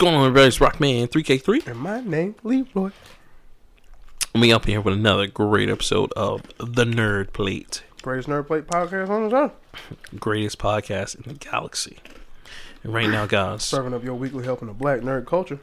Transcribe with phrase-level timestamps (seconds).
[0.00, 0.48] going on, everybody?
[0.48, 1.66] It's Rockman 3K3.
[1.66, 2.90] And my name, Leroy.
[4.34, 9.10] We up here with another great episode of The Nerd Plate, Greatest Nerd Plate podcast
[9.10, 9.50] on the zone.
[10.18, 11.98] greatest podcast in the galaxy.
[12.82, 15.58] And right now, guys, Serving up your weekly helping the black nerd culture.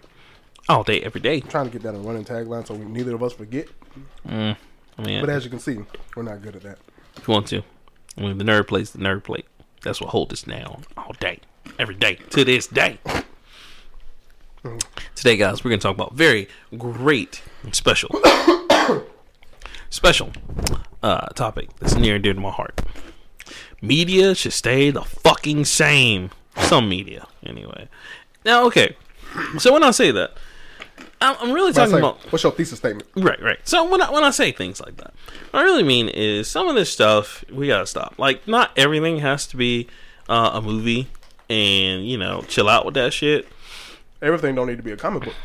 [0.69, 1.39] all day, every day.
[1.41, 3.67] Trying to get that a running tagline so we, neither of us forget.
[4.27, 4.55] Mm,
[4.97, 5.79] I mean, But as you can see,
[6.15, 6.77] we're not good at that.
[7.15, 7.63] if you want to,
[8.17, 9.47] I mean, The Nerd Plate's The Nerd Plate.
[9.81, 11.39] That's what holds us down all day,
[11.79, 12.99] every day, to this day.
[15.15, 18.09] Today, guys, we're going to talk about very great and special,
[19.89, 20.31] special
[21.03, 22.81] uh, topic that's near and dear to my heart.
[23.81, 26.31] Media should stay the fucking same.
[26.57, 27.87] Some media, anyway.
[28.43, 28.95] Now, okay.
[29.59, 30.31] So when I say that,
[31.21, 33.07] I'm, I'm really talking say, about what's your thesis statement?
[33.15, 33.59] Right, right.
[33.63, 35.13] So when I when I say things like that,
[35.51, 38.15] what I really mean is some of this stuff we gotta stop.
[38.17, 39.87] Like, not everything has to be
[40.29, 41.07] uh, a movie,
[41.49, 43.47] and you know, chill out with that shit.
[44.21, 45.35] Everything don't need to be a comic book.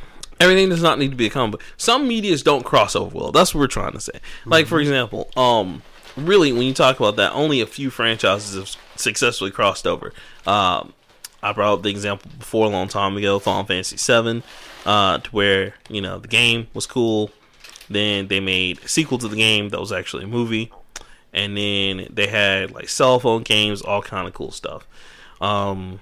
[0.40, 1.52] Everything does not need to be a comic.
[1.52, 1.62] book.
[1.76, 3.32] Some medias don't cross over well.
[3.32, 4.18] That's what we're trying to say.
[4.44, 5.82] Like, for example, um,
[6.16, 10.12] really, when you talk about that, only a few franchises have successfully crossed over.
[10.46, 10.94] Um,
[11.42, 14.42] I brought up the example before a long time ago, Final Fantasy VII,
[14.86, 17.30] uh, to where you know the game was cool.
[17.90, 20.72] Then they made a sequel to the game that was actually a movie,
[21.32, 24.86] and then they had like cell phone games, all kind of cool stuff.
[25.40, 26.00] Um,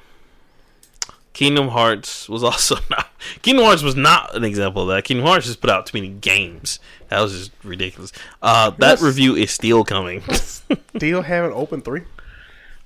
[1.41, 3.09] Kingdom Hearts was also not.
[3.41, 5.05] Kingdom Hearts was not an example of that.
[5.05, 6.79] Kingdom Hearts just put out too many games.
[7.09, 8.13] That was just ridiculous.
[8.43, 9.03] Uh, that Yes.
[9.03, 10.23] review is still coming,
[10.97, 12.03] Still haven't opened three.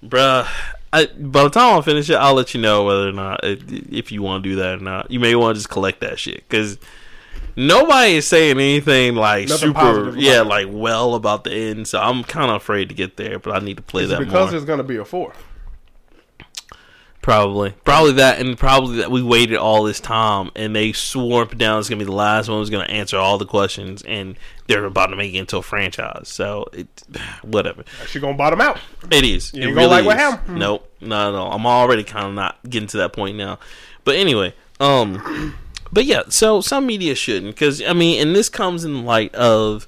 [0.07, 0.47] bruh.
[0.93, 4.13] I, by the time I finish it, I'll let you know whether or not if
[4.13, 5.11] you want to do that or not.
[5.11, 6.79] You may want to just collect that shit because
[7.57, 11.89] nobody is saying anything like Nothing super, yeah, like well about the end.
[11.89, 14.21] So I'm kind of afraid to get there, but I need to play Is that
[14.21, 14.51] because more.
[14.53, 15.33] there's going to be a four?
[17.25, 21.79] Probably, probably that, and probably that we waited all this time, and they and down
[21.79, 24.37] it's gonna be the last one was gonna answer all the questions, and
[24.67, 26.29] they're about to make it into a franchise.
[26.29, 26.87] So, it,
[27.43, 28.79] whatever She going to bottom out.
[29.11, 30.59] it is, You it gonna like what happened?
[30.59, 31.47] Nope, no, no.
[31.47, 33.59] I'm already kind of not getting to that point now.
[34.05, 35.57] But anyway, um,
[35.91, 36.25] but yeah.
[36.29, 39.87] So some media shouldn't, because I mean, and this comes in light of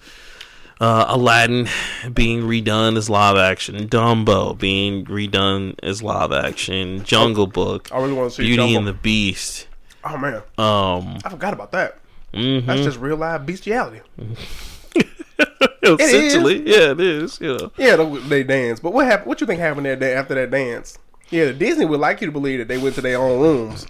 [0.81, 1.69] uh, Aladdin
[2.13, 8.13] being redone as live action, Dumbo being redone as live action, Jungle Book, I really
[8.13, 8.79] want to see Beauty Jumbo.
[8.79, 9.67] and the Beast.
[10.05, 10.35] Oh, man.
[10.59, 11.99] Um, I forgot about that.
[12.33, 12.65] mhm.
[12.67, 14.01] That's just real live bestiality.
[15.83, 17.41] essentially, yeah, it is.
[17.41, 18.81] Yeah, Yeah, they, they dance.
[18.81, 19.29] But what happened?
[19.29, 20.99] What you think happened that day after that dance?
[21.31, 23.87] Yeah, Disney would like you to believe that they went to their own rooms.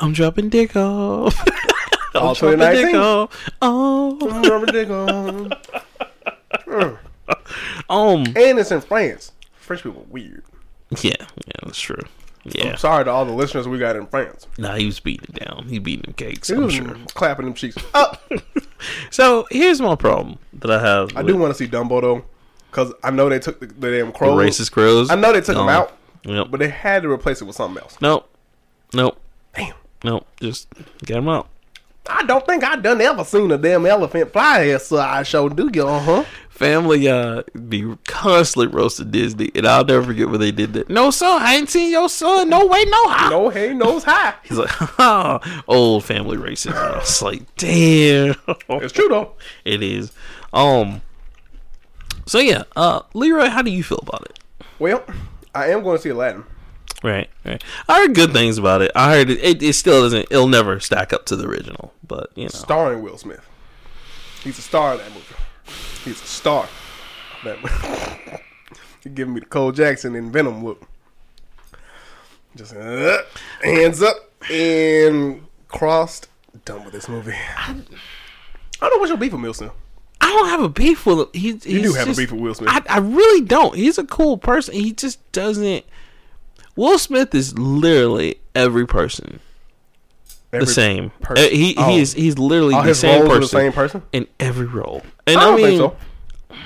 [0.00, 1.38] I'm dropping dick off.
[2.14, 2.96] I'm dropping dick 2019.
[2.96, 3.50] off.
[3.62, 5.48] Oh, Remember they go-
[6.52, 6.98] Mm.
[7.90, 9.32] um, and it's in France.
[9.54, 10.44] French people are weird.
[11.02, 12.02] yeah, yeah, that's true.
[12.44, 14.46] Yeah, I'm sorry to all the listeners we got in France.
[14.56, 15.66] nah, he was beating it down.
[15.68, 16.48] He beating them cakes.
[16.48, 16.96] He I'm sure.
[17.14, 18.22] clapping them cheeks up.
[19.10, 21.10] So here's my problem that I have.
[21.16, 22.24] I do want to see Dumbo though,
[22.70, 24.38] because I know they took the, the damn the crows.
[24.40, 25.10] racist crows.
[25.10, 26.46] I know they took them Um, out, Yep.
[26.52, 27.98] but they had to replace it with something else.
[28.00, 28.32] Nope.
[28.94, 29.20] Nope.
[29.56, 29.74] Damn.
[30.04, 30.28] Nope.
[30.40, 30.68] Just
[31.04, 31.48] get them out.
[32.08, 35.48] I don't think I done ever seen a damn elephant fly here, so I show
[35.48, 36.24] do you, uh huh.
[36.50, 40.88] Family uh be constantly roasting Disney, and I'll never forget when they did that.
[40.88, 42.48] No, son, I ain't seen your son.
[42.48, 43.30] No way, no how.
[43.30, 44.34] No hay, nose high.
[44.42, 46.74] He's like, ha, old family racist.
[46.74, 48.34] I was like, damn.
[48.68, 49.32] It's true though.
[49.64, 50.12] It is.
[50.52, 51.02] Um.
[52.26, 54.38] So yeah, uh, Leroy, how do you feel about it?
[54.78, 55.04] Well,
[55.54, 56.44] I am going to see Aladdin.
[57.02, 57.62] Right, right.
[57.88, 58.90] I heard good things about it.
[58.94, 59.38] I heard it.
[59.42, 60.26] It, it still doesn't.
[60.30, 62.48] It'll never stack up to the original, but you know.
[62.48, 63.46] starring Will Smith.
[64.42, 65.34] He's a star of that movie.
[66.04, 66.64] He's a star.
[66.64, 68.42] of That movie.
[69.04, 70.82] He giving me the Cole Jackson and Venom look.
[72.56, 73.18] Just uh,
[73.62, 74.16] hands up
[74.50, 76.26] and crossed.
[76.64, 77.32] Done with this movie.
[77.56, 79.70] I don't know what's your beef with Will Smith.
[80.20, 81.26] I don't have a beef with him.
[81.32, 82.70] He, he's You do have just- a beef with Will Smith.
[82.72, 83.76] I, I really don't.
[83.76, 84.74] He's a cool person.
[84.74, 85.84] He just doesn't.
[86.78, 89.40] Will Smith is literally every person
[90.52, 91.10] Every the same.
[91.20, 91.90] person- Uh, he Oh.
[91.90, 94.02] he is he's literally All the same person the same person.
[94.12, 95.02] in every role.
[95.26, 96.56] And I I, don't mean, think so.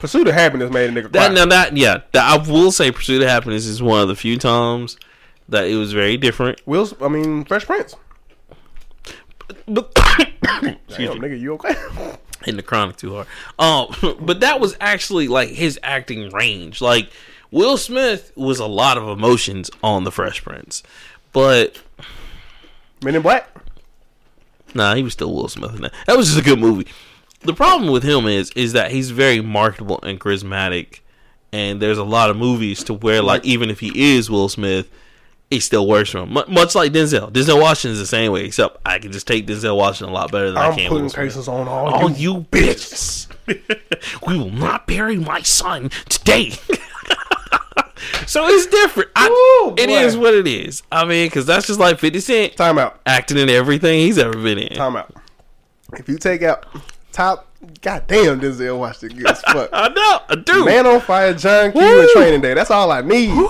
[0.00, 1.28] Pursuit of Happiness made a nigga cry.
[1.28, 4.16] that now that yeah, that I will say, Pursuit of Happiness is one of the
[4.16, 4.96] few times
[5.48, 6.60] that it was very different.
[6.66, 7.94] Will's, I mean, Fresh Prince.
[9.66, 9.94] But
[10.42, 11.20] Damn, excuse me.
[11.20, 11.74] nigga, you okay?
[12.46, 13.26] in the chronic too hard.
[13.58, 16.80] Um, but that was actually like his acting range.
[16.80, 17.10] Like
[17.50, 20.82] Will Smith was a lot of emotions on the Fresh Prince,
[21.32, 21.80] but
[23.02, 23.48] Men in Black.
[24.74, 25.94] nah, he was still Will Smith in that.
[26.06, 26.86] That was just a good movie.
[27.40, 31.00] The problem with him is is that he's very marketable and charismatic,
[31.52, 34.90] and there's a lot of movies to where like even if he is Will Smith,
[35.50, 36.30] it still works for him.
[36.34, 37.32] Mu- Much like Denzel.
[37.32, 40.32] Denzel Washington is the same way, except I can just take Denzel Washington a lot
[40.32, 40.86] better than I can.
[40.86, 42.34] I'm putting cases on all, All you.
[42.34, 43.26] you bitches.
[44.26, 46.52] we will not bury my son today.
[48.26, 49.10] so it's different.
[49.16, 50.82] I, Ooh, it is what it is.
[50.90, 53.00] I mean, because that's just like 50 Cent Time out.
[53.06, 54.76] acting in everything he's ever been in.
[54.76, 55.14] Time out.
[55.94, 56.66] If you take out
[57.12, 57.46] top,
[57.80, 59.70] goddamn, Denzel Washington good as fuck.
[59.72, 60.20] I know.
[60.28, 60.64] I do.
[60.64, 62.00] Man on Fire, John Q, Woo.
[62.00, 62.54] and Training Day.
[62.54, 63.30] That's all I need.
[63.34, 63.48] Woo.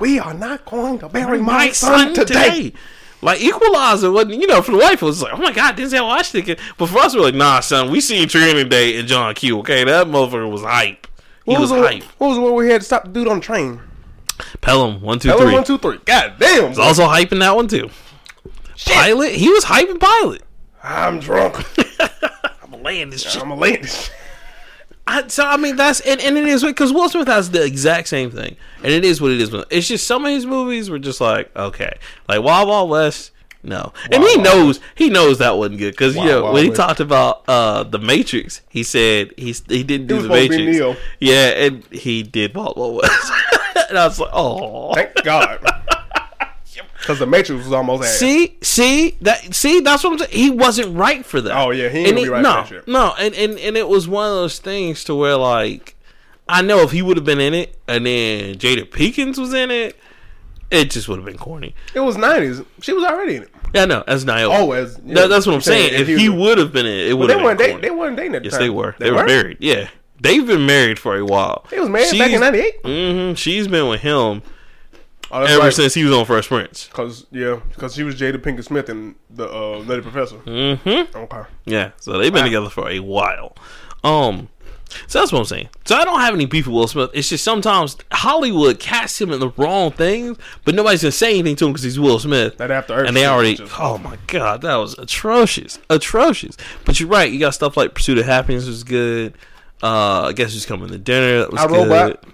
[0.00, 2.72] We are not going to bury my my son today.
[3.20, 6.06] Like Equalizer wasn't, you know, for the wife it was like, oh my god, Denzel
[6.06, 6.56] Washington.
[6.76, 9.58] But for us, we're like, nah, son, we seen Training Day and John Q.
[9.60, 11.06] Okay, that motherfucker was hype.
[11.48, 12.02] He What was, was, the, hype.
[12.18, 13.80] what was the one we had to stop the dude on the train?
[14.60, 15.52] Pelham one two Tell three.
[15.52, 15.98] one, two, three.
[16.04, 16.68] God damn.
[16.68, 17.90] He's also hyping that one too.
[18.86, 20.42] Pilot, he was hyping Pilot.
[20.82, 21.56] I'm drunk.
[22.62, 23.42] I'm land this shit.
[23.42, 24.10] I'm land this.
[25.06, 28.08] I, so I mean that's and, and it is because Will Smith has the exact
[28.08, 29.50] same thing, and it is what it is.
[29.70, 31.98] It's just some of his movies were just like okay,
[32.28, 33.32] like Wild Wild West.
[33.62, 37.00] No, and he knows he knows that wasn't good because you know when he talked
[37.00, 40.66] about uh the Matrix, he said he he didn't do was the supposed to be
[40.66, 40.78] Matrix.
[40.78, 40.96] Neo.
[41.18, 43.32] Yeah, and he did Wild Wild West,
[43.88, 44.94] and I was like, oh.
[44.94, 45.64] Thank God.
[46.98, 48.18] Because the Matrix was almost ass.
[48.18, 49.54] See, see that.
[49.54, 50.30] See, that's what I'm saying.
[50.30, 51.56] He wasn't right for that.
[51.56, 52.88] Oh, yeah, he ain't And be right no, for that shit.
[52.88, 55.96] No, and, and and it was one of those things to where like,
[56.48, 59.70] I know if he would have been in it, and then Jada Pinkins was in
[59.70, 59.96] it,
[60.70, 61.74] it just would have been corny.
[61.94, 62.64] It was 90s.
[62.82, 63.50] She was already in it.
[63.74, 64.54] Yeah, no, that's Naomi.
[64.56, 65.90] Oh, as yeah, That- that's what I'm saying.
[65.94, 67.90] If he would have been in it, it would they have weren't, been they, they
[67.90, 68.62] weren't dating at the yes, time.
[68.62, 68.94] they were.
[68.98, 69.58] They, were married.
[69.60, 69.88] Yeah,
[70.20, 71.64] they've been married for a while.
[71.70, 72.82] They was married back in 98.
[72.82, 73.34] Mm-hmm.
[73.34, 74.42] She's been with him
[75.30, 75.72] Oh, ever right.
[75.72, 76.88] since he was on Fresh Prince.
[76.92, 80.36] Cause yeah, cause she was Jada Pinkett Smith and the uh, Nutty Professor.
[80.38, 81.16] Mm-hmm.
[81.16, 81.42] Okay.
[81.66, 83.54] Yeah, so they've been together for a while.
[84.04, 84.48] Um,
[85.06, 85.68] so that's what I'm saying.
[85.84, 87.10] So I don't have any beef with Will Smith.
[87.14, 91.56] It's just sometimes Hollywood casts him in the wrong things, but nobody's gonna say anything
[91.56, 92.56] to him because he's Will Smith.
[92.58, 93.56] That After Earth and they already.
[93.56, 96.56] just Oh my god, that was atrocious, atrocious.
[96.84, 97.30] But you're right.
[97.30, 99.34] You got stuff like Pursuit of Happiness was good.
[99.82, 101.40] Uh, I guess who's coming to dinner.
[101.40, 101.88] That was I, good.
[101.88, 102.24] Robot.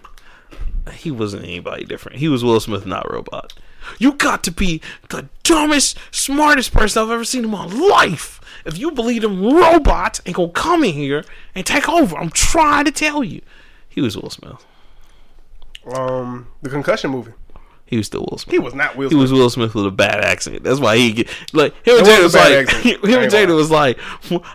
[0.92, 2.18] He wasn't anybody different.
[2.18, 3.52] He was Will Smith, not Robot.
[3.98, 8.40] You got to be the dumbest, smartest person I've ever seen in my life.
[8.64, 12.86] If you believe them robots ain't gonna come in here and take over, I'm trying
[12.86, 13.42] to tell you.
[13.88, 14.64] He was Will Smith.
[15.94, 17.32] Um, the concussion movie.
[17.86, 18.52] He was still Will Smith.
[18.52, 19.18] He was not Will Smith.
[19.18, 20.64] He was Will Smith with a bad accent.
[20.64, 23.70] That's why he get like him and Jada was was like him and Jada was
[23.70, 23.98] like,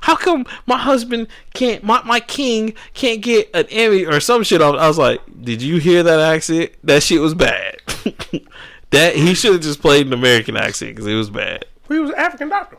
[0.02, 4.62] how come my husband can't my my king can't get an Emmy or some shit
[4.62, 4.75] off?
[4.75, 6.72] I was like, did you hear that accent?
[6.84, 7.78] That shit was bad.
[8.91, 11.65] that he should have just played an American accent because it was bad.
[11.88, 12.77] He was an African doctor.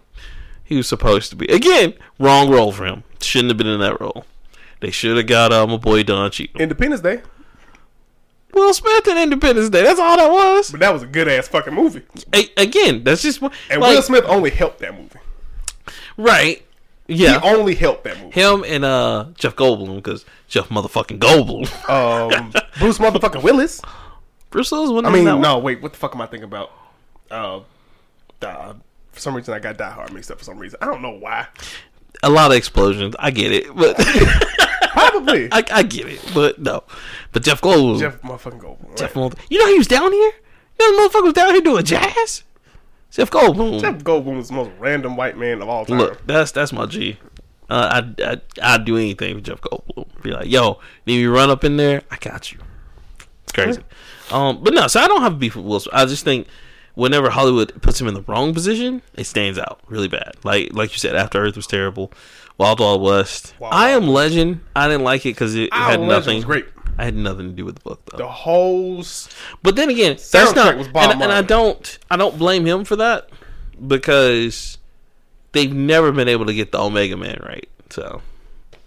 [0.65, 3.03] He was supposed to be again wrong role for him.
[3.21, 4.25] Shouldn't have been in that role.
[4.81, 6.61] They should have got um, my boy Don Cheadle.
[6.61, 7.21] Independence Day.
[8.53, 9.83] Will Smith and Independence Day.
[9.83, 10.71] That's all that was.
[10.71, 12.03] But that was a good ass fucking movie.
[12.35, 15.19] A- again, that's just what- And like, Will Smith only helped that movie.
[16.17, 16.65] right.
[17.07, 18.41] Yeah, He only helped that movie.
[18.41, 21.69] him and uh Jeff Goldblum because Jeff motherfucking Goldblum.
[21.91, 23.81] Um, Bruce motherfucking Willis.
[24.53, 25.43] Willis I mean, that one.
[25.43, 25.81] no, wait.
[25.83, 26.73] What the fuck am I thinking about?
[27.31, 27.61] Uh,
[28.43, 28.75] uh,
[29.13, 30.39] for some reason, I got Die Hard mixed up.
[30.39, 31.47] For some reason, I don't know why.
[32.23, 33.15] A lot of explosions.
[33.19, 33.97] I get it, but
[34.91, 36.83] Probably I, I get it, but no.
[37.33, 38.99] But Jeff Goldblum, Jeff, motherfucking Goldblum.
[38.99, 39.31] Jeff right.
[39.31, 40.33] Goldblum- you know he was down here.
[40.79, 42.43] You know the motherfucker was down here doing jazz.
[43.11, 43.81] Jeff Goldblum.
[43.81, 45.99] Jeff Goldblum was the most random white man of all time.
[45.99, 47.19] Look, that's that's my G.
[47.69, 50.23] Uh, I I I'd do anything for Jeff Goldblum.
[50.23, 52.03] Be like, yo, need me run up in there?
[52.11, 52.59] I got you.
[53.45, 53.83] It's crazy.
[54.33, 55.95] Um, but no, so I don't have beef with Will Smith.
[55.95, 56.47] I just think
[56.95, 60.35] whenever Hollywood puts him in the wrong position, it stands out really bad.
[60.45, 62.13] Like like you said, After Earth was terrible.
[62.59, 63.55] Wild Wild West.
[63.59, 64.61] Wild I Am Legend.
[64.77, 66.37] I didn't like it because it, it had nothing.
[66.37, 66.67] was great.
[66.99, 68.19] I had nothing to do with the book though.
[68.19, 69.03] The whole
[69.63, 70.77] But then again, that's not.
[70.77, 71.99] was Bob and, and I don't.
[72.11, 73.31] I don't blame him for that
[73.87, 74.77] because
[75.53, 77.69] they've never been able to get the Omega Man right.
[77.89, 78.21] So,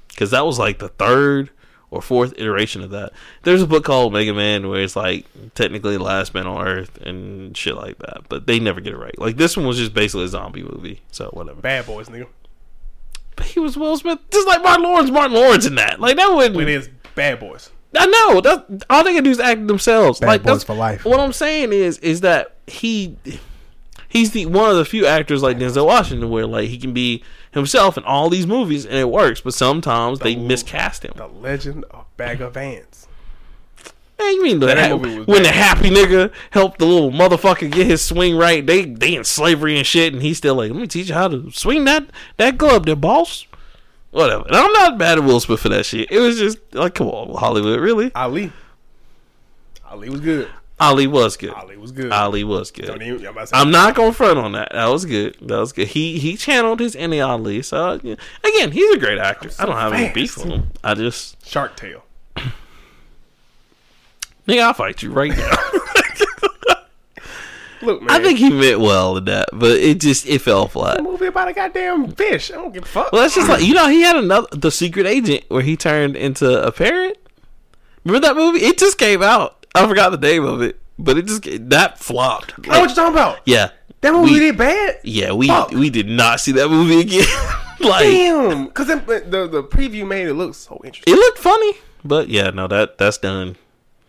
[0.10, 1.50] because that was like the third
[1.94, 3.14] or fourth iteration of that.
[3.44, 6.98] There's a book called Mega Man where it's like technically the last man on Earth
[6.98, 9.18] and shit like that, but they never get it right.
[9.20, 11.02] Like this one was just basically a zombie movie.
[11.12, 11.62] So whatever.
[11.62, 12.28] Bad Boys, nigga.
[13.36, 15.12] But he was Will Smith, just like Martin Lawrence.
[15.12, 16.00] Martin Lawrence in that.
[16.00, 16.60] Like that wouldn't.
[16.60, 17.70] It is Bad Boys.
[17.96, 20.20] I know that all they can do is act themselves.
[20.20, 21.06] Bad like boys that's for life.
[21.06, 23.16] What I'm saying is, is that he,
[24.10, 27.24] he's the one of the few actors like Denzel Washington where like he can be
[27.54, 29.42] himself in all these movies and it works.
[29.42, 31.14] But sometimes they miscast him.
[31.16, 33.08] The Legend of Bagger Vance.
[34.20, 37.12] Man, you mean the That ha- movie was when the happy nigga helped the little
[37.12, 38.66] motherfucker get his swing right?
[38.66, 41.28] They they in slavery and shit, and he's still like, let me teach you how
[41.28, 42.06] to swing that
[42.38, 43.48] that glove, there, boss.
[44.12, 44.46] Whatever.
[44.46, 46.12] And I'm not mad at Will Smith for that shit.
[46.12, 48.14] It was just like, come on, Hollywood, really?
[48.14, 48.52] Ali.
[49.90, 50.48] Ali was good.
[50.80, 51.52] Ali was good.
[51.52, 52.12] Ali was good.
[52.12, 52.90] Ali was good.
[53.02, 54.70] even- I'm about to say- I'm not gonna front on that.
[54.74, 55.38] That was good.
[55.42, 55.88] That was good.
[55.90, 57.62] He he channeled his inner Ali.
[57.62, 58.16] So yeah.
[58.44, 59.50] again, he's a great actor.
[59.60, 60.72] I don't have any beef with him.
[60.84, 62.04] I just Shark Tale.
[64.48, 65.56] nigga, I'll fight you right now.
[67.82, 68.12] Look, man.
[68.12, 71.00] I think he meant well in that, but it just it fell flat.
[71.00, 72.50] a movie about a goddamn fish.
[72.50, 73.12] I don't give a fuck.
[73.12, 76.16] Well, that's just like you know he had another the secret agent where he turned
[76.16, 77.20] into a parrot.
[78.06, 78.60] Remember that movie?
[78.66, 79.63] It just came out.
[79.76, 82.54] I forgot the name of it, but it just that flopped.
[82.58, 83.40] I know what you're talking about.
[83.46, 85.00] yeah, That movie we, did bad.
[85.04, 85.72] Yeah, we Fuck.
[85.72, 87.26] we did not see that movie again.
[87.80, 91.14] like Damn, because the, the the preview made it look so interesting.
[91.14, 91.74] it looked funny,
[92.06, 93.56] but yeah, no that that's done.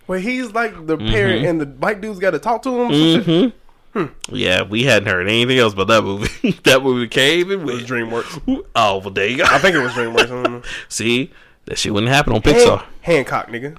[0.06, 1.47] Where he's like the parent mm-hmm.
[1.47, 2.92] and the white dude's got to talk to him.
[2.92, 3.26] some shit.
[3.26, 3.59] Mm-hmm.
[3.99, 4.06] Hmm.
[4.28, 6.50] Yeah, we hadn't heard anything else about that movie.
[6.64, 7.85] that movie came and It was.
[7.85, 8.64] DreamWorks.
[8.75, 9.44] Oh well, there you go.
[9.44, 10.21] I think it was DreamWorks.
[10.21, 10.62] I don't know.
[10.88, 11.33] See,
[11.66, 12.78] that shit wouldn't happen on Pixar.
[12.78, 13.78] Han- Hancock, nigga.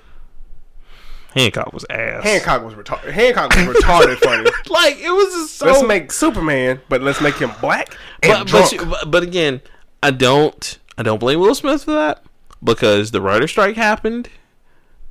[1.35, 2.23] Hancock was ass.
[2.23, 3.11] Hancock was retarded.
[3.11, 4.49] Hancock was retarded funny.
[4.69, 5.65] like it was just so.
[5.67, 8.65] Let's make Superman, but let's make him black and but, drunk.
[8.65, 9.61] but, you- but but again,
[10.01, 12.23] I don't I don't blame Will Smith for that
[12.63, 14.29] because the writer strike happened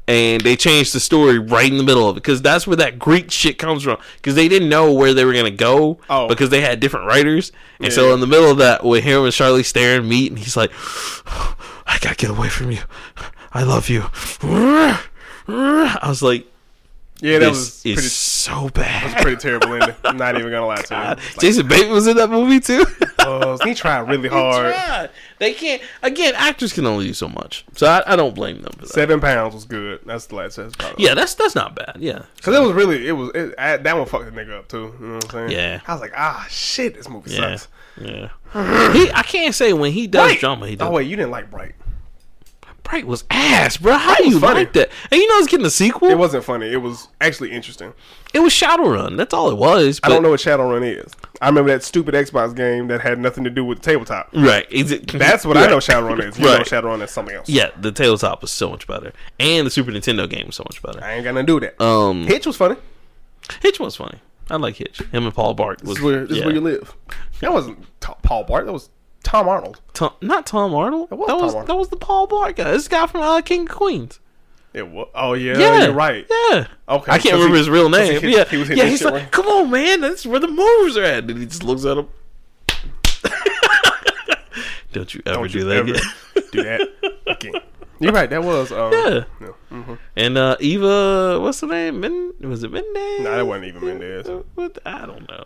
[0.07, 2.99] and they changed the story right in the middle of it because that's where that
[2.99, 6.29] Greek shit comes from because they didn't know where they were gonna go Oh.
[6.29, 7.95] because they had different writers and Yeah.
[7.95, 10.71] so in the middle of that with him and Charlie Theron meet and he's like
[11.87, 12.81] I gotta get away from you
[13.53, 14.05] I love you
[15.49, 16.47] I was like
[17.21, 19.95] yeah, that was pretty, so bad That was pretty terrible ending.
[20.05, 21.01] I'm not even gonna lie to you.
[21.01, 22.85] Like, Jason Bateman was in that movie too
[23.27, 24.75] uh, he tried really hard.
[24.75, 25.11] tried.
[25.39, 25.83] They can't.
[26.03, 28.89] Again, actors can only do so much, so I, I don't blame them for that.
[28.89, 30.01] Seven pounds was good.
[30.05, 30.77] That's the last test.
[30.99, 31.97] Yeah, that's that's not bad.
[31.99, 34.69] Yeah, Because it was really, it was, it, I, that one fucked the nigga up
[34.69, 34.95] too.
[35.01, 35.51] You know what I'm saying?
[35.51, 35.81] Yeah.
[35.87, 37.69] I was like, ah, shit, this movie yeah, sucks.
[38.01, 38.93] yeah.
[38.93, 40.41] he, I can't say when he does Bright.
[40.41, 40.89] drama, he does.
[40.89, 41.75] Oh, wait, you didn't like Bright.
[42.85, 43.95] Bright was ass, bro.
[43.95, 44.61] How do you funny.
[44.61, 44.91] like that?
[45.11, 46.11] And you know it's getting a sequel.
[46.11, 46.71] It wasn't funny.
[46.71, 47.95] It was actually interesting.
[48.35, 49.17] It was Shadowrun.
[49.17, 50.01] That's all it was.
[50.03, 51.13] I don't know what Shadowrun is.
[51.41, 54.29] I remember that stupid Xbox game that had nothing to do with the tabletop.
[54.35, 54.71] Right.
[54.71, 56.39] Is it, That's what I know Shadowrun is.
[56.39, 56.67] You know Right.
[56.67, 57.49] Shadowrun is something else.
[57.49, 60.83] Yeah, the tabletop was so much better, and the Super Nintendo game was so much
[60.83, 61.03] better.
[61.03, 61.85] I ain't got nothing to do with that.
[61.85, 62.77] Um, Hitch was funny.
[63.63, 64.19] Hitch was funny.
[64.51, 65.01] I like Hitch.
[65.11, 65.97] Him and Paul Blart was.
[65.97, 66.39] This is where, this yeah.
[66.41, 66.95] is where you live.
[67.41, 68.67] That wasn't Paul Blart.
[68.67, 68.91] That was
[69.25, 69.81] Tom Arnold.
[69.95, 71.11] Tom, not Tom Arnold.
[71.11, 71.69] was that Tom was Arnold.
[71.69, 72.71] that was the Paul Blart guy.
[72.71, 74.21] This guy from uh, King of Queens.
[74.73, 75.09] It was.
[75.15, 76.27] Oh yeah, Yeah, you're right.
[76.31, 76.67] Yeah.
[76.89, 78.21] Okay, I can't remember he- his real name.
[78.21, 78.85] hit- yeah, he was yeah.
[78.85, 79.31] He's like, right.
[79.33, 82.09] "Come on, man, that's where the moves are at." And he just looks at him.
[84.93, 86.03] Don't you ever Don't do you that ever again?
[86.53, 86.89] do that
[87.27, 87.53] again.
[88.01, 88.29] You're right.
[88.31, 88.71] That was.
[88.73, 89.25] Um, Yeah.
[89.73, 89.99] mhm.
[90.17, 92.01] And uh, Eva, what's her name?
[92.01, 93.21] Men, was it Mendes?
[93.21, 94.29] Nah, that wasn't even Mendes.
[94.55, 94.79] What?
[94.85, 95.45] I don't know.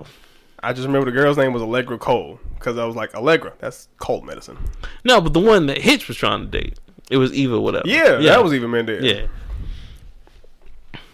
[0.63, 3.53] I just remember the girl's name was Allegra Cole because I was like Allegra.
[3.61, 4.59] That's cold medicine.
[5.05, 6.79] No, but the one that Hitch was trying to date,
[7.11, 7.61] it was Eva.
[7.61, 7.87] Whatever.
[7.89, 8.31] Yeah, yeah.
[8.33, 9.05] that was Eva Mendes.
[9.05, 9.27] Yeah.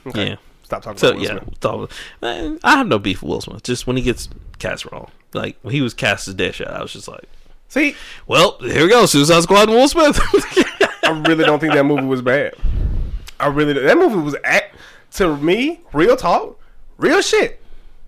[0.06, 0.28] Okay.
[0.30, 0.36] Yeah.
[0.62, 1.58] Stop talking So about Will yeah, Smith.
[1.60, 1.90] thought-
[2.22, 3.62] man, I have no beef with Will Smith.
[3.62, 6.92] Just when he gets cast wrong, like when he was cast as Deadshot, I was
[6.92, 7.24] just like,
[7.68, 7.96] See,
[8.26, 10.18] "Well, here we go, Suicide Squad and Will Smith."
[11.04, 12.54] I really don't think that movie was bad.
[13.40, 14.76] I really that movie was act
[15.14, 16.58] to me real talk,
[16.98, 17.60] real shit.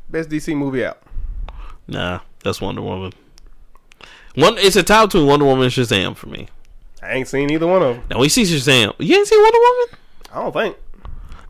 [0.09, 0.99] Best DC movie out.
[1.89, 3.13] Nah, that's Wonder Woman.
[4.35, 6.49] One, it's a tie between Wonder Woman and Shazam for me.
[7.03, 8.05] I ain't seen either one of them.
[8.11, 8.95] Now we see Shazam.
[8.99, 9.99] You ain't seen Wonder Woman,
[10.33, 10.77] I don't think.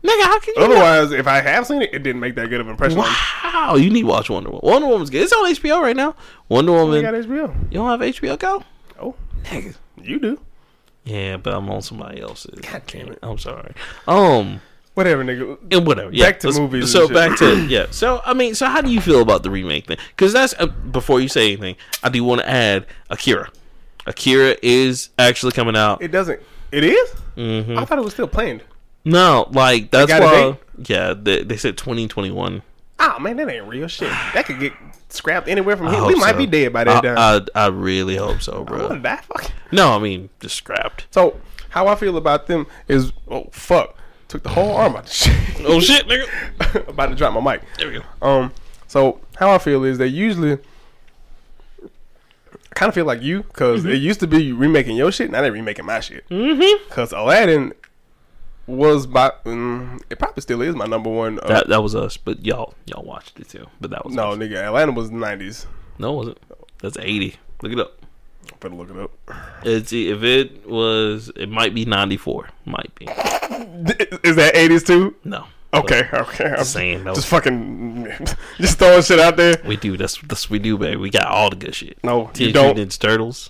[0.03, 0.23] nigga?
[0.23, 0.61] How can you?
[0.61, 2.99] not- Otherwise, if I have seen it, it didn't make that good of an impression.
[2.99, 4.61] Wow, you need to watch Wonder Woman.
[4.69, 5.23] Wonder Woman's good.
[5.23, 6.15] It's on HBO right now.
[6.49, 7.01] Wonder Woman.
[7.01, 7.53] got HBO.
[7.71, 8.63] You don't have HBO Go?
[8.99, 9.75] Oh, Nigga.
[10.01, 10.39] you do.
[11.03, 12.59] Yeah, but I'm on somebody else's.
[12.59, 13.19] God damn it.
[13.23, 13.73] I'm sorry.
[14.07, 14.61] Um.
[14.97, 15.59] Whatever, nigga.
[15.71, 16.09] and whatever.
[16.11, 16.25] Yeah.
[16.25, 17.85] Back to let's- movies So back to yeah.
[17.91, 19.97] So I mean, so how do you feel about the remake thing?
[20.09, 23.51] Because that's uh, before you say anything, I do want to add Akira.
[24.07, 26.01] Akira is actually coming out.
[26.01, 26.41] It doesn't.
[26.71, 27.11] It is?
[27.35, 28.63] hmm I thought it was still planned.
[29.05, 30.57] No, like that's why.
[30.79, 32.63] Yeah, they, they said 2021.
[32.99, 34.09] Oh man, that ain't real shit.
[34.33, 34.73] That could get
[35.09, 36.05] scrapped anywhere from I here.
[36.07, 36.37] We might so.
[36.39, 37.17] be dead by that time.
[37.19, 38.97] I, I, I really hope so, bro.
[38.97, 39.17] die.
[39.17, 39.51] Fuck.
[39.71, 41.05] No, I mean just scrapped.
[41.11, 41.39] So
[41.69, 43.95] how I feel about them is oh fuck.
[44.27, 45.33] Took the whole arm out the shit.
[45.65, 46.87] Oh shit, nigga.
[46.89, 47.61] about to drop my mic.
[47.77, 48.27] There we go.
[48.27, 48.51] Um,
[48.87, 50.53] so how I feel is they usually
[51.83, 53.91] I kind of feel like you because Mm-hmm.
[53.91, 55.31] it used to be remaking your shit.
[55.31, 56.27] Now they're remaking my shit.
[56.29, 56.87] Mm-hmm.
[56.89, 57.73] Because Aladdin
[58.67, 61.39] was by mm, it probably still is my number one.
[61.41, 63.67] Uh, That that was us, but y'all y'all watched it too.
[63.79, 64.37] But that was no, us.
[64.37, 65.65] nigga, Aladdin was nineties.
[65.97, 66.37] no, it wasn't.
[66.79, 67.35] That's 80.
[67.63, 67.99] Look it up.
[68.59, 69.11] Better look it up.
[69.63, 72.49] It's if it was, it might be 94.
[72.65, 73.05] Might be.
[73.05, 75.15] Is that eighties too?
[75.23, 75.45] No.
[75.73, 76.55] Okay, okay.
[76.57, 78.07] I'm saying, that just fucking,
[78.57, 79.57] just throwing shit out there.
[79.65, 79.97] We do.
[79.97, 80.95] That's that's what we do, baby.
[80.95, 81.97] We got all the good shit.
[82.03, 82.65] No, you Teenage don't.
[82.75, 83.49] Mutant Ninja Turtles.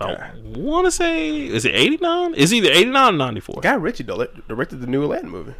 [0.00, 2.34] I want to say, is it 89?
[2.34, 3.60] Is either 89 or 94?
[3.62, 5.54] Guy Ritchie direct- directed the new Aladdin movie.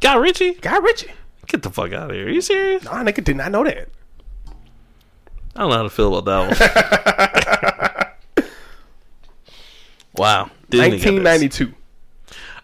[0.00, 0.54] Guy Ritchie?
[0.54, 1.10] Guy Ritchie.
[1.46, 2.26] Get the fuck out of here.
[2.26, 2.84] Are you serious?
[2.84, 3.88] Nah, nigga did not know that.
[5.56, 8.46] I don't know how to feel about that one.
[10.16, 10.50] wow.
[10.70, 11.04] Disney got this.
[11.06, 11.74] 1992.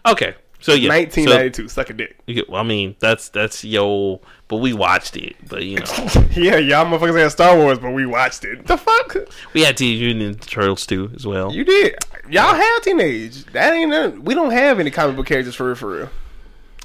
[0.05, 0.35] Okay.
[0.61, 0.89] So yeah.
[0.89, 1.67] 1992.
[1.69, 2.17] Suck a dick.
[2.27, 4.21] So, get- well, I mean, that's that's yo.
[4.47, 5.35] But we watched it.
[5.49, 5.85] But you know,
[6.31, 8.65] Yeah, y'all motherfuckers had Star Wars, but we watched it.
[8.67, 9.15] The fuck?
[9.53, 11.51] we had Teenage Mutant Ninja Turtles too as well.
[11.51, 11.95] You did.
[12.29, 13.45] Y'all have teenage.
[13.53, 14.23] That ain't nothing.
[14.23, 16.09] We don't have any comic book characters for real, for real.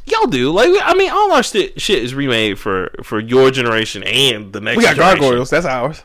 [0.07, 0.51] Y'all do.
[0.53, 4.61] Like I mean, all our sti- shit is remade for for your generation and the
[4.61, 4.77] next.
[4.79, 5.21] We got generation.
[5.23, 5.51] gargoyles.
[5.51, 6.03] That's ours.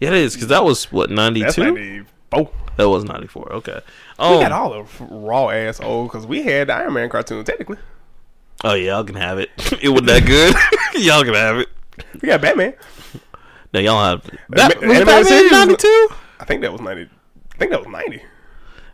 [0.00, 1.64] Yeah, it is because that was what ninety two.
[1.74, 2.50] 94.
[2.76, 3.52] That was ninety four.
[3.52, 3.80] Okay.
[4.18, 7.44] We Um, got all the raw ass old because we had the Iron Man cartoon
[7.44, 7.76] technically.
[8.64, 9.50] oh yeah, y'all can have it.
[9.82, 10.54] it wasn't that good.
[11.02, 11.68] y'all can have it.
[12.20, 12.74] We got Batman.
[13.74, 14.24] No, y'all have.
[14.24, 16.08] Was Batman ninety two?
[16.40, 17.02] I think that was 90.
[17.02, 18.22] I think that was 90.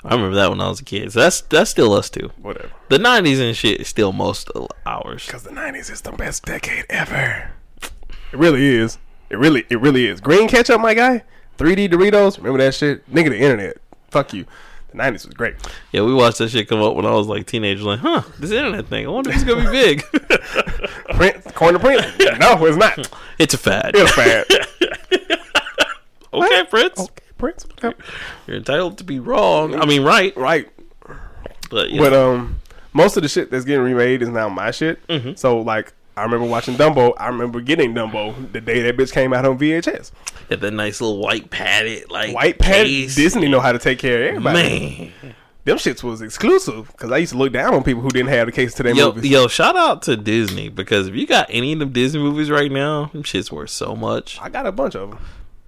[0.09, 1.13] I remember that when I was a kid.
[1.13, 2.31] So that's that's still us too.
[2.41, 2.71] Whatever.
[2.89, 5.27] The nineties and shit is still most of ours.
[5.27, 7.51] Because the 90s is the best decade ever.
[7.83, 8.99] It really is.
[9.31, 10.21] It really, it really is.
[10.21, 11.25] Green ketchup, my guy.
[11.59, 12.39] 3D Doritos.
[12.39, 13.09] Remember that shit?
[13.13, 13.77] Nigga, the internet.
[14.11, 14.47] Fuck you.
[14.91, 15.57] The 90s was great.
[15.93, 17.83] Yeah, we watched that shit come up when I was like teenager.
[17.83, 19.07] Like, huh, this internet thing.
[19.07, 20.03] I wonder if it's gonna be big.
[21.17, 22.07] Prince, corner Prince.
[22.39, 23.11] No, it's not.
[23.39, 23.91] it's a fad.
[23.95, 24.47] It's bad.
[26.33, 27.01] okay, Prince.
[27.01, 27.67] Okay, Prince.
[27.83, 27.97] Okay.
[28.47, 29.75] You're entitled to be wrong.
[29.75, 30.37] I mean, right.
[30.37, 30.69] Right.
[31.71, 32.01] But yeah.
[32.01, 32.61] But um,
[32.93, 35.07] most of the shit that's getting remade is now my shit.
[35.09, 35.35] Mm-hmm.
[35.37, 37.15] So like, I remember watching Dumbo.
[37.17, 40.11] I remember getting Dumbo the day that bitch came out on VHS.
[40.51, 42.87] Had that nice little white padded, like White pad.
[42.87, 43.15] case.
[43.15, 45.13] Disney know how to take care of everybody.
[45.23, 45.35] Man.
[45.65, 48.47] Them shits was exclusive because I used to look down on people who didn't have
[48.47, 49.31] the case to their Yo, movies.
[49.31, 52.73] yo, shout out to Disney because if you got any of them Disney movies right
[52.73, 54.39] now, them shit's worth so much.
[54.41, 55.19] I got a bunch of them.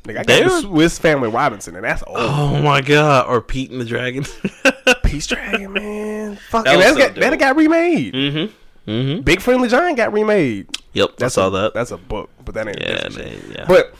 [0.04, 2.16] Nigga, I got the Swiss Family Robinson, and that's old.
[2.18, 3.26] Oh my god!
[3.28, 4.24] Or Pete and the Dragon.
[5.04, 6.36] Pete's Dragon, man.
[6.48, 8.14] Fuck, That so got, that got remade.
[8.14, 8.90] mm-hmm.
[8.90, 9.20] Mm-hmm.
[9.22, 10.68] Big Friendly Giant got remade.
[10.94, 11.74] Yep, That's I saw a, that.
[11.74, 12.80] That's a book, but that ain't.
[12.80, 13.48] Yeah, that's the shit.
[13.48, 13.64] they- yeah.
[13.68, 13.94] But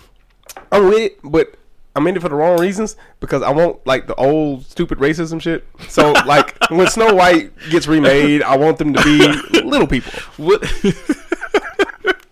[0.72, 1.54] I'm with it, but
[1.94, 5.40] I'm in it for the wrong reasons because I want like the old stupid racism
[5.40, 5.66] shit.
[5.88, 10.12] So like when Snow White gets remade, I want them to be little people.
[10.38, 10.62] what?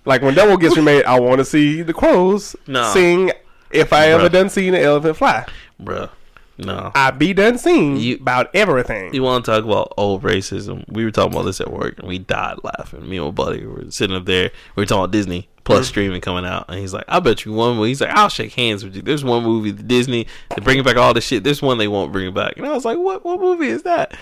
[0.05, 2.83] Like when Devil gets remade, I want to see the crows No.
[2.95, 3.31] sing.
[3.71, 4.33] If I ever Bruh.
[4.33, 5.45] done seen an elephant fly,
[5.83, 6.11] Bruh,
[6.59, 6.91] no.
[6.95, 9.15] I be done seen You- about everything.
[9.15, 10.85] You want to talk about old racism?
[10.89, 13.09] We were talking about this at work, and we died laughing.
[13.09, 14.51] Me and my buddy were sitting up there.
[14.75, 17.53] We were talking about Disney Plus streaming coming out, and he's like, "I bet you
[17.53, 17.89] one." movie.
[17.91, 20.97] He's like, "I'll shake hands with you." There's one movie, the Disney, they're bringing back
[20.97, 21.45] all this shit.
[21.45, 23.23] There's one they won't bring back, and I was like, "What?
[23.23, 24.17] What movie is that?"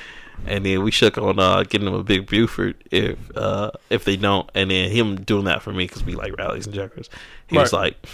[0.45, 4.17] And then we shook on uh, getting him a big Buford if uh, if they
[4.17, 7.09] don't, and then him doing that for me because we like Rally's and checkers.
[7.47, 7.81] He was Right.
[7.95, 8.07] like,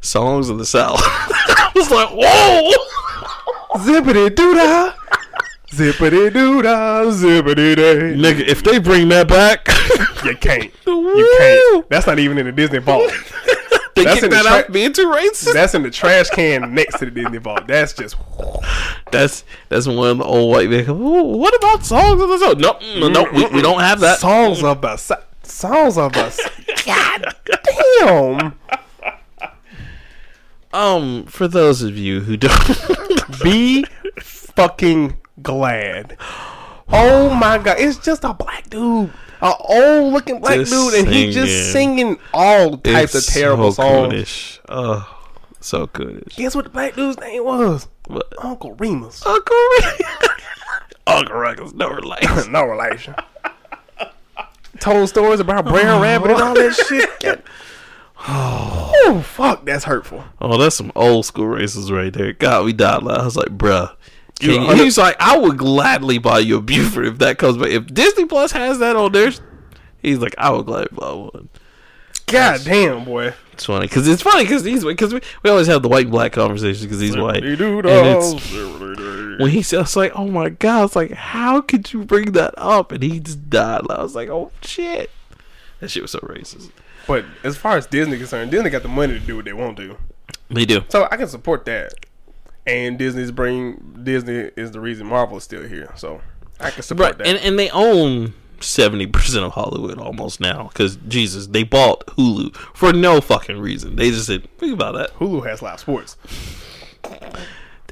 [0.00, 2.70] "Songs of the South." I was like, "Whoa!"
[3.80, 4.92] Zippity doo dah,
[5.70, 8.14] zippity doo dah, zippity day.
[8.16, 9.66] Nigga, if they bring that back,
[10.24, 10.70] You can't.
[10.86, 11.88] You can't.
[11.88, 13.10] That's not even in the Disney vault.
[13.94, 15.52] they That's the that tra- out being too racist.
[15.52, 17.66] That's in the trash can next to the Disney vault.
[17.66, 18.16] That's just
[19.10, 20.70] That's that's one old white.
[20.88, 22.58] "Ooh, What about songs of the South?
[22.58, 24.18] No, mm, no, we, we don't have that.
[24.20, 26.50] songs of the si- songs of the.
[26.86, 27.34] God
[28.00, 28.58] damn.
[30.72, 32.52] Um, for those of you who don't,
[33.42, 33.84] Be
[34.20, 36.16] fucking glad.
[36.88, 39.12] Oh my god, it's just a black dude.
[39.40, 41.96] An old looking black Just dude, and he just singing.
[42.14, 44.12] singing all types it's of terrible so songs.
[44.12, 44.60] goodish.
[44.68, 45.24] Oh,
[45.60, 46.24] so good.
[46.36, 47.88] Guess what the black dude's name was?
[48.08, 49.24] But Uncle Remus.
[49.26, 50.02] Uncle Remus.
[51.06, 52.52] Uncle is no relation.
[52.52, 53.14] no relation.
[54.80, 57.44] Told stories about Brer Rabbit and all that shit.
[58.28, 60.24] Oh fuck, that's hurtful.
[60.40, 62.32] Oh, that's some old school races right there.
[62.32, 63.20] God, we died loud.
[63.20, 63.94] I was like, bruh.
[64.40, 67.68] You he's like, I would gladly buy you a Buford if that comes back.
[67.68, 69.30] If Disney Plus has that on there,
[70.00, 71.48] he's like, I would gladly buy one.
[72.26, 73.34] God damn, boy.
[73.52, 76.12] It's funny because it's funny because he's because we, we always have the white and
[76.12, 77.44] black conversations because he's white.
[77.44, 78.52] And it's
[79.38, 82.90] when he says like, "Oh my god!" It's like, how could you bring that up?
[82.92, 83.82] And he just died.
[83.90, 85.10] I was like, "Oh shit!"
[85.80, 86.70] That shit was so racist.
[87.06, 89.76] But as far as Disney concerned, Disney got the money to do what they want
[89.78, 89.96] to.
[90.50, 90.84] They do.
[90.88, 91.94] So I can support that.
[92.66, 95.92] And Disney's bring Disney is the reason Marvel is still here.
[95.96, 96.20] So
[96.60, 97.26] I can support Right, that.
[97.26, 102.54] and and they own seventy percent of Hollywood almost now because Jesus, they bought Hulu
[102.54, 103.96] for no fucking reason.
[103.96, 106.16] They just said, "Think about that," Hulu has live sports.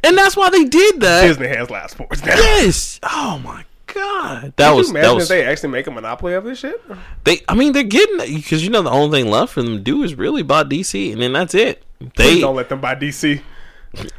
[0.04, 1.22] and that's why they did that.
[1.26, 2.34] Disney has live sports now.
[2.36, 3.00] Yes.
[3.02, 6.34] Oh my god, that Can was you that was if they actually make a monopoly
[6.34, 6.82] of this shit?
[7.24, 9.82] They, I mean, they're getting because you know the only thing left for them to
[9.82, 11.82] do is really buy DC, and then that's it.
[11.98, 13.42] Please They don't let them buy DC.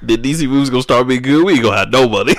[0.01, 1.43] the DC movies gonna start being good.
[1.45, 2.36] We ain't gonna have nobody,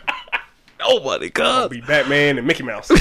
[0.80, 1.30] nobody.
[1.30, 2.90] Cause be Batman and Mickey Mouse.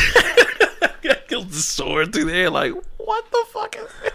[1.49, 2.49] the sword through there.
[2.49, 4.13] Like, what the fuck is this?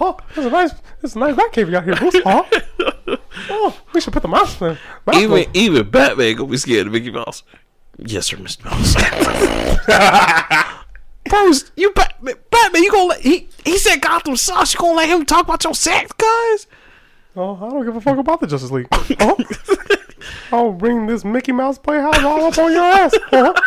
[0.00, 2.16] Oh, it's a nice, it's a nice bat cave you got here, Bruce.
[2.24, 2.48] Oh,
[3.50, 4.76] oh we should put the mouse in.
[5.06, 7.42] Mouse Even even Batman gonna be scared of Mickey Mouse.
[8.04, 8.64] Yes, sir, Mr.
[8.64, 8.94] Mouse.
[11.28, 14.74] Bruce, you Batman, you gonna let he he said Gotham sucks.
[14.74, 16.66] You gonna let him talk about your sex, guys?
[17.36, 18.88] Oh, I don't give a fuck about the Justice League.
[18.92, 19.36] Oh,
[20.52, 23.14] I'll bring this Mickey Mouse Playhouse all up on your ass.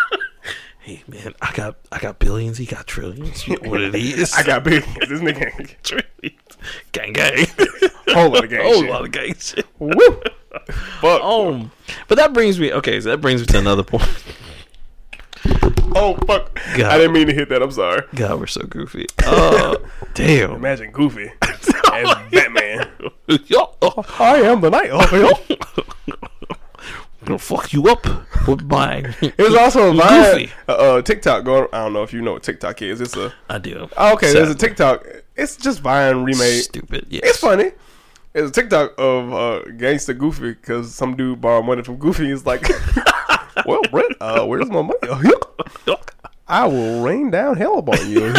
[0.79, 2.59] Hey man, I got I got billions.
[2.59, 3.47] He got trillions.
[3.47, 4.31] You know what it is?
[4.37, 4.85] I got billions.
[5.09, 6.57] This nigga trillions.
[6.91, 7.47] Gang gang.
[8.09, 8.89] whole lot of gang Whole shit.
[8.91, 9.65] lot of gang shit.
[9.79, 10.21] Woo.
[11.01, 11.21] Fuck.
[11.21, 11.71] Um,
[12.07, 12.99] but that brings me okay.
[13.01, 14.07] So that brings me to another point.
[15.97, 16.53] Oh fuck!
[16.75, 16.91] God.
[16.91, 17.63] I didn't mean to hit that.
[17.63, 18.01] I'm sorry.
[18.15, 19.05] God, we're so goofy.
[19.23, 19.77] Uh,
[20.13, 20.51] damn.
[20.51, 21.69] Imagine Goofy as
[22.31, 22.89] Batman.
[23.27, 23.75] Yo,
[24.19, 25.11] I am the night elf.
[25.13, 25.31] yo.
[27.23, 28.05] gonna fuck you up
[28.47, 29.13] with my.
[29.37, 31.67] There's also a Vine, uh, uh, TikTok going.
[31.71, 32.99] I don't know if you know what TikTok is.
[32.99, 33.87] It's a I do.
[33.95, 34.33] oh, okay.
[34.33, 35.05] There's a TikTok.
[35.35, 36.63] It's just Vine remade.
[36.63, 37.07] Stupid.
[37.09, 37.23] Yes.
[37.23, 37.71] It's funny.
[38.35, 42.27] There's a TikTok of uh, gangster Goofy because some dude borrowed money from Goofy.
[42.27, 42.67] He's like,
[43.65, 44.99] "Well, Brett, uh, where's my money?
[46.45, 48.19] I will rain down hell upon you.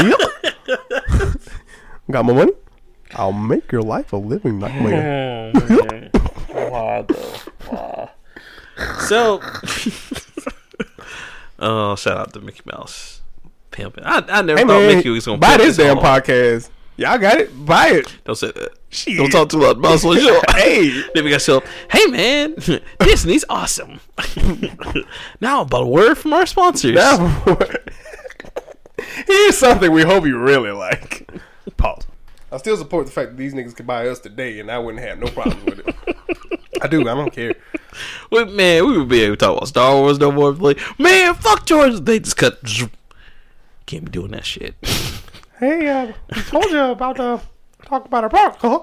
[2.11, 2.53] Got my money?
[3.15, 5.53] I'll make your life a living nightmare."
[6.53, 7.33] Why though?
[7.71, 8.11] Why?
[9.07, 9.41] So,
[11.59, 13.23] oh, shout out to Mickey Mouse,
[13.71, 14.05] pimping.
[14.05, 16.25] I, I never Hey thought man, Mickey was gonna buy pimp this damn hard.
[16.25, 16.69] podcast.
[16.99, 17.65] Y'all got it?
[17.65, 18.15] Buy it.
[18.25, 18.73] Don't say that.
[18.97, 19.19] Shit.
[19.19, 19.79] Don't talk too loud.
[19.79, 20.41] Mouse will show.
[20.55, 21.03] Hey.
[21.15, 21.59] then we got show.
[21.59, 21.65] up.
[21.91, 22.55] Hey man,
[23.01, 24.01] Disney's awesome.
[25.41, 26.95] now about a word from our sponsors.
[26.95, 27.19] Now,
[29.27, 31.31] here's something we hope you really like.
[31.77, 32.07] Pause.
[32.51, 35.05] I still support the fact that these niggas could buy us today, and I wouldn't
[35.05, 35.95] have no problems with it.
[36.81, 37.03] I do.
[37.03, 37.55] I don't care.
[38.31, 40.53] We, man, we would be able to talk about Star Wars no more.
[40.53, 42.01] Like, man, fuck George.
[42.01, 42.61] They just cut.
[43.87, 44.75] Can't be doing that shit.
[45.59, 47.39] Hey, uh, I told you about uh,
[47.87, 48.61] talk about our product.
[48.61, 48.81] Huh?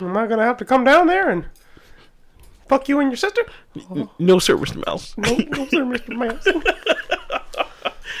[0.00, 1.46] Am I gonna have to come down there and
[2.68, 3.42] fuck you and your sister?
[4.18, 4.84] No sir, Mr.
[4.86, 5.14] Mouse.
[5.16, 6.46] No, no, sir, Mister Mouse.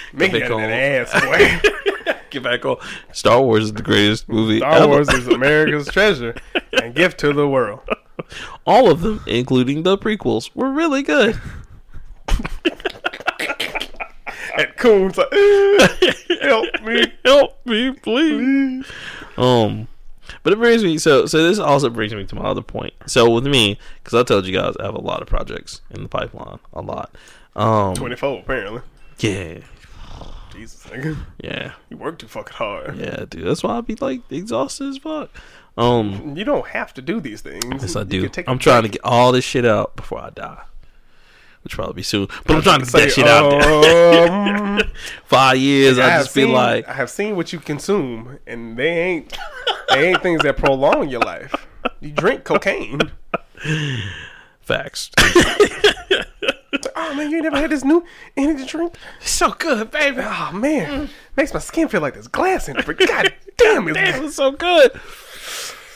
[0.12, 0.60] Mickey back got on.
[0.62, 0.70] that
[1.12, 2.14] ass, boy.
[2.30, 2.76] Get back on.
[3.12, 4.88] Star Wars is the greatest movie Star ever.
[4.88, 6.34] Wars is America's treasure
[6.72, 7.80] and gift to the world.
[8.66, 11.40] All of them, including the prequels, were really good.
[14.58, 15.32] And Coon's like,
[16.42, 17.12] help me.
[17.24, 18.84] Help me, please.
[19.38, 19.88] Um,
[20.42, 22.92] but it brings me so so this also brings me to my other point.
[23.06, 26.02] So with me, because I told you guys I have a lot of projects in
[26.02, 27.14] the pipeline, a lot.
[27.56, 28.82] Um, 24, apparently.
[29.18, 29.58] yeah,
[30.52, 31.16] Jesus, nigga.
[31.42, 32.96] yeah, You work too fucking hard.
[32.98, 33.46] yeah, dude.
[33.46, 35.30] That's why I be like exhausted as fuck.
[35.76, 37.64] Um, You don't have to do these things.
[37.82, 40.62] yes, i do i'm trying to get all this shit out before I die.
[41.62, 44.27] Which probably be soon, but I'm trying to get that shit out there.
[45.28, 48.78] Five years, I I just feel seen, like I have seen what you consume, and
[48.78, 49.38] they ain't
[49.90, 51.54] they ain't things that prolong your life.
[52.00, 53.00] You drink cocaine.
[54.60, 55.10] facts.
[56.94, 58.04] Oh man, you never had this new
[58.36, 58.94] energy drink?
[59.20, 60.20] so good, baby.
[60.20, 62.86] Oh man, makes my skin feel like there's glass in it.
[62.86, 64.92] But god damn, it, Damn, it's so good.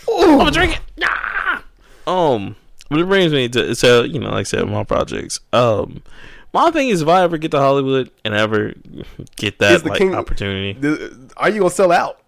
[0.08, 0.80] I'm gonna drink it.
[0.96, 1.60] Nah.
[2.06, 2.56] Um,
[2.90, 5.40] but it brings me to so you know, like I said, my projects.
[5.52, 6.02] Um,
[6.52, 8.74] my thing is if I ever get to Hollywood and ever
[9.36, 12.18] get that like king- opportunity, The- Are you gonna sell out?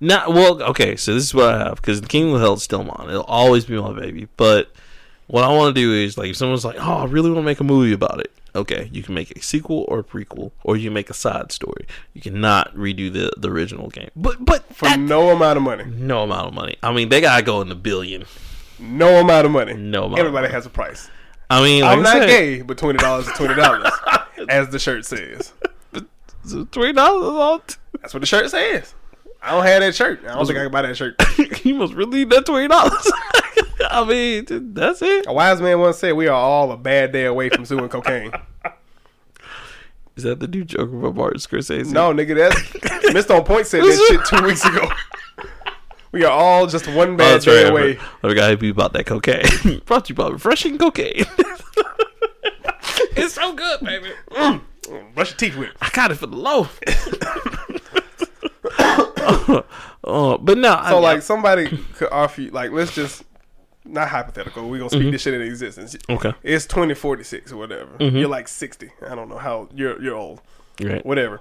[0.00, 0.62] not well.
[0.62, 3.08] Okay, so this is what I have because the King of Hell is still mine.
[3.08, 4.28] It'll always be my baby.
[4.36, 4.72] But
[5.28, 7.46] what I want to do is like if someone's like, "Oh, I really want to
[7.46, 10.76] make a movie about it." Okay, you can make a sequel or a prequel, or
[10.76, 11.86] you make a side story.
[12.14, 14.10] You cannot redo the the original game.
[14.16, 15.84] But but For that- no amount of money.
[15.84, 16.76] no amount of money.
[16.82, 18.24] I mean, they gotta go in the billion.
[18.80, 19.74] No amount of money.
[19.74, 21.10] No amount of Everybody has a price.
[21.50, 23.92] I mean, like I'm not said, gay, but twenty dollars is twenty dollars,
[24.48, 25.52] as the shirt says.
[26.70, 27.76] Twenty dollars.
[28.00, 28.94] That's what the shirt says.
[29.42, 30.20] I don't have that shirt.
[30.24, 31.16] I don't think I can buy that shirt.
[31.64, 33.10] you must really need that twenty dollars.
[33.90, 35.26] I mean, that's it.
[35.26, 38.30] A wise man once said, "We are all a bad day away from suing cocaine."
[40.14, 41.90] Is that the new joke about Martin Scorsese?
[41.92, 42.60] No, nigga, that's
[43.12, 43.38] Mr.
[43.38, 44.86] On Point said that shit two weeks ago.
[46.12, 47.70] We are all just one bad that's day right.
[47.72, 47.98] away.
[48.22, 49.80] I gotta be about that cocaine.
[49.86, 51.24] Brought you by refreshing cocaine.
[53.16, 54.10] it's so good, baby.
[54.32, 54.60] Mm,
[55.14, 55.68] brush your teeth with.
[55.68, 55.76] it.
[55.80, 56.68] I got it for the low.
[60.04, 63.24] uh, but no, So I, like somebody could offer you like let's just
[63.84, 64.68] not hypothetical.
[64.68, 65.96] We're gonna speak this shit into existence.
[66.08, 67.90] okay, It's twenty forty six or whatever.
[68.00, 68.90] You're like sixty.
[69.08, 70.40] I don't know how you're you're old.
[70.82, 71.04] right.
[71.04, 71.40] Whatever.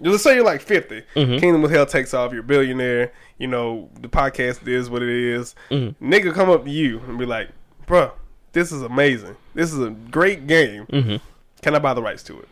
[0.00, 1.02] Let's say you're like 50.
[1.14, 1.38] Mm-hmm.
[1.38, 2.32] Kingdom with Hell takes off.
[2.32, 3.12] You're a billionaire.
[3.38, 5.54] You know, the podcast is what it is.
[5.70, 6.12] Mm-hmm.
[6.12, 7.48] Nigga come up to you and be like,
[7.86, 8.12] bruh,
[8.52, 9.36] this is amazing.
[9.54, 10.86] This is a great game.
[10.86, 11.16] Mm-hmm.
[11.62, 12.48] Can I buy the rights to it?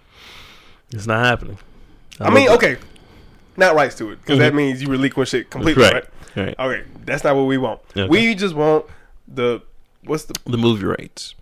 [0.93, 1.59] It's not happening.
[2.21, 2.77] I mean, okay.
[3.57, 5.95] not rights to it, because that means you relinquish it completely, Mm-hmm.
[5.95, 6.05] Right.
[6.37, 6.57] right?
[6.59, 6.59] Right.
[6.81, 7.81] Okay, that's not what we want.
[7.91, 8.07] Okay.
[8.09, 8.87] We just want
[9.27, 9.63] the
[10.05, 11.35] what's the The movie rights.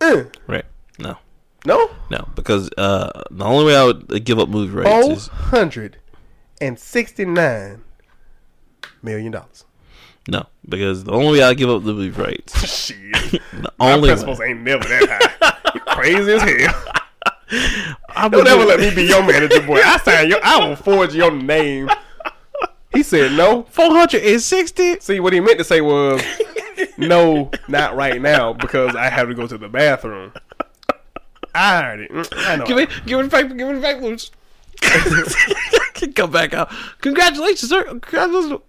[0.00, 0.64] uh, Right.
[1.64, 1.90] No.
[2.10, 2.28] no.
[2.34, 5.98] Because uh, the only way I would give up movie rights is hundred
[6.60, 7.82] and sixty nine
[9.02, 9.64] million dollars.
[10.28, 10.46] no.
[10.68, 12.66] Because the only way I give up the movie rights.
[12.86, 14.50] Shit, The my only principles way.
[14.50, 15.70] ain't never that high.
[15.74, 16.84] You crazy as hell.
[18.14, 19.80] I Don't ever let me be your manager, boy.
[19.84, 20.38] I sign your.
[20.42, 21.88] I will forge your name.
[22.94, 23.64] He said no.
[23.64, 24.98] Four hundred and sixty.
[25.00, 26.22] See, what he meant to say was,
[26.96, 30.32] no, not right now, because I have to go to the bathroom.
[31.54, 32.64] I already, I know.
[32.66, 33.54] Give me, give me the paper.
[33.54, 34.00] Give me the paper.
[34.00, 34.30] Luce.
[36.14, 36.70] Come back out.
[37.00, 37.84] Congratulations, sir.
[37.84, 38.60] Congratulations,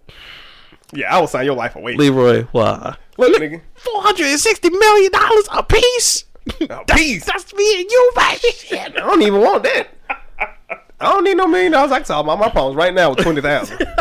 [0.92, 1.96] Yeah, I will sign your life away.
[1.96, 2.42] Leroy.
[2.52, 2.96] Why?
[3.18, 3.60] Look, nigga.
[3.74, 6.24] Four hundred and sixty million dollars a piece.
[6.68, 7.24] A piece.
[7.24, 8.52] That's me and you, baby.
[8.54, 9.88] Shit, I don't even want that.
[11.00, 11.90] I don't need no million dollars.
[11.92, 13.80] I can solve all my problems right now with twenty thousand.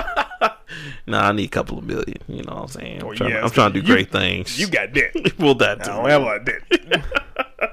[1.06, 2.18] Nah, I need a couple of million.
[2.28, 3.02] You know what I'm saying?
[3.02, 4.58] I'm, Oh, trying, yeah, I'm trying to do you- great things.
[4.58, 5.34] You got that.
[5.38, 7.73] well, that I don't have like that.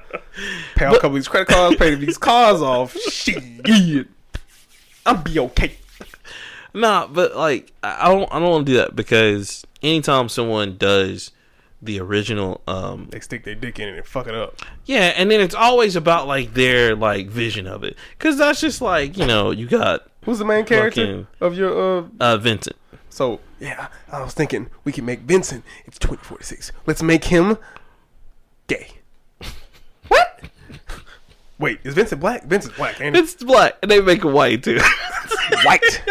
[0.75, 2.95] Pay off a couple of these credit cards, pay these cars off.
[3.11, 4.07] Shit.
[5.05, 5.75] I'll be okay.
[6.73, 11.31] Nah, but like I don't I don't want to do that because anytime someone does
[11.81, 14.61] the original um They stick their dick in it and fuck it up.
[14.85, 18.81] yeah, and then it's always about like their like vision of it cuz that's just
[18.81, 22.77] like, you know, you got Who's the main character Fucking- of your uh uh Vincent.
[23.09, 25.65] So yeah, I was thinking we can make Vincent.
[25.85, 26.71] It's twenty forty six.
[26.85, 27.57] Let's make him
[28.67, 28.91] gay.
[31.61, 32.43] Wait, is Vincent black?
[32.43, 33.21] Vincent's black, ain't he?
[33.21, 34.79] It's black and they make it white too.
[35.63, 36.03] white.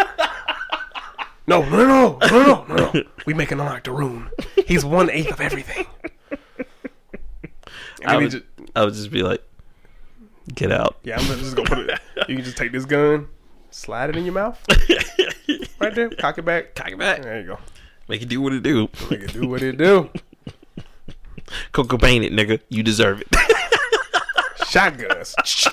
[1.48, 3.02] No, no, no, no, no, no, no.
[3.26, 4.30] We make an octoroon.
[4.68, 5.86] He's one eighth of everything.
[8.06, 8.44] I would, just,
[8.76, 9.42] I would just be like
[10.54, 10.98] get out.
[11.02, 12.00] yeah, I'm just gonna put it.
[12.28, 13.26] You can just take this gun,
[13.70, 14.64] slide it in your mouth,
[15.80, 16.76] right there, cock it back.
[16.76, 17.22] Cock it back.
[17.22, 17.58] There you go.
[18.08, 18.88] Make it do what it do.
[19.10, 20.10] Make it do what it do.
[21.72, 22.60] Coco Paint it, nigga.
[22.68, 23.28] You deserve it.
[24.70, 25.34] Shotguns.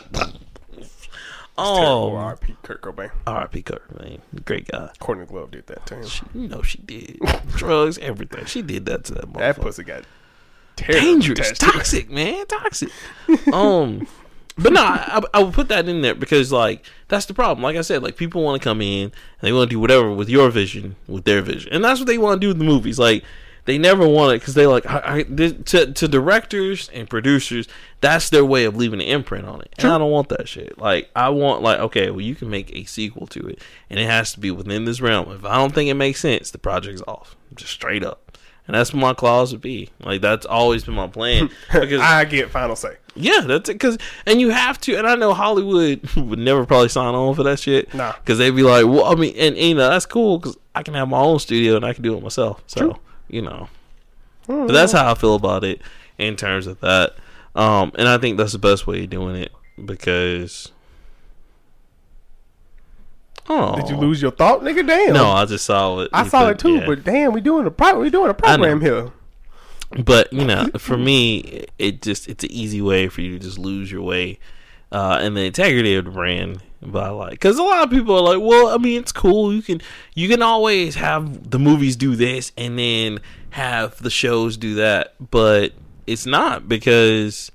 [1.57, 2.55] oh, R.I.P.
[2.63, 3.11] Kurt Cobain.
[3.27, 3.61] R.I.P.
[3.61, 4.21] Kurt, man.
[4.43, 4.89] Great guy.
[4.99, 6.07] Courtney Love did that to him.
[6.07, 7.19] She, you know she did.
[7.55, 8.45] Drugs, everything.
[8.45, 10.03] She did that to that That pussy got
[10.75, 12.89] Dangerous, to toxic, man, toxic.
[13.51, 14.07] um,
[14.57, 17.63] but no, I, I would put that in there because like that's the problem.
[17.63, 20.11] Like I said, like people want to come in and they want to do whatever
[20.11, 22.63] with your vision, with their vision, and that's what they want to do with the
[22.63, 22.99] movies.
[22.99, 23.23] Like
[23.67, 27.67] they never want it because they like I, I, this- to to directors and producers.
[27.99, 30.77] That's their way of leaving an imprint on it, and I don't want that shit.
[30.79, 34.05] Like I want like okay, well you can make a sequel to it, and it
[34.05, 35.31] has to be within this realm.
[35.31, 38.23] If I don't think it makes sense, the project's off, just straight up.
[38.67, 39.89] And that's what my clause would be.
[40.01, 41.49] Like that's always been my plan.
[41.71, 42.97] Because I get final say.
[43.15, 43.73] yeah, that's it.
[43.73, 44.95] Because and you have to.
[44.95, 47.93] And I know Hollywood would never probably sign on for that shit.
[47.93, 48.13] Nah.
[48.13, 50.83] Because they'd be like, well, I mean, and, and, you know that's cool because I
[50.83, 52.61] can have my own studio and I can do it myself.
[52.67, 53.69] So you know,
[54.47, 55.81] but that's how I feel about it
[56.17, 57.15] in terms of that.
[57.55, 59.51] Um, and I think that's the best way of doing it
[59.83, 60.71] because.
[63.49, 64.85] Oh, Did you lose your thought, nigga?
[64.85, 65.13] Damn.
[65.13, 66.09] No, I just saw it.
[66.11, 66.85] I saw put- it too, yeah.
[66.85, 69.11] but damn, we doing a pro- we doing a program here.
[70.03, 73.57] but you know for me it just it's an easy way for you to just
[73.57, 74.37] lose your way
[74.91, 78.35] uh and the integrity of the brand by like because a lot of people are
[78.35, 79.53] like well i mean it's cool.
[79.53, 79.81] You can
[80.13, 83.19] you can always have the movies do this and then
[83.51, 85.15] have the shows do that.
[85.31, 85.73] But
[86.05, 87.51] it's not because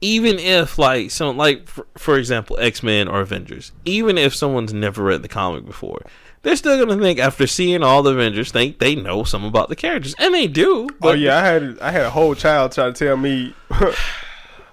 [0.00, 5.02] even if like some like for, for example x-men or avengers even if someone's never
[5.02, 6.02] read the comic before
[6.44, 9.76] they're still gonna think after seeing all the avengers think they know some about the
[9.76, 10.14] characters.
[10.18, 13.16] And they do oh yeah, I had I had a whole child try to tell
[13.16, 13.54] me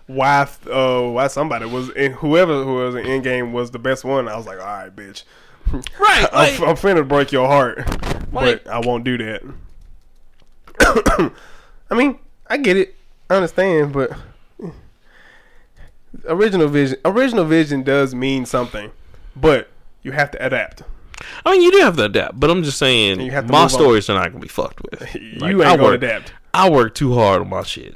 [0.07, 4.27] why uh why somebody was in whoever who was in Endgame was the best one.
[4.27, 5.23] I was like, all right, bitch,
[5.99, 7.77] right like, I'm, I'm finna break your heart,
[8.33, 9.41] Like- but I won't do that.
[11.89, 12.95] I mean, I get it,
[13.29, 14.11] I understand, but
[16.27, 18.91] original vision original vision does mean something,
[19.35, 19.69] but
[20.03, 20.83] you have to adapt.
[21.45, 23.63] I mean, you do have to adapt, but I'm just saying You have my move
[23.63, 23.69] on.
[23.69, 25.15] stories are not gonna be fucked with.
[25.21, 26.33] You Like, ain't I gonna work, adapt.
[26.53, 27.95] I work too hard on my shit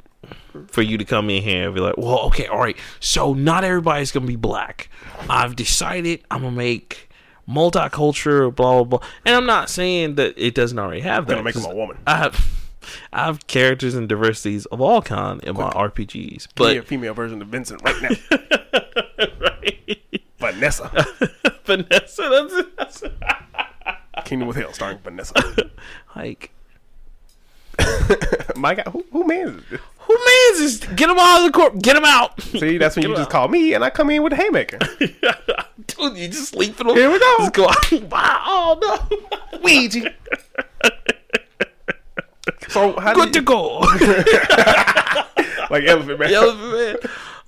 [0.68, 2.76] for you to come in here and be like, "Well, okay, all right.
[3.00, 4.88] So not everybody's gonna be black.
[5.28, 7.08] I've decided I'm gonna make
[7.48, 11.34] multicultural, blah blah blah." And I'm not saying that it doesn't already have that.
[11.34, 11.98] Gonna make 'cause a woman.
[12.06, 12.46] I have,
[13.12, 17.14] I have characters and diversities of all kind in my RPGs, But but a female
[17.14, 18.10] version of Vincent right now,
[20.38, 20.90] Vanessa.
[21.64, 23.02] Vanessa, that's, that's
[24.24, 25.70] Kingdom with Hell, starring Vanessa.
[26.16, 26.50] like.
[28.56, 29.80] My God, who, who man is this?
[30.06, 31.82] Who mans is get him out of the court?
[31.82, 32.40] Get him out.
[32.42, 33.30] See, that's when Get you just out.
[33.30, 34.78] call me and I come in with a haymaker.
[35.00, 36.94] you just sleep through.
[36.94, 37.34] Here we go.
[37.38, 37.68] Just go.
[38.48, 38.78] Oh
[39.52, 39.58] no.
[39.62, 40.14] Ouija.
[42.68, 43.78] So how Good to go.
[45.70, 46.32] like Elephant Man?
[46.32, 46.96] Elephant Man.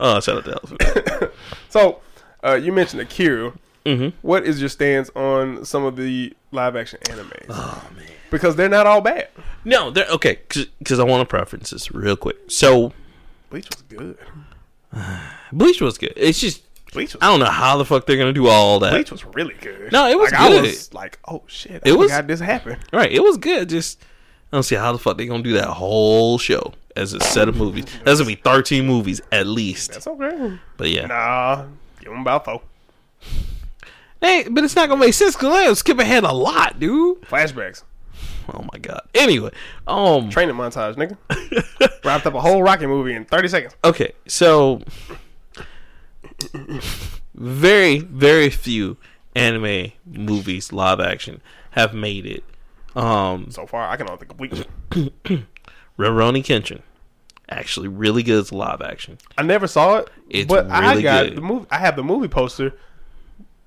[0.00, 1.30] Oh, shout out to Elephant Man.
[1.68, 2.00] So
[2.44, 3.52] uh, you mentioned Akira.
[3.84, 4.12] Mhm.
[4.22, 7.46] What is your stance on some of the live action animes?
[7.48, 8.04] Oh man.
[8.30, 9.28] Because they're not all bad.
[9.64, 10.38] No, they're okay.
[10.78, 12.36] Because I want to preference this real quick.
[12.48, 12.92] So
[13.50, 14.18] Bleach was good.
[15.52, 16.12] Bleach was good.
[16.16, 16.62] It's just
[16.92, 18.92] Bleach was, I don't know how the fuck they're gonna do all that.
[18.92, 19.92] Bleach was really good.
[19.92, 20.62] No, it was like, I good.
[20.62, 22.78] was like, oh shit, It I was- forgot this happened.
[22.92, 23.68] Right, it was good.
[23.68, 24.00] Just
[24.52, 27.48] I don't see how the fuck they're gonna do that whole show as a set
[27.48, 27.84] of movies.
[28.04, 29.92] That's gonna be thirteen movies at least.
[29.92, 30.58] That's okay.
[30.78, 31.64] But yeah, Nah,
[32.00, 32.62] give them about four
[34.20, 37.20] hey, but it's not gonna make sense because they'll skip ahead a lot, dude.
[37.22, 37.82] flashbacks,
[38.52, 39.02] Oh my god.
[39.14, 39.50] Anyway,
[39.86, 41.16] um, training montage, nigga.
[42.04, 43.74] Wrapped up a whole Rocky movie in thirty seconds.
[43.84, 44.80] okay, so
[47.34, 48.96] very very few
[49.34, 51.40] anime movies live action
[51.72, 52.44] have made it.
[52.96, 54.64] Um, So far, I can only think of Bleach.
[55.98, 56.80] Rurouni Kenshin,
[57.48, 59.18] actually really good as live action.
[59.36, 61.36] I never saw it, It's but I really got good.
[61.36, 61.66] the movie.
[61.70, 62.72] I have the movie poster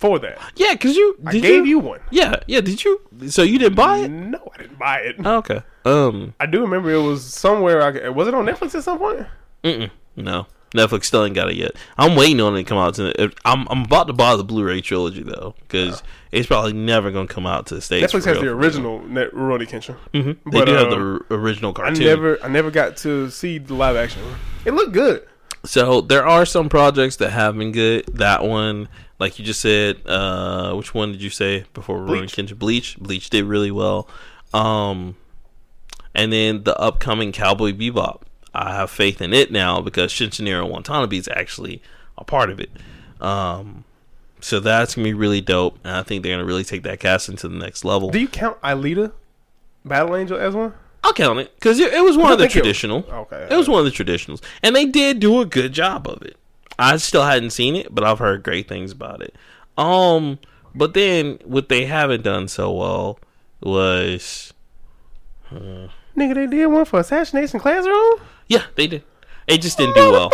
[0.02, 0.38] for that.
[0.56, 2.00] Yeah, because you I did gave you, one.
[2.10, 2.60] Yeah, yeah.
[2.60, 3.00] Did you?
[3.28, 4.10] So you didn't buy it?
[4.10, 5.16] No, I didn't buy it.
[5.24, 5.62] Oh, okay.
[5.86, 6.34] Um.
[6.40, 7.82] I do remember it was somewhere.
[7.82, 9.28] I was it on Netflix at some point?
[9.64, 10.48] Mm-mm, no.
[10.76, 11.72] Netflix still ain't got it yet.
[11.98, 12.96] I'm waiting on it to come out.
[12.96, 17.28] To, I'm I'm about to buy the Blu-ray trilogy though, because it's probably never gonna
[17.28, 18.12] come out to the states.
[18.12, 19.96] Netflix has the original Net Rurouni Kenshin.
[20.14, 23.30] hmm They but, do have uh, the r- original I never, I never got to
[23.30, 24.22] see the live action.
[24.66, 25.28] It looked good.
[25.64, 28.06] So there are some projects that have been good.
[28.14, 28.88] That one,
[29.22, 32.36] like you just said, uh, which one did you say before Rurouni Bleach.
[32.36, 32.58] Kenshin?
[32.60, 32.98] Bleach.
[32.98, 34.10] Bleach did really well.
[34.54, 35.16] Um,
[36.14, 38.24] and then the upcoming Cowboy Bebop.
[38.54, 41.82] I have faith in it now because Shinichiro Watanabe is actually
[42.18, 42.70] a part of it.
[43.22, 43.86] Um,
[44.42, 47.30] so that's gonna be really dope, and I think they're gonna really take that cast
[47.30, 48.10] into the next level.
[48.10, 49.14] Do you count Alita,
[49.86, 50.74] Battle Angel as one?
[51.04, 53.06] I'll count it because it, it was one of the think it- traditional.
[53.10, 56.22] Okay, It was one of the traditionals, and they did do a good job of
[56.24, 56.36] it.
[56.82, 59.36] I still hadn't seen it, but I've heard great things about it.
[59.78, 60.40] Um,
[60.74, 63.20] but then what they haven't done so well
[63.62, 64.54] was,
[65.52, 68.16] Nigga, they did one for Assassination Classroom.
[68.48, 69.04] yeah, they did.
[69.48, 70.30] It just didn't do well.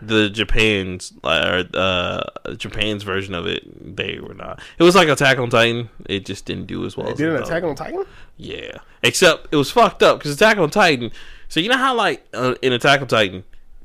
[0.00, 2.22] The Japan's or uh
[2.56, 4.60] Japan's version of it, they were not.
[4.78, 5.90] It was like Attack on Titan.
[6.06, 7.06] It just didn't do as well.
[7.06, 7.42] They as did an.
[7.42, 8.04] Attack on Titan.
[8.36, 11.10] Yeah, except it was fucked up because Attack on Titan.
[11.48, 13.44] So you know how like uh, in Attack on Titan,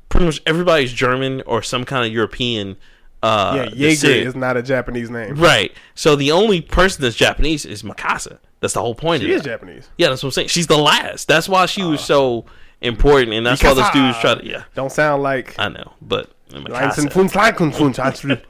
[0.10, 2.78] pretty much everybody's German or some kind of European.
[3.22, 5.36] Uh, yeah, Jaeger is not a Japanese name.
[5.36, 5.74] right.
[5.96, 8.40] So the only person that's Japanese is Mikasa.
[8.62, 9.24] That's the whole point.
[9.24, 9.32] Of it.
[9.32, 9.50] She is that.
[9.50, 9.90] Japanese.
[9.98, 10.48] Yeah, that's what I'm saying.
[10.50, 11.28] She's the last.
[11.28, 12.46] That's why she was so
[12.82, 14.46] important, and that's why the students try to.
[14.46, 17.10] Yeah, Don't sound like I know, but Leinsen Mikasa.
[17.12, 18.42] Funz Leikun Funz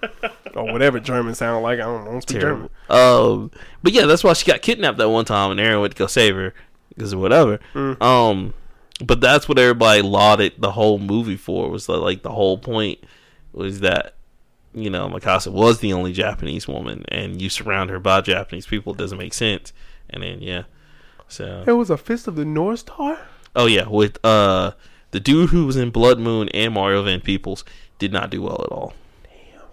[0.56, 1.80] or whatever German sound like.
[1.80, 2.70] I don't, I don't speak Terrible.
[2.90, 3.42] German.
[3.44, 3.52] Um,
[3.84, 6.08] but yeah, that's why she got kidnapped that one time, and Eren went to go
[6.08, 6.54] save her
[6.90, 7.60] because of whatever.
[7.74, 8.02] Mm.
[8.02, 8.54] Um,
[9.04, 11.70] but that's what everybody lauded the whole movie for.
[11.70, 13.00] Was that, like the whole point
[13.54, 14.16] was that
[14.74, 18.94] you know Mikasa was the only Japanese woman, and you surround her by Japanese people.
[18.94, 19.74] It doesn't make sense.
[20.10, 20.64] And then yeah,
[21.28, 23.20] so it was a Fist of the North Star.
[23.56, 24.72] oh yeah, with uh
[25.12, 27.64] the dude who was in Blood Moon and Mario Van Peebles
[27.98, 28.94] did not do well at all.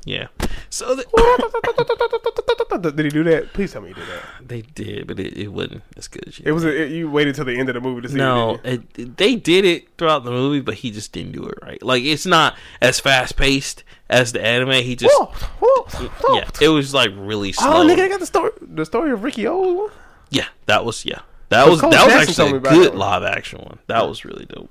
[0.07, 0.29] Yeah,
[0.71, 1.03] so the,
[2.95, 3.53] Did he do that?
[3.53, 4.49] Please tell me he did that.
[4.49, 6.45] they did, but it, it wasn't as good as you.
[6.47, 6.65] It was.
[6.65, 8.15] A, it, you waited till the end of the movie to see.
[8.15, 11.59] No, it, it, they did it throughout the movie, but he just didn't do it
[11.61, 11.83] right.
[11.83, 14.85] Like it's not as fast paced as the anime.
[14.85, 15.27] He just Whoa,
[15.61, 16.37] whoa, whoa.
[16.37, 17.83] yeah, it was like really slow.
[17.83, 18.53] Oh, nigga, they got the story.
[18.61, 19.91] The story of Ricky O.
[20.31, 23.25] yeah, that was yeah, that was Cole that was Jackson told actually a good live
[23.25, 23.81] action one.
[23.89, 24.71] That was really dope.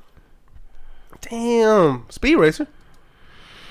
[1.21, 2.67] Damn, Speed Racer.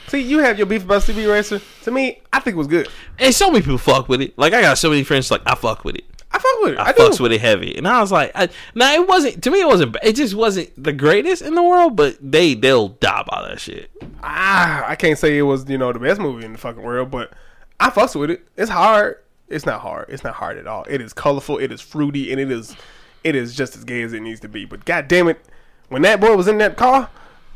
[0.08, 1.60] See, you have your beef about CB Racer.
[1.82, 2.88] To me, I think it was good.
[3.18, 4.38] And so many people fuck with it.
[4.38, 6.04] Like I got so many friends like I fuck with it.
[6.30, 6.78] I fuck with it.
[6.78, 7.22] I, I, fucks do.
[7.22, 9.60] with it heavy, and I was like, I, now it wasn't to me.
[9.60, 9.96] It wasn't.
[10.02, 13.90] It just wasn't the greatest in the world, but they they'll die by that shit.
[14.22, 17.10] Ah, I can't say it was you know the best movie in the fucking world,
[17.10, 17.32] but
[17.78, 18.46] I fucks with it.
[18.56, 19.18] It's hard.
[19.48, 20.06] It's not hard.
[20.08, 20.84] It's not hard at all.
[20.88, 21.58] It is colorful.
[21.58, 22.76] It is fruity, and it is
[23.22, 24.64] it is just as gay as it needs to be.
[24.64, 25.40] But god damn it,
[25.88, 27.10] when that boy was in that car,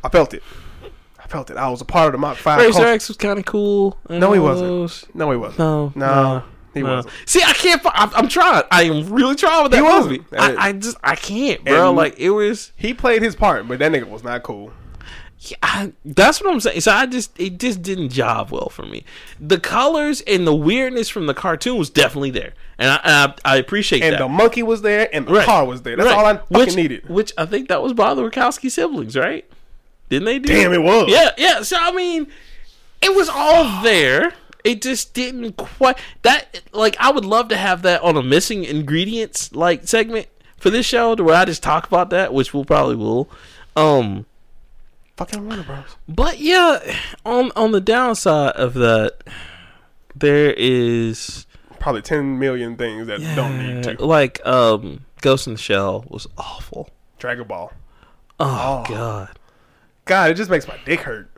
[0.05, 0.42] I felt it.
[1.29, 1.57] I felt it.
[1.59, 2.61] I was a part of the Mach Five.
[2.61, 2.87] Culture.
[2.89, 3.99] X was kind of cool.
[4.09, 5.14] No, he wasn't.
[5.14, 5.59] No, he wasn't.
[5.59, 6.97] No, no, he no.
[6.97, 7.14] wasn't.
[7.26, 7.83] See, I can't.
[7.85, 8.62] I'm, I'm trying.
[8.70, 10.24] I am really trying with that He movie.
[10.39, 11.89] I, I just, I can't, bro.
[11.89, 12.72] And- like it was.
[12.76, 14.72] He played his part, but that nigga was not cool.
[15.41, 16.81] yeah, I, that's what I'm saying.
[16.81, 19.05] So I just, it just didn't job well for me.
[19.39, 23.53] The colors and the weirdness from the cartoon was definitely there, and I, and I,
[23.53, 24.22] I appreciate And that.
[24.22, 25.45] And the monkey was there, and the Right.
[25.47, 25.95] car was there.
[25.95, 26.16] That's Right.
[26.18, 27.07] all I fucking which, needed.
[27.09, 29.45] Which I think that was by the Wachowski siblings, right?
[30.09, 30.52] Didn't they do?
[30.52, 31.11] Damn, it was.
[31.11, 31.62] Yeah, yeah.
[31.62, 32.26] So I mean,
[33.02, 34.32] it was all there.
[34.64, 38.64] it just didn't quite that like I would love to have that on a missing
[38.64, 42.64] ingredients like segment for this show to where I just talk about that, which we'll
[42.64, 43.28] probably will.
[43.76, 44.26] Um
[45.16, 45.96] Fucking Warner Bros.
[46.09, 46.78] but yeah,
[47.26, 49.22] on on the downside of that
[50.14, 51.44] there is
[51.80, 54.04] Probably ten million things that don't need to.
[54.04, 56.88] like um Ghost in the Shell was awful.
[57.18, 57.72] Dragon Ball.
[58.40, 58.92] Oh, Oh.
[58.94, 59.38] god.
[60.09, 61.30] God, it just makes my dick hurt.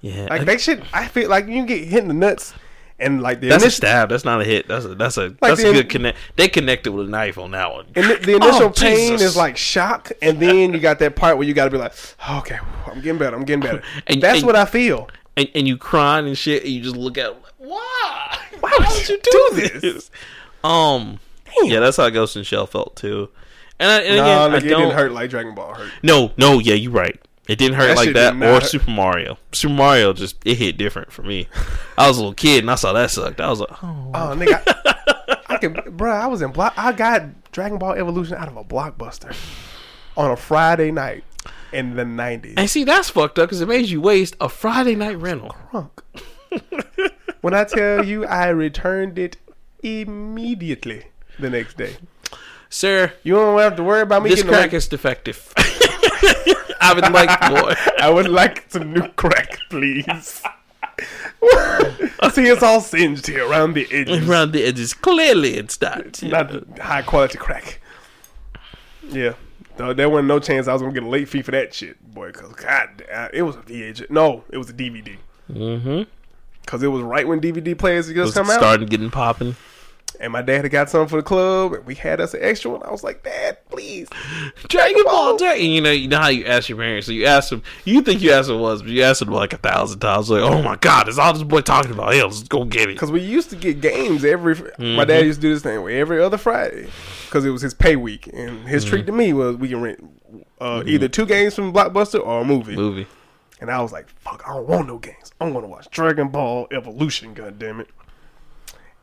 [0.00, 0.26] Yeah.
[0.30, 2.54] Like that shit, I feel like you get hit in the nuts,
[3.00, 4.08] and like the that's a stab.
[4.08, 4.68] That's not a hit.
[4.68, 6.18] That's a that's a that's the a good connect.
[6.36, 7.86] They connected with a knife on that one.
[7.96, 9.30] and the, the initial Oh, pain Jesus.
[9.32, 11.92] is like shock, and then you got that part where you got to be like,
[12.30, 13.82] okay, I'm getting better, I'm getting better.
[14.06, 15.08] And- That's and- what I feel.
[15.36, 18.38] and, and you crying and shit, and you just look at it like, why?
[18.60, 19.50] Why would you do
[19.80, 20.10] this?
[20.64, 21.70] Um, Damn.
[21.70, 23.30] yeah, that's how Ghost in Shell felt too.
[23.80, 25.90] And, I, and Nah, again, I it don't didn't hurt like Dragon Ball hurt.
[26.02, 27.20] No, no, yeah, you're right.
[27.48, 28.64] It didn't hurt That like that, or hurt.
[28.64, 29.38] Super Mario.
[29.52, 31.48] Super Mario just it hit different for me.
[31.96, 33.40] I was a little kid and I saw that sucked.
[33.40, 36.12] I was like, oh, Oh, nigga, I, I could, bro.
[36.12, 36.74] I was in block.
[36.76, 39.34] I got Dragon Ball Evolution out of a blockbuster
[40.16, 41.24] on a Friday night
[41.72, 42.54] in the nineties.
[42.58, 45.54] and see that's fucked up because it made you waste a Friday night rental.
[45.72, 46.00] Crunk.
[47.40, 49.36] when I tell you, I returned it
[49.82, 51.06] immediately
[51.38, 51.96] the next day.
[52.70, 55.52] Sir, You don't have to worry about me this getting crack no- is defective.
[56.80, 57.74] I would like more.
[58.00, 60.04] I would like some new crack, please.
[62.32, 64.28] See, it's all singed here around the edges.
[64.28, 66.22] Around the edges, clearly it's not.
[66.22, 67.80] Not high quality crack.
[69.08, 69.34] Yeah.
[69.78, 72.02] No, there wasn't no chance I was gonna get a late fee for that shit,
[72.12, 72.32] boy.
[72.32, 74.10] Cause God, uh, it was a VHS.
[74.10, 75.16] No, it was a DVD.
[75.50, 76.02] Mm-hmm.
[76.66, 79.56] Cause it was right when DVD players just come out, starting getting popping.
[80.20, 82.70] And my dad had got something for the club, and we had us an extra
[82.70, 82.82] one.
[82.82, 84.08] I was like, Dad, please.
[84.68, 85.36] Dragon Ball.
[85.36, 85.70] Dragon.
[85.70, 87.06] You know, you know how you ask your parents.
[87.06, 87.62] So you ask them.
[87.84, 90.30] You think you asked them once, but you asked them like a thousand times.
[90.30, 92.14] Like, oh my god, is all this boy talking about?
[92.14, 92.98] Yeah, let's go get it.
[92.98, 94.54] Cause we used to get games every.
[94.54, 95.26] My dad mm-hmm.
[95.26, 96.88] used to do this thing where every other Friday,
[97.30, 99.18] cause it was his pay week, and his treat to mm-hmm.
[99.18, 100.04] me was we can rent
[100.60, 100.88] uh, mm-hmm.
[100.88, 102.76] either two games from Blockbuster or a movie.
[102.76, 103.06] Movie.
[103.60, 105.32] And I was like, fuck, I don't want no games.
[105.40, 107.88] I'm gonna watch Dragon Ball Evolution, God damn it.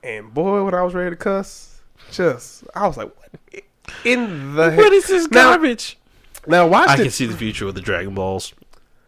[0.06, 1.82] And boy, when I was ready to cuss,
[2.12, 3.64] just I was like, what
[4.04, 4.78] in the heck?
[4.80, 5.98] What is this Now- garbage?
[6.48, 6.98] Now watch I it.
[6.98, 8.54] can see the future with the Dragon Balls.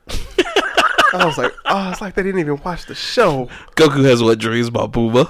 [0.10, 3.48] I was like, oh, it's like they didn't even watch the show.
[3.76, 5.30] Goku has what dreams about Booba?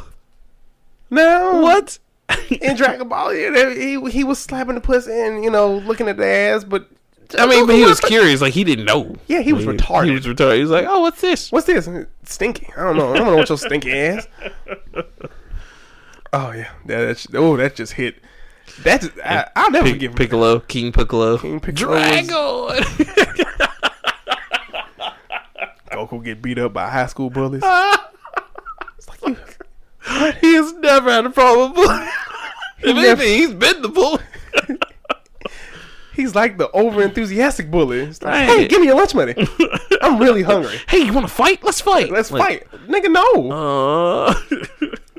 [1.09, 1.99] No, What?
[2.49, 3.33] in Dragon Ball?
[3.33, 6.87] yeah, He he was slapping the pussy and you know looking at the ass, but
[7.37, 8.39] I mean, but he was curious.
[8.41, 9.15] Like he didn't know.
[9.27, 10.05] Yeah, he was Like, retarded.
[10.07, 10.55] He was retarded.
[10.55, 11.89] He was like, "Oh, what's this?" What's this?
[12.23, 12.69] Stinky.
[12.77, 13.13] I don't know.
[13.13, 14.27] I don't know what your stinky ass.
[16.33, 18.15] Oh yeah, that, that's oh that just hit.
[18.83, 20.17] That's I, I'll never Pic- forgive him.
[20.17, 22.27] Piccolo, King Piccolo, King Piccolo Dragon.
[25.91, 27.63] Goku get beat up by high school bullies.
[28.97, 29.37] It's like you,
[30.41, 31.71] he has never had a problem.
[31.73, 32.09] with bullying.
[32.79, 34.19] if never- anything, he's been the bull.
[36.15, 37.99] he's like the over enthusiastic bully.
[38.01, 39.33] It's like, hey, give me your lunch money.
[40.01, 40.77] I'm really hungry.
[40.89, 41.63] hey, you want to fight?
[41.63, 42.09] Let's fight.
[42.11, 43.11] Let's Like, fight, nigga.
[43.11, 44.33] No, Uh,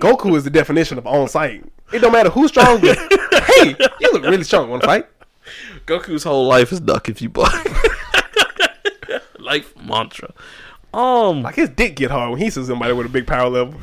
[0.00, 1.64] Goku is the definition of on site.
[1.92, 2.94] It don't matter who's stronger.
[3.32, 4.68] hey, you look really strong.
[4.70, 5.06] Want to fight?
[5.86, 7.52] Goku's whole life is duck if you buck.
[9.38, 10.32] life mantra.
[10.92, 13.78] Um, Like his dick get hard when he sees somebody with a big power level.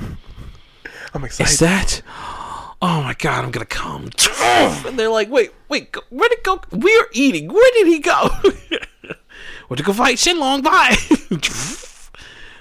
[1.14, 1.52] I'm excited.
[1.52, 2.02] is that?
[2.82, 4.10] Oh my god, I'm gonna come.
[4.86, 6.62] And they're like, wait, wait, where did go?
[6.72, 7.52] We're eating.
[7.52, 8.30] Where did he go?
[9.70, 10.64] Went to go fight Shenlong.
[10.64, 10.96] Bye.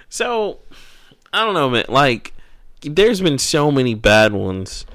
[0.09, 0.59] so,
[1.33, 1.85] I don't know, man.
[1.89, 2.34] Like,
[2.85, 4.87] there's been so many bad ones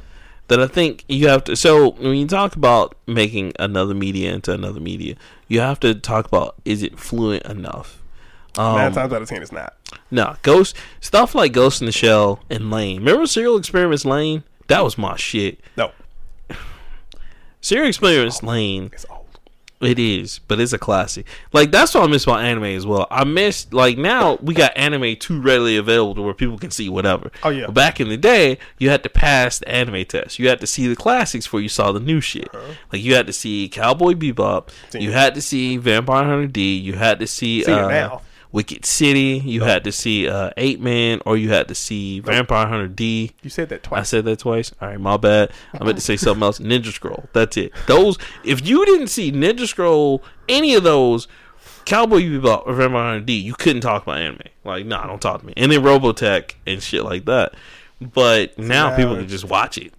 [0.47, 1.55] that I think you have to.
[1.55, 5.15] So, when you talk about making another media into another media,
[5.47, 8.01] you have to talk about is it fluent enough?
[8.57, 9.75] Nine Um, times out of ten, it's not.
[10.09, 12.97] no, Ghost stuff like Ghost in the Shell and Lain.
[12.97, 14.43] Remember Serial Experiments Lain?
[14.67, 15.59] That was my shit.
[15.77, 15.91] No,
[17.61, 18.91] Serial Experiments Lain.
[19.81, 21.25] It is, but it's a classic.
[21.53, 23.07] Like that's what I miss about anime as well.
[23.09, 26.89] I miss like now we got anime too readily available to where people can see
[26.89, 27.31] whatever.
[27.43, 27.67] Oh, yeah.
[27.67, 30.37] But back in the day, you had to pass the anime test.
[30.37, 32.53] You had to see the classics before you saw the new shit.
[32.53, 32.73] Uh-huh.
[32.91, 34.69] Like you had to see Cowboy Bebop.
[34.89, 36.77] Seen You had to see Vampire Hunter D.
[36.77, 38.21] You had to see Seen it uh, now.
[38.51, 39.41] Wicked City.
[39.43, 43.31] You had to see uh, Eight Man, or you had to see Vampire Hunter D.
[43.43, 43.99] You said that twice.
[43.99, 44.71] I said that twice.
[44.81, 45.51] All right, my bad.
[45.73, 46.59] I meant to say something else.
[46.59, 47.25] Ninja Scroll.
[47.33, 47.73] That's it.
[47.87, 48.17] Those.
[48.43, 51.27] If you didn't see Ninja Scroll, any of those,
[51.85, 54.41] Cowboy Bebop or Vampire Hunter D, you couldn't talk about anime.
[54.63, 55.53] Like, nah, don't talk to me.
[55.55, 57.53] And then Robotech and shit like that.
[58.01, 59.93] But now now people can just watch it.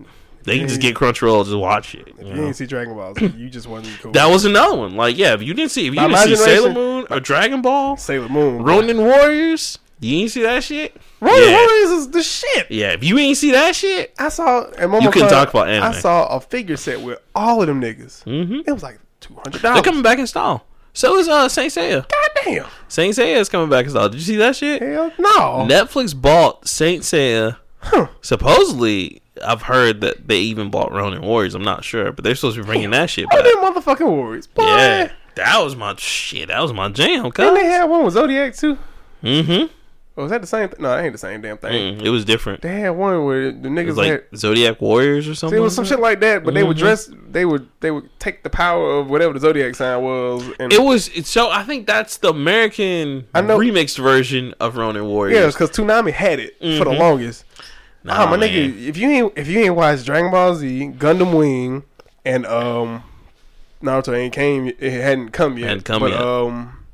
[0.45, 2.09] They can just get Crunchyroll, and just watch it.
[2.09, 2.43] you You know?
[2.43, 3.21] didn't see Dragon Balls.
[3.21, 4.13] You just wasn't cool.
[4.13, 4.97] That was another one.
[4.97, 7.61] Like, yeah, if you didn't see, if you By didn't see Sailor Moon or Dragon
[7.63, 8.63] Ball, Sailor Moon.
[8.63, 10.97] Ronin Warriors, You ain't see that shit?
[11.21, 11.53] Ronin yeah.
[11.67, 12.71] Warriors is the shit.
[12.71, 15.69] Yeah, if you ain't see that shit, I saw and Mama You couldn't talk about
[15.69, 15.85] anime.
[15.85, 18.25] I saw a figure set with all of them niggas.
[18.25, 18.61] mm-hmm.
[18.67, 19.83] It was like two hundred they're dollars.
[19.85, 20.65] coming back in style.
[20.95, 22.09] So is uh Saint Seiya.
[22.09, 22.67] God damn.
[22.89, 24.09] Saint Seiya is coming back in style.
[24.09, 24.81] Did you see that shit?
[24.83, 25.67] Hell no.
[25.69, 27.59] Netflix bought Saint Seiya.
[27.83, 28.09] Huh.
[28.23, 31.55] Supposedly, I've heard that they even bought Ronin Warriors.
[31.55, 33.45] I'm not sure, but they're supposed to be bringing that shit Oh, back.
[33.45, 34.47] them motherfucking Warriors.
[34.47, 34.65] Boy.
[34.65, 36.49] Yeah, that was my shit.
[36.49, 37.31] That was my jam.
[37.31, 38.77] Cause they had one with Zodiac too?
[39.23, 39.73] mm-hmm.
[40.17, 40.69] Or was that the same?
[40.69, 41.99] Th- no, that ain't the same damn thing.
[41.99, 42.63] Mm, it was different.
[42.63, 44.25] They had one where the niggas was like had.
[44.37, 45.57] Zodiac Warriors or something.
[45.57, 46.81] It was some shit like that, but they would Mhm.
[46.81, 47.11] dress.
[47.31, 50.73] They would they would take the power of whatever the zodiac sign was, and.
[50.73, 51.49] It was it's so.
[51.51, 55.39] I think that's the American I know- remixed version of Ronin Warriors.
[55.39, 57.45] yeah, because Toonami had it for the longest.
[58.03, 58.49] Nah, oh my man.
[58.51, 61.83] nigga, if you ain't if you ain't watched Dragon Ball Z, Gundam Wing,
[62.25, 63.03] and um
[63.83, 65.69] Naruto ain't came, it hadn't come yet.
[65.69, 66.21] Hadn't come but, yet.
[66.21, 66.85] Um,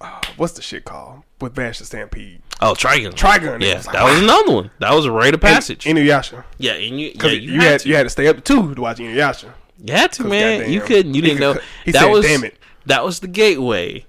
[0.00, 2.40] uh, what's the shit called with Vash the Stampede?
[2.60, 3.12] Oh, Trigun.
[3.14, 3.60] Trigun.
[3.62, 4.22] Yeah, was like, that was wow.
[4.22, 4.70] another one.
[4.78, 5.86] That was a rite of passage.
[5.86, 6.44] In, Inuyasha.
[6.58, 7.88] yeah, and you, yeah, Because you, you, had, had to.
[7.88, 9.50] you had to stay up to two to watch Inuyasha.
[9.84, 10.58] You had to, man.
[10.60, 11.14] goddamn, You couldn't.
[11.14, 11.58] You didn't know.
[11.84, 12.56] he that said, was "Damn it."
[12.86, 14.06] that was the gateway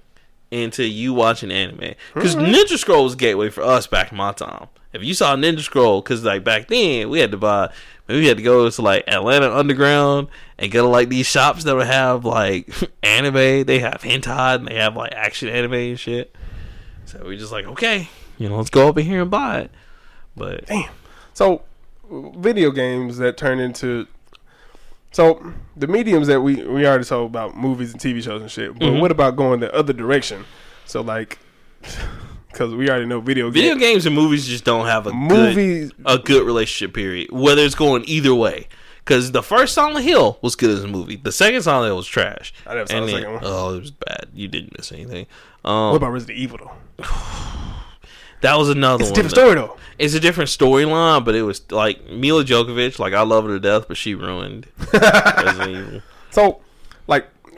[0.52, 1.94] into you watching anime.
[2.14, 2.52] Because Mm-hmm.
[2.54, 4.68] Ninja Scroll was gateway for us back in my time.
[4.96, 7.72] If you saw Ninja Scroll, because like back then we had to buy,
[8.08, 10.28] we had to go to like Atlanta Underground
[10.58, 12.68] and go to like these shops that would have like
[13.02, 13.64] anime.
[13.64, 16.34] They have hentai and they have like action anime and shit.
[17.04, 19.70] So we just like okay, you know, let's go in here and buy it.
[20.36, 20.90] But Damn.
[21.34, 21.62] So,
[22.10, 24.06] video games that turn into.
[25.12, 28.74] So, the mediums that we, we already talked about movies and TV shows and shit.
[28.78, 29.00] But Mhm.
[29.00, 30.44] what about going the other direction?
[30.84, 31.38] So, like,
[32.56, 33.80] because we already know video, video games.
[33.82, 38.04] games and movies just don't have a good a good relationship period, whether it's going
[38.06, 38.68] either way.
[39.04, 42.06] Because the first Silent Hill was good as a movie, the second Silent Hill was
[42.08, 42.52] trash.
[42.66, 43.42] I never saw And the then- second one.
[43.44, 44.26] Oh, it was bad.
[44.34, 45.26] You didn't miss anything.
[45.64, 47.04] Um, What about Resident Evil, though?
[48.40, 49.76] that was another It's a different that- story, though.
[49.98, 52.98] It's a different storyline, but it was like Milla Jovovich.
[52.98, 56.02] Like I love her to death, but she ruined Resident Evil.
[56.30, 56.60] So,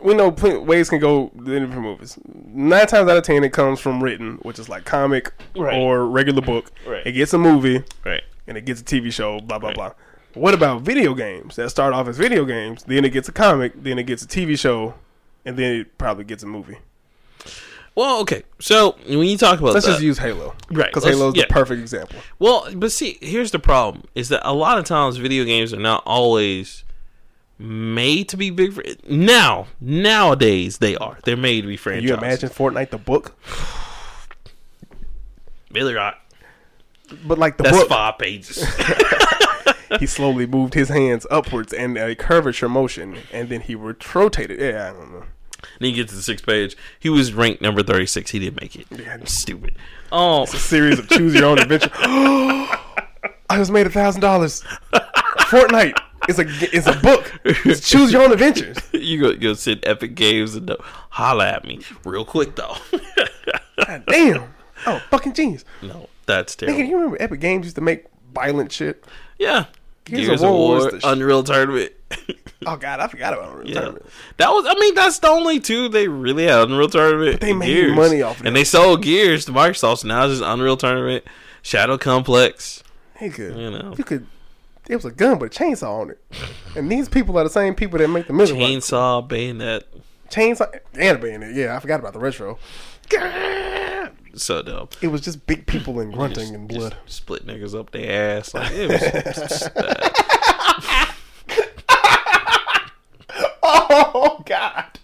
[0.03, 2.19] we know pl- ways can go in different movies.
[2.27, 5.77] Nine times out of ten, it comes from written, which is like comic Right.
[5.79, 6.71] or regular book.
[6.87, 7.07] Right.
[7.07, 8.23] It gets a movie, Right.
[8.47, 9.75] and it gets a TV show, blah blah Right.
[9.77, 9.93] blah.
[10.35, 13.73] What about video games that start off as video games, then it gets a comic,
[13.83, 14.95] then it gets a TV show,
[15.45, 16.77] and then it probably gets a movie?
[17.95, 18.45] Well, okay.
[18.61, 21.43] So when you talk about Let's that, just use Halo, Right, Because let's- Halo's yeah.
[21.49, 22.17] the perfect example.
[22.39, 25.81] Well, but see, here's the problem: is that a lot of times video games are
[25.81, 26.85] not always
[27.59, 29.01] made to be big.
[29.09, 31.19] Now, nowadays they are.
[31.25, 32.09] They're made to be Can franchise.
[32.09, 33.37] you imagine Fortnite the book?
[35.73, 36.17] Billy Rock.
[37.27, 38.63] But like the That's book, five pages.
[39.99, 44.61] he slowly moved his hands upwards and a curvature motion, and then he rot- rotated.
[44.61, 45.25] Yeah, I don't know.
[45.81, 46.77] then you get to the sixth page.
[47.01, 48.31] He was ranked number thirty six.
[48.31, 48.87] He didn't make it.
[48.91, 49.17] Yeah.
[49.25, 49.77] Stupid.
[50.13, 51.91] Oh, it's a series of choose your own adventure.
[51.95, 54.63] I just made a thousand dollars.
[55.49, 55.99] Fortnite
[56.29, 57.39] is a is a book.
[57.45, 58.77] It's choose your own adventures.
[58.93, 60.75] you go go sit Epic Games and
[61.11, 62.77] holla at me real quick though.
[63.87, 64.55] God damn.
[64.87, 65.65] Oh, fucking genius.
[65.83, 66.85] no, that's Nigga, terrible.
[66.85, 69.05] you remember Epic Games used to make violent shit?
[69.39, 69.67] Yeah.
[70.05, 71.93] Gears Gears of War War, sh- Unreal Tournament.
[72.67, 74.07] Oh god, I forgot about Unreal Yeah, Tournament.
[74.39, 74.67] that was.
[74.69, 77.35] I mean, that's the only two they really had Unreal Tournament.
[77.35, 77.95] But they made Gears.
[77.95, 78.49] money off of it.
[78.49, 79.99] and they sold Gears to Microsoft.
[79.99, 81.25] So now it's just Unreal Tournament,
[81.63, 82.83] Shadow Complex.
[83.21, 83.95] Nigga, You know.
[83.97, 84.27] you could.
[84.89, 86.19] It was a gun with a chainsaw on it,
[86.75, 88.57] and these people are the same people that make the middle.
[88.57, 89.85] Chainsaw, Bayonet.
[90.31, 91.55] Chainsaw and Bayonet.
[91.55, 92.59] Yeah, I forgot about the retro.
[94.35, 94.95] So dope.
[95.03, 96.97] It was just big people and grunting Just- and blood.
[97.07, 98.55] split niggas up their ass.
[98.55, 99.35] Like it was.
[99.35, 99.69] just.
[103.71, 104.99] Oh God!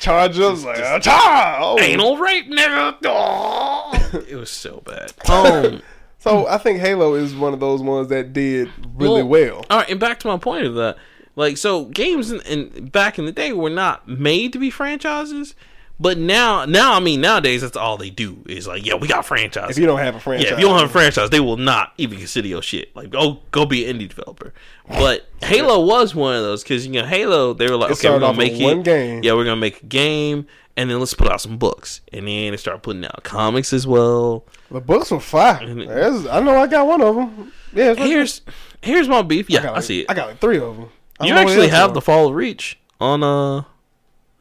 [0.00, 1.00] Charges like a.
[1.06, 1.78] Oh.
[1.80, 2.96] Anal rape, nigga.
[3.04, 4.24] Oh.
[4.28, 5.12] it was so bad.
[5.30, 5.82] Um.
[6.22, 9.64] So I think Halo is one of those ones that did really well.
[9.68, 10.96] All right, and back to my point of that,
[11.34, 15.56] like, so games in, in back in the day were not made to be franchises,
[15.98, 19.26] but now, now I mean, nowadays that's all they do is like, yeah, we got
[19.26, 19.76] franchises.
[19.76, 21.56] If you don't have a franchise, yeah, if you don't have a franchise, they will
[21.56, 22.94] not even consider your shit.
[22.94, 24.54] Like, oh, go be an indie developer.
[24.88, 28.10] But Halo was one of those because you know Halo, they were like, It okay,
[28.10, 29.24] we're gonna make it one game.
[29.24, 30.46] Yeah, we're gonna make a game,
[30.76, 33.86] and then let's put out some books, and then they start putting out comics as
[33.86, 34.44] well.
[34.72, 35.58] The books were fire.
[35.62, 37.52] I know I got one of them.
[37.74, 38.40] Yeah, right Here's
[38.82, 39.48] here's my beef.
[39.48, 40.06] Yeah, I, like, see it.
[40.10, 40.88] I got like three of them.
[41.20, 41.94] I You don't know what actually have are.
[41.94, 43.62] the Fall of Reach on uh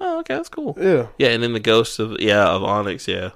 [0.03, 0.75] Oh, okay, that's cool.
[0.81, 1.07] yeah.
[1.19, 3.07] Yeah, and then the Ghost of yeah of Onyx.
[3.07, 3.31] Yeah,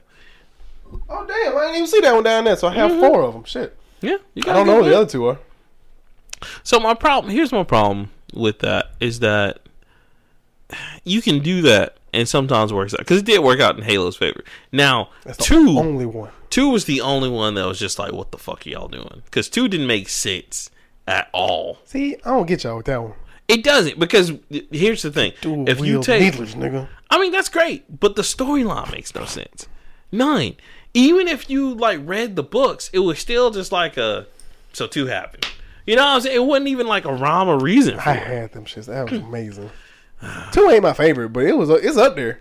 [1.09, 1.57] Oh damn!
[1.57, 2.55] I didn't even see that one down there.
[2.55, 3.43] So I have four of them.
[3.43, 3.77] Shit.
[4.01, 4.17] yeah.
[4.33, 5.39] You I don't know what the other two are.
[6.63, 9.59] So my problem here's my problem with that is that
[11.03, 14.17] you can do that and sometimes works out because it did work out in Halo's
[14.17, 14.43] favor.
[14.71, 16.31] Now That's the two only one.
[16.55, 19.21] Two was the only one that was just like, what the fuck are y'all doing?
[19.25, 20.69] Because two didn't make sense
[21.05, 21.79] at all.
[21.83, 23.13] See, I don't get y'all with that one.
[23.49, 24.31] It doesn't because
[24.71, 26.87] here's the thing: Dual if you take, needless, nigga.
[27.09, 29.67] I mean, that's great, but the storyline makes no sense.
[30.13, 30.55] Nine.
[30.93, 34.25] Even if you like read the books, it was still just like a
[34.71, 35.45] so two happened.
[35.85, 36.35] You know what I'm saying?
[36.37, 37.99] It wasn't even like a rhyme or reason.
[37.99, 38.27] For I it.
[38.27, 38.85] had them shits.
[38.85, 39.69] That was amazing.
[40.53, 42.39] Two ain't my favorite, but it was it's up there.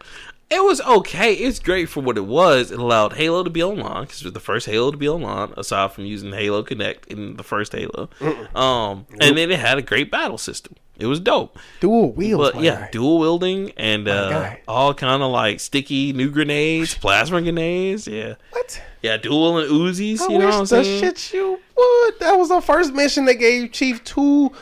[0.50, 1.32] It was okay.
[1.34, 2.70] It's great for what it was.
[2.70, 5.52] It allowed Halo to be online because it was the first Halo to be online,
[5.56, 8.08] aside from using Halo Connect in the first Halo.
[8.54, 10.74] Um, and then it had a great battle system.
[10.96, 11.58] It was dope.
[11.80, 12.52] Dual wheels.
[12.52, 12.88] But yeah, guy.
[12.92, 18.06] dual wielding and uh, all kind of like sticky new grenades, plasma grenades.
[18.06, 18.80] Yeah, What?
[19.02, 20.20] yeah, dual and Uzis.
[20.20, 21.00] I you know wish what I'm the saying?
[21.00, 22.14] shit you would.
[22.20, 24.52] That was the first mission they gave Chief two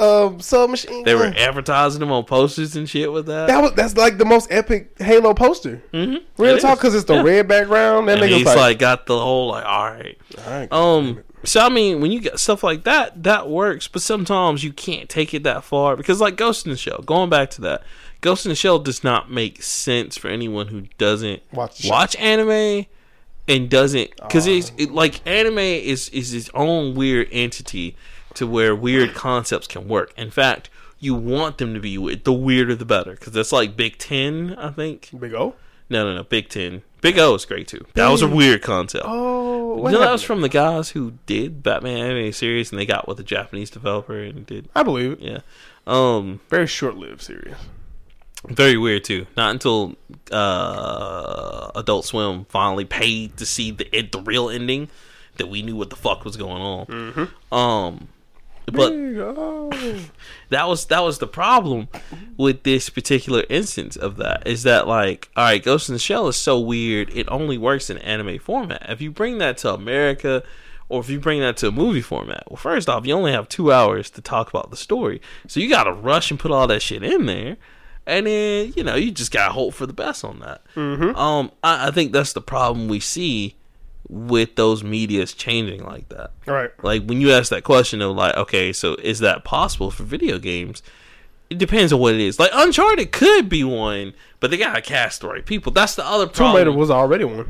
[0.00, 1.04] um submachine.
[1.04, 3.48] They were advertising them on posters and shit with that.
[3.48, 5.82] That was that's like the most epic Halo poster.
[5.92, 6.42] mm-hmm.
[6.42, 8.08] Real talk, because it's the red background.
[8.08, 10.18] That and nigga's he's like, like, got the whole like, all right.
[10.38, 13.88] all right, Um, so I mean, when you get stuff like that, that works.
[13.88, 17.30] But sometimes you can't take it that far because, like Ghost in the Shell, going
[17.30, 17.82] back to that,
[18.20, 22.86] Ghost in the Shell does not make sense for anyone who doesn't Watch watch anime
[23.48, 27.96] and doesn't because it's it, like anime is is its own weird entity
[28.34, 30.12] to where weird concepts can work.
[30.16, 32.24] In fact, you want them to be weird.
[32.24, 35.08] The weirder, the better, because that's like Big Ten, I think.
[35.18, 35.54] Big O.
[35.88, 36.82] No, no, no, Big Ten.
[37.00, 37.84] Big O is great too.
[37.94, 39.04] That was a weird concept.
[39.08, 42.84] Oh, You know, that was from the guys who did Batman anime series, and they
[42.86, 45.20] got with a Japanese developer and did I believe it.
[45.20, 45.38] yeah.
[45.86, 47.54] Um, Very short-lived series.
[48.46, 49.26] very weird too.
[49.36, 49.96] Not until
[50.30, 54.88] uh, Adult Swim finally paid to see the the real ending
[55.38, 56.86] that we knew what the fuck was going on.
[56.86, 57.54] Mm-hmm.
[57.54, 58.08] Um,
[58.72, 58.92] but
[60.50, 61.88] that was that was the problem
[62.36, 66.28] with this particular instance of that is that like all right ghost in the shell
[66.28, 68.84] is so weird it only works in anime format.
[68.88, 70.42] If you bring that to america
[70.88, 73.48] or if you bring that to a movie format well first off you only have
[73.48, 75.20] two hours to talk about the story.
[75.48, 77.56] So you gotta rush and put all that shit in there
[78.06, 80.62] and then you know you just gotta hope for the best on that.
[80.74, 81.16] Mhm.
[81.16, 83.56] um I, I think that's the problem we see
[84.12, 86.70] with those medias changing like that Right.
[86.82, 90.38] like when you ask that question of like, okay, so is that possible for video
[90.38, 90.82] games?
[91.48, 92.38] It depends on what it is.
[92.38, 95.70] Like Uncharted could be one, but they gotta cast the right people.
[95.72, 96.50] That's the other problem.
[96.52, 96.56] Tomb.
[96.56, 97.48] Raider was already one.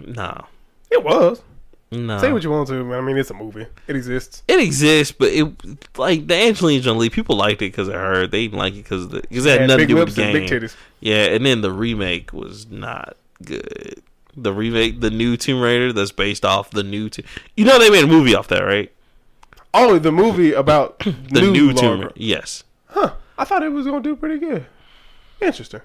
[0.00, 0.42] nah,
[0.90, 1.42] It was.
[1.90, 2.18] nah.
[2.18, 3.66] Say what you want to, but I mean, it's a movie.
[3.88, 4.42] It exists.
[4.48, 5.46] it exists, but it
[5.98, 8.26] like the Angelina Jolie people liked it because of her.
[8.26, 10.68] They didn't like it because because it had nothing to do with the and game.
[11.00, 14.00] Yeah, and then the remake was not good.
[14.36, 17.08] The remake, the new Tomb Raider, that's based off the new.
[17.10, 17.24] Tomb
[17.56, 18.90] you know they made a movie off that, right?
[19.74, 20.98] Oh, the movie about
[21.30, 22.12] The new, Tomb Raider.
[22.16, 22.64] Yes.
[22.86, 23.12] Huh.
[23.38, 24.66] I thought it was gonna do pretty good.
[25.40, 25.80] Interesting.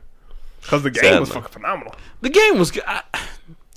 [0.62, 1.96] Because the game was fucking phenomenal.
[2.22, 2.84] The game was good.
[2.86, 3.02] I,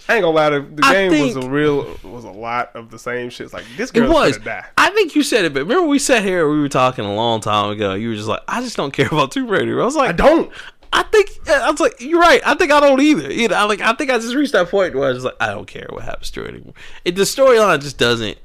[0.08, 2.98] I ain't gonna lie, the, the game was a real was a lot of the
[2.98, 3.44] same shit.
[3.44, 4.38] It's like this It girl's was.
[4.38, 4.66] gonna die.
[4.76, 7.40] I think you said it, but remember we sat here, we were talking a long
[7.40, 7.94] time ago.
[7.94, 9.80] You were just like, I just don't care about Tomb Raider.
[9.80, 10.50] I was like, I don't.
[10.92, 12.40] I think I was like, you're right.
[12.44, 13.32] I think I don't either.
[13.32, 15.36] You know, I like I think I just reached that point where I was like,
[15.40, 16.74] I don't care what happens to her anymore.
[17.04, 18.38] It, the storyline just doesn't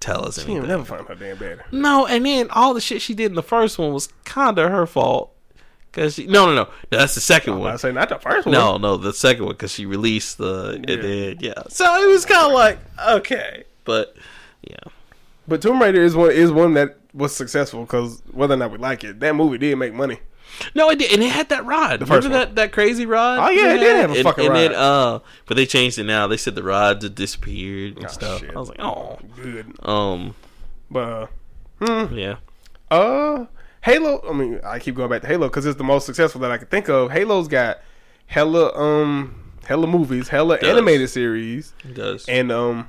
[0.00, 0.68] tell us She anything.
[0.68, 1.60] never find her damn daddy.
[1.72, 4.70] No, and then all the shit she did in the first one was kind of
[4.70, 5.30] her fault.
[5.92, 7.78] Cause she, no, no, no, no, that's the second I one.
[7.78, 8.52] say not the first one.
[8.52, 10.94] No, no, the second one because she released the Yeah.
[10.94, 11.62] and then yeah.
[11.68, 12.78] So it was kind of like
[13.10, 14.16] okay, but
[14.62, 14.74] yeah.
[15.46, 18.78] But Tomb Raider is one is one that was successful because whether or not we
[18.78, 20.18] like it, that movie did make money.
[20.74, 22.00] No, it did, and it had that rod.
[22.00, 23.38] The Remember that that crazy rod?
[23.40, 24.76] Oh, yeah, it did have a and, fucking and Then, ride.
[24.76, 26.26] uh, but they changed it now.
[26.26, 28.40] They said the rods had disappeared and Oh, stuff.
[28.40, 28.54] shit.
[28.54, 30.34] I was like, oh, Good, um,
[30.90, 31.26] but uh,
[32.06, 32.36] hmm, yeah,
[32.90, 33.46] uh,
[33.82, 34.22] Halo.
[34.28, 36.58] I mean, I keep going back to Halo because it's the most successful that I
[36.58, 37.10] can think of.
[37.10, 37.80] Halo's got
[38.26, 40.68] hella um hella movies, hella Does.
[40.68, 42.26] animated series, it does.
[42.28, 42.86] and um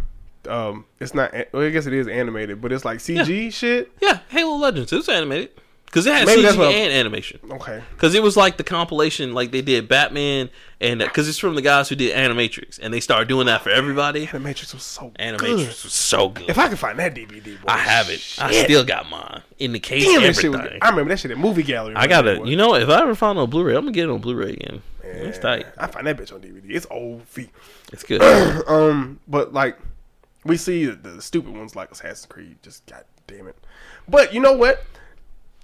[0.48, 1.34] um it's not.
[1.52, 3.92] Well, I guess it is animated, but it's like CG shit.
[4.02, 4.94] yeah, Halo Legends.
[4.94, 5.50] It was animated
[5.96, 7.40] because it had Maybe CG and animation.
[7.50, 10.50] Okay, Because it was like the compilation, like they did Batman,
[10.82, 13.70] and because it's from the guys who did Animatrix, and they started doing that for
[13.70, 14.28] everybody.
[14.28, 15.68] Animatrix was so Animatrix good.
[15.68, 16.50] was so good.
[16.50, 18.22] If I could find that DVD, boy, I have it.
[18.38, 20.04] I still got mine in the case.
[20.04, 20.52] Damn, shit everything.
[20.52, 21.96] was, I remember that shit at movie gallery.
[21.96, 22.46] I got it.
[22.46, 24.82] You know, if I ever find on Blu-ray, I'm gonna get it on Blu-ray again.
[25.02, 25.66] It's tight.
[25.78, 26.72] I find that bitch on DVD.
[26.72, 27.52] It's old feet.
[27.94, 28.22] It's good.
[28.68, 29.78] um, but like
[30.44, 32.58] we see the, the stupid ones like Assassin's Creed.
[32.64, 33.56] Just god damn it.
[34.10, 34.84] But you know what?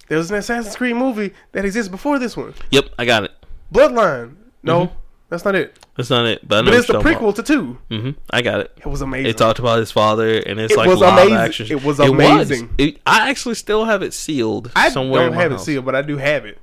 [0.07, 2.53] There's an Assassin's Creed movie that exists before this one.
[2.69, 3.31] yep, I got it.
[3.73, 4.35] Bloodline.
[4.63, 4.91] No, Mhm.
[5.29, 5.77] that's not it.
[5.95, 7.77] That's not it, but I know But it's the prequel to two.
[7.89, 8.03] about.
[8.03, 8.71] Mhm, I got it.
[8.77, 9.27] It was amazing.
[9.29, 11.35] It talked about his father, and it's It like was live amazing.
[11.37, 11.67] action.
[11.69, 12.69] It was amazing.
[12.77, 15.21] It- I actually still have it sealed I somewhere.
[15.21, 16.57] I don't have it sealed, but I do have it.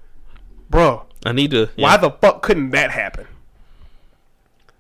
[0.71, 1.69] Bro, I need to.
[1.77, 1.85] yeah.
[1.87, 3.27] Why the fuck couldn't that happen?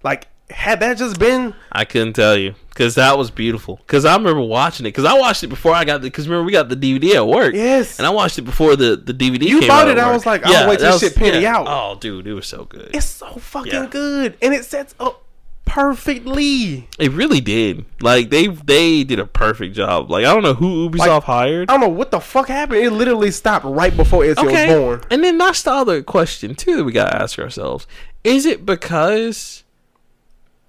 [0.02, 3.76] Like, had that just been I couldn't tell you because that was beautiful.
[3.78, 4.90] Because I remember watching it.
[4.90, 6.06] Because I watched it before I got the.
[6.06, 7.52] Because remember we got the DVD at work.
[7.54, 7.98] Yes.
[7.98, 9.42] And I watched it before the the DVD.
[9.42, 11.66] You bought it, I was like, I'll wait till that shit penny out.
[11.68, 12.90] Oh, dude, it was so good.
[12.94, 13.86] it's so fucking Yeah.
[13.86, 15.24] good and it sets up
[15.64, 16.88] perfectly.
[17.00, 17.84] It really did.
[18.00, 20.08] Like they they did a perfect job.
[20.08, 21.70] Like I don't know who Ubisoft Like, hired.
[21.70, 22.80] I don't know what the fuck happened.
[22.80, 24.68] It literally stopped right before Ezio okay.
[24.68, 25.04] was born.
[25.10, 27.88] And then that's the other question too that we gotta ask ourselves:
[28.22, 29.64] Is it because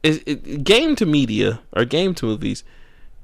[0.04, 2.64] is it game to media or game to movies?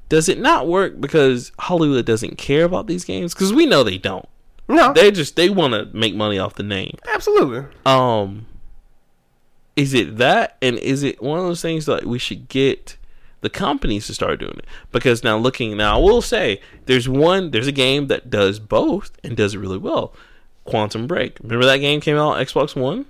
[0.10, 3.34] Does it not work because Hollywood doesn't care about these games?
[3.34, 4.28] Because we know they don't.
[4.68, 6.98] No, They just they want to make money off the name.
[7.14, 7.66] absolutely.
[7.86, 8.48] Um,
[9.76, 12.98] is it that, and is it one of those things that we should get
[13.42, 14.66] the companies to start doing it?
[14.92, 19.12] Because now looking now, I will say there's one, there's a game that does both
[19.24, 20.14] and does it really well.
[20.64, 21.38] Quantum Break.
[21.42, 23.06] Remember that game came out on Xbox One.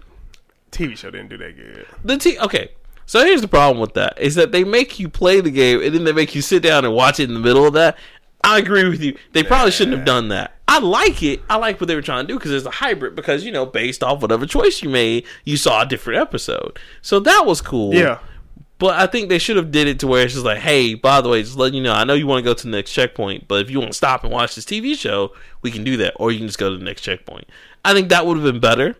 [0.71, 1.85] TV show didn't do that good.
[2.03, 2.37] The T.
[2.39, 2.69] Okay,
[3.05, 5.93] so here's the problem with that is that they make you play the game and
[5.93, 7.97] then they make you sit down and watch it in the middle of that.
[8.43, 9.17] I agree with you.
[9.33, 10.53] They probably shouldn't have done that.
[10.67, 11.41] I like it.
[11.49, 13.15] I like what they were trying to do because it's a hybrid.
[13.15, 16.77] Because you know, based off whatever choice you made, you saw a different episode.
[17.01, 17.93] So that was cool.
[17.93, 18.19] Yeah.
[18.77, 21.21] But I think they should have did it to where it's just like, hey, by
[21.21, 22.91] the way, just letting you know, I know you want to go to the next
[22.91, 25.31] checkpoint, but if you want to stop and watch this TV show,
[25.61, 27.47] we can do that, or you can just go to the next checkpoint.
[27.85, 28.97] I think that would have been better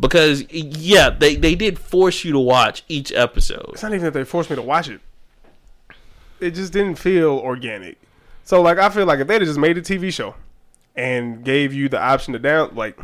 [0.00, 3.70] because yeah, they they did force you to watch each episode.
[3.72, 5.00] It's not even that they forced me to watch it.
[6.40, 7.98] It just didn't feel organic.
[8.44, 10.34] So like I feel like if they'd just made a TV show
[10.94, 12.98] and gave you the option to down like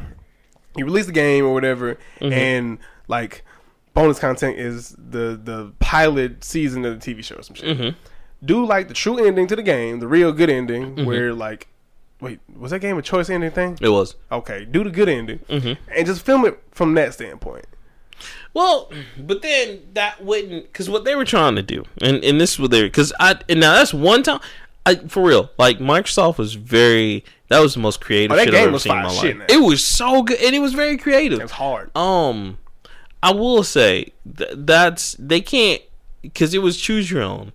[0.76, 2.32] you release the game or whatever mm-hmm.
[2.32, 2.78] and
[3.08, 3.44] like
[3.92, 7.76] bonus content is the the pilot season of the TV show or some shit.
[7.76, 7.98] Mm-hmm.
[8.44, 11.06] Do like the true ending to the game, the real good ending mm-hmm.
[11.06, 11.68] where like
[12.24, 13.78] wait, was that game a choice ending thing?
[13.80, 14.16] It was.
[14.32, 17.66] Okay, do the good ending and just film it from that standpoint.
[18.52, 22.58] Well, but then that wouldn't because what they were trying to do, and and this
[22.58, 24.40] was they because I and now that's one time.
[24.86, 27.24] I, for real, like Microsoft was very.
[27.48, 29.08] That was the most creative Oh, that shit game I've ever was seen in my
[29.08, 29.36] life.
[29.36, 29.46] man.
[29.48, 31.40] It was so good, and it was very creative.
[31.40, 31.94] It was hard.
[31.96, 32.58] Um,
[33.22, 35.80] I will say th- that's they can't
[36.22, 37.52] because it was choose your own,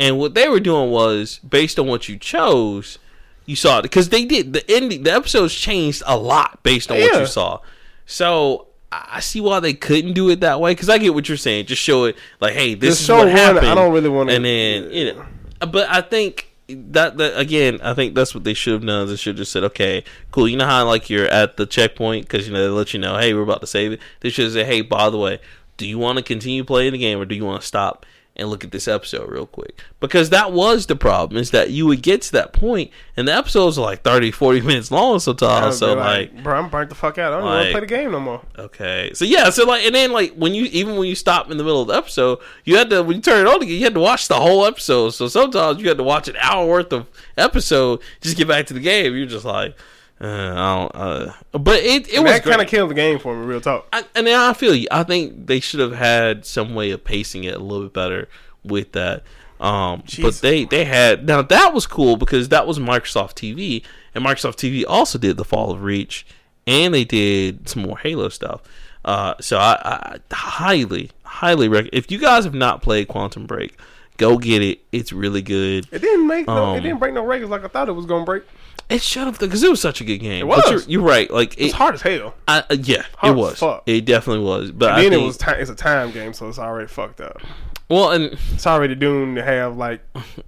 [0.00, 2.98] and what they were doing was based on what you chose.
[3.46, 5.02] You saw it because they did the ending.
[5.02, 7.60] The episodes changed a lot based on what you saw.
[8.06, 11.36] So I see why they couldn't do it that way because I get what you're
[11.36, 11.66] saying.
[11.66, 13.66] Just show it like, hey, this Just is show what one, happened.
[13.66, 15.26] I don't really wanna- And then you know,
[15.60, 19.08] uh, but I think that that again, I think that's what they should have done.
[19.08, 20.48] They should have just said, okay, cool.
[20.48, 23.18] You know how like you're at the checkpoint because you know they let you know,
[23.18, 24.00] hey, we're about to save it.
[24.20, 25.40] They should say, hey, by the way,
[25.76, 28.06] do you want to continue playing the game or do you want to stop?
[28.36, 29.80] And look at this episode real quick.
[30.00, 33.32] Because that was the problem, is that you would get to that point, and the
[33.32, 35.78] episodes are like 30, 40 minutes long sometimes.
[35.78, 37.32] So, be like, bro, I'm burnt the fuck out.
[37.32, 38.42] I don't even want to play the game no more.
[38.58, 39.12] Okay.
[39.14, 41.64] So yeah, so like and then like when you even when you stop in the
[41.64, 43.94] middle of the episode, you had to when you turn it on again, you had
[43.94, 45.10] to watch the whole episode.
[45.10, 47.06] So sometimes you had to watch an hour worth of
[47.36, 49.14] episode just get back to the game.
[49.14, 49.76] You're just like,
[50.24, 50.94] uh, I don't.
[50.94, 53.44] Uh, but it it And was that kind of killed the game for me.
[53.44, 53.86] Real talk.
[53.92, 54.88] I, and then I feel you.
[54.90, 58.28] I think they should have had some way of pacing it a little bit better
[58.64, 59.22] with that.
[59.60, 63.82] Um, but they they had now that was cool because that was Microsoft TV,
[64.14, 66.26] and Microsoft TV also did the Fall of Reach,
[66.66, 68.62] and they did some more Halo stuff.
[69.04, 73.78] Uh, so I, I highly highly recommend if you guys have not played Quantum Break,
[74.16, 74.80] go get it.
[74.92, 75.86] It's really good.
[75.92, 76.64] It didn't make no.
[76.64, 78.42] Um, it didn't break no records like I thought it was gonna break.
[78.90, 80.40] It should have because it was such a good game.
[80.42, 80.70] It was.
[80.70, 81.30] you're, you're right.
[81.30, 82.34] Like It's it, hard as hell.
[82.46, 83.58] I, uh, yeah, Hard it was.
[83.58, 83.82] fuck.
[83.86, 84.72] It definitely was.
[84.72, 85.38] But I then think, it was.
[85.38, 87.40] Ti- it's a time game, so it's already fucked up.
[87.88, 90.02] well, and It's already doomed to have like.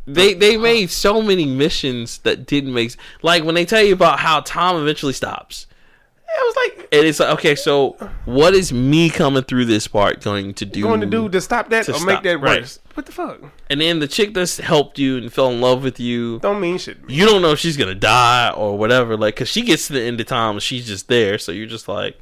[0.07, 4.19] They they made so many missions that didn't make like when they tell you about
[4.21, 5.67] how Tom eventually stops.
[6.29, 7.97] It was like And it's like, okay, so
[8.27, 10.83] what is me coming through this part going to do?
[10.83, 12.61] going to do to stop that to or make stop, that right.
[12.61, 12.79] worse.
[12.95, 13.41] What the fuck?
[13.71, 16.79] And then the chick that's helped you and fell in love with you, Don't mean
[16.79, 17.05] shit.
[17.05, 17.15] me.
[17.15, 19.17] you don't know if she's gonna die or whatever.
[19.17, 21.67] Like, cause she gets to the end of time and she's just there, so you're
[21.67, 22.19] just like,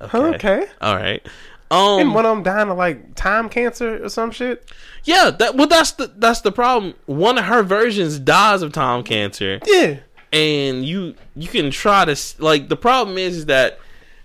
[0.00, 0.66] okay, Okay.
[0.80, 1.26] all right.
[1.70, 4.70] Um, And one of them dying of like time cancer or some shit.
[5.04, 6.94] yeah, that well, that's the that's the problem.
[7.06, 9.58] One of her versions dies of Tom cancer.
[9.66, 9.96] Yeah.
[10.34, 13.78] And you you can try to s- like the problem is, is that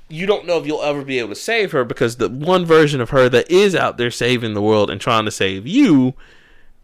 [0.10, 3.00] you don't know if you'll ever be able to save her because the one version
[3.00, 6.16] of her that is out there saving the world and trying to save you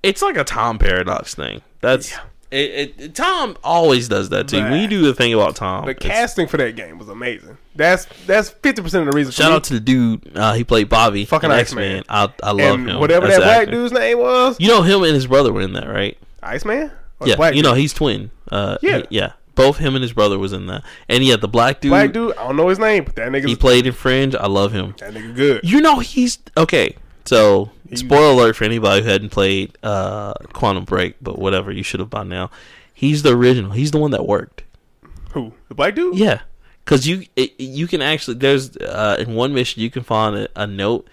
[0.04, 2.20] it's like a tom paradox thing that's Yeah.
[2.52, 5.96] it, it, tom always does that too when you do the thing about tom The
[5.96, 7.58] casting for that game was amazing.
[7.76, 9.32] That's that's fifty percent of the reason.
[9.32, 12.90] shout out to the dude uh, he played bobby Fucking x-men I, I love and
[12.92, 13.72] him whatever that an black actor.
[13.72, 14.58] dude's name was.
[14.60, 16.92] you know him and his brother were in that right Iceman.
[17.24, 17.80] Yeah black you know dude?
[17.82, 18.98] he's twin uh Yeah.
[19.00, 20.84] he- yeah Both him and his brother was in that.
[21.08, 23.48] And yeah, the black dude, Black dude, I don't know his name, but that nigga,
[23.48, 24.36] he played in Fringe.
[24.36, 24.94] I love him.
[25.00, 25.62] that nigga good.
[25.64, 26.98] You know he's okay.
[27.24, 31.84] So He- spoiler alert for anybody who hadn't played uh, Quantum Break, but whatever you
[31.84, 32.52] should have by now.
[32.94, 33.72] He's the original.
[33.72, 34.64] He's the one that worked.
[35.32, 35.54] Who?
[35.70, 36.18] The black dude?
[36.18, 36.42] Yeah,
[36.84, 40.48] because you it, you can actually there's uh, in one mission you can find a,
[40.56, 41.08] a note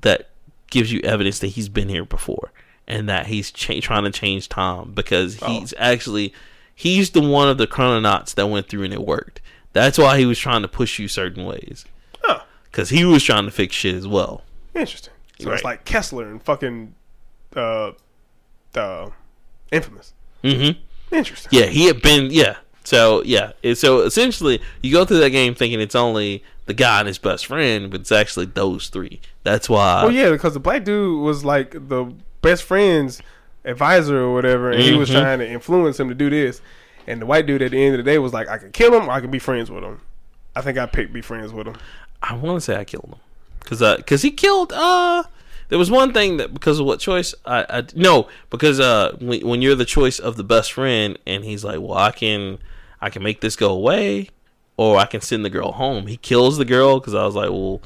[0.00, 0.30] that
[0.70, 2.50] gives you evidence that he's been here before
[2.88, 5.46] and that he's cha- trying to change time because Oh.
[5.60, 6.32] he's actually
[6.74, 9.40] he's the one of the chrononauts that went through and it worked.
[9.72, 11.84] That's why he was trying to push you certain ways
[12.22, 12.40] Huh.
[12.70, 14.42] because he was trying to fix shit as well.
[14.74, 15.12] Interesting.
[15.38, 15.54] So Right.
[15.54, 16.94] it's like Kessler and fucking
[17.54, 17.92] uh,
[18.74, 19.10] uh,
[19.70, 20.14] Infamous.
[20.42, 20.80] Mm-hmm.
[21.14, 21.50] Interesting.
[21.58, 22.28] Yeah, he had been.
[22.30, 22.56] Yeah.
[22.84, 23.52] So yeah.
[23.74, 27.46] So essentially, you go through that game thinking it's only the guy and his best
[27.46, 29.20] friend, but it's actually those three.
[29.42, 30.04] That's why.
[30.04, 32.12] Well, yeah, because the black dude was like the
[32.42, 33.20] best friend's
[33.64, 35.20] advisor or whatever, and he was Mhm.
[35.20, 36.60] trying to influence him to do this.
[37.06, 38.92] And the white dude at the end of the day was like, I can kill
[38.94, 40.00] him or I can be friends with him.
[40.54, 41.76] I think I picked be friends with him.
[42.22, 43.14] I want to say I killed him
[43.60, 44.72] because because he killed.
[44.72, 45.22] Uh,
[45.68, 49.46] there was one thing that because of what choice I, I no because uh when,
[49.46, 52.58] when you're the choice of the best friend and he's like well I can
[53.00, 54.30] I can make this go away
[54.78, 56.06] or I can send the girl home.
[56.08, 57.80] He kills the girl because I was like well.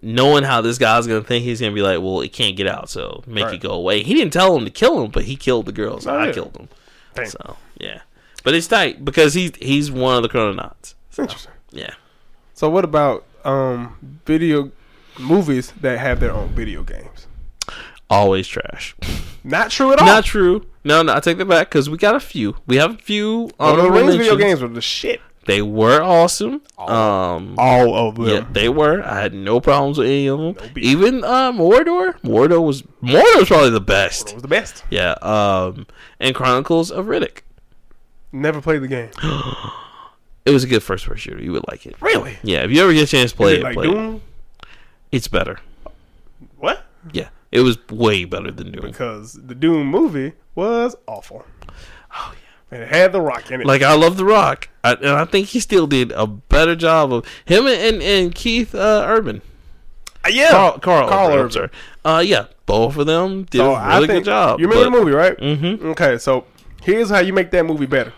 [0.00, 2.88] Knowing how this guy's gonna think, he's gonna be like, "Well, it can't get out,
[2.88, 3.54] so make Right.
[3.54, 5.98] it go away." He didn't tell him to kill him, but he killed the girl,
[6.00, 6.32] so Oh, I yeah.
[6.32, 6.68] killed him.
[7.14, 7.26] Damn.
[7.26, 8.00] So yeah,
[8.44, 10.94] but it's tight because he's he's one of the chrononauts.
[11.10, 11.52] So, Interesting.
[11.72, 11.94] yeah,
[12.54, 14.70] So what about um video
[15.18, 17.26] movies that have their own video games?
[18.10, 18.94] always trash.
[19.44, 20.06] Not true at all.
[20.06, 20.64] Not true.
[20.84, 22.56] No, no, I take that back because we got a few.
[22.66, 23.50] We have a few.
[23.58, 25.20] Lord of the Rings video games were the shit.
[25.48, 26.60] They were awesome.
[26.78, 28.26] Um, All of them.
[28.28, 29.02] yeah, they were.
[29.02, 30.52] I had no problems with any of them.
[30.54, 30.70] No.
[30.76, 32.20] Even uh, Mordor.
[32.20, 34.34] Mordor was Mordor was probably the It best.
[34.34, 34.84] was the best.
[34.90, 35.12] Yeah.
[35.22, 35.86] Um,
[36.20, 37.40] and Chronicles of Riddick.
[38.30, 39.10] Never played the game.
[40.44, 41.42] It was a good first person shooter.
[41.42, 41.94] You would like it.
[42.00, 42.38] Really?
[42.42, 42.62] Yeah.
[42.64, 43.90] If you ever get a chance to play it, it like play it.
[43.92, 44.22] Doom?
[45.12, 45.58] It's better.
[46.56, 46.86] What?
[47.12, 47.28] Yeah.
[47.52, 48.80] It was way better than Doom.
[48.82, 51.44] Because the Doom movie was awful.
[52.14, 52.47] Oh yeah.
[52.70, 53.66] And it had The Rock in it.
[53.66, 57.12] Like I love The Rock, I, and I think he still did a better job
[57.12, 59.40] of him and and, and Keith uh, Urban.
[60.24, 60.50] Uh, yeah.
[60.50, 61.70] Karl, Karl, Karl Urban, Urban.
[62.04, 64.60] Uh, yeah, both of them did So a I really think- good job.
[64.60, 65.36] You remember the movie, right?
[65.38, 65.86] Mm-hmm.
[65.90, 66.44] Okay, so
[66.82, 68.12] here's how you make that movie better.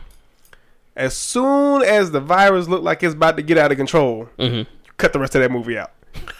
[0.96, 4.54] As soon as the virus looked like it's about to get out of control, Mm-hmm.
[4.56, 5.92] you cut the rest of that movie out.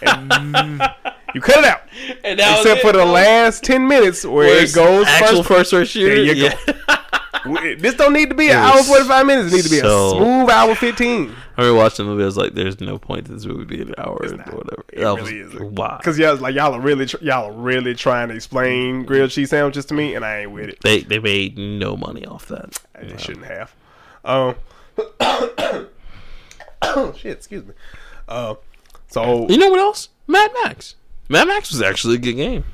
[0.03, 0.31] And
[1.35, 1.83] you cut it out.
[2.25, 5.49] And Except for the last 10 minutes where, it goes actual first.
[5.49, 6.15] first person shooter.
[6.25, 6.55] There you yeah.
[6.67, 6.95] go.
[7.79, 9.53] this don't need to be an hour 45 minutes.
[9.53, 11.35] It needs to be so- a smooth hour 15.
[11.57, 12.23] I remember watching the movie.
[12.23, 15.01] I was like, "There's no point to this movie being an hour or whatever." It
[15.01, 15.73] That really was isn't.
[15.75, 19.31] why Because y'all, like, y'all are really, tr- y'all are really trying to explain grilled
[19.31, 20.79] cheese sandwiches to me, and I ain't with it.
[20.83, 22.79] they they made no money off that.
[23.03, 23.17] Yeah.
[23.19, 23.75] shouldn't have.
[24.25, 24.55] Um,
[27.17, 27.75] shit, excuse me.
[28.29, 28.55] Uh,
[29.09, 30.09] so You know what else?
[30.27, 30.95] Mad Max.
[31.29, 32.65] Mad Max was actually a good game.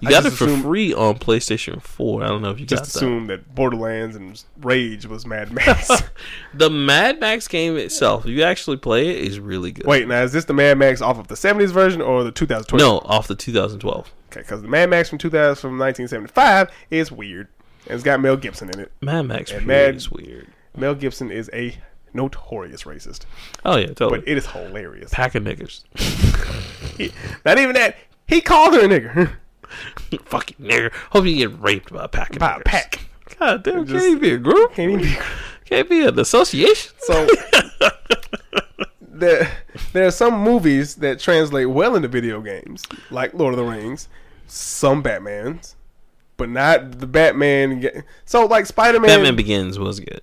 [0.00, 2.22] You I got it for assumed- free on PlayStation Four.
[2.22, 2.86] I don't know if you Just got that.
[2.92, 5.90] Just assume that Borderlands and Rage was Mad Max.
[6.54, 9.86] The Mad Max game itself, if you actually play it, is really good.
[9.86, 12.80] Wait, now is this the Mad Max off of the '70s version or the 2012?
[12.80, 14.12] no, off the 2012.
[14.30, 17.48] okay, because the Mad Max from 2000 from 1975 is weird.
[17.86, 18.92] And it's got Mel Gibson in it.
[19.00, 20.48] Mad Max And Mad- is weird.
[20.76, 21.76] Mel Gibson is a
[22.12, 23.20] notorious racist,
[23.64, 24.20] Oh yeah, totally.
[24.20, 25.10] but it is hilarious.
[25.12, 25.82] Pack of niggas.
[26.96, 27.12] He-
[27.44, 27.96] not even that.
[28.26, 29.32] He called her a nigger
[30.24, 30.92] Fucking nigger.
[31.10, 33.00] Hope you get raped by a pack of by a pack.
[33.38, 34.74] God damn, Just- can't even be a group.
[34.74, 35.16] Can't even be.
[35.66, 36.92] Can't be an association.
[36.98, 37.28] So
[39.00, 39.50] there,
[39.92, 44.08] there are some movies that translate well into video games, like Lord of the Rings,
[44.48, 45.76] some Batman's,
[46.36, 48.02] but not the Batman.
[48.24, 49.08] So like Spider Man.
[49.10, 50.22] Batman Begins was good.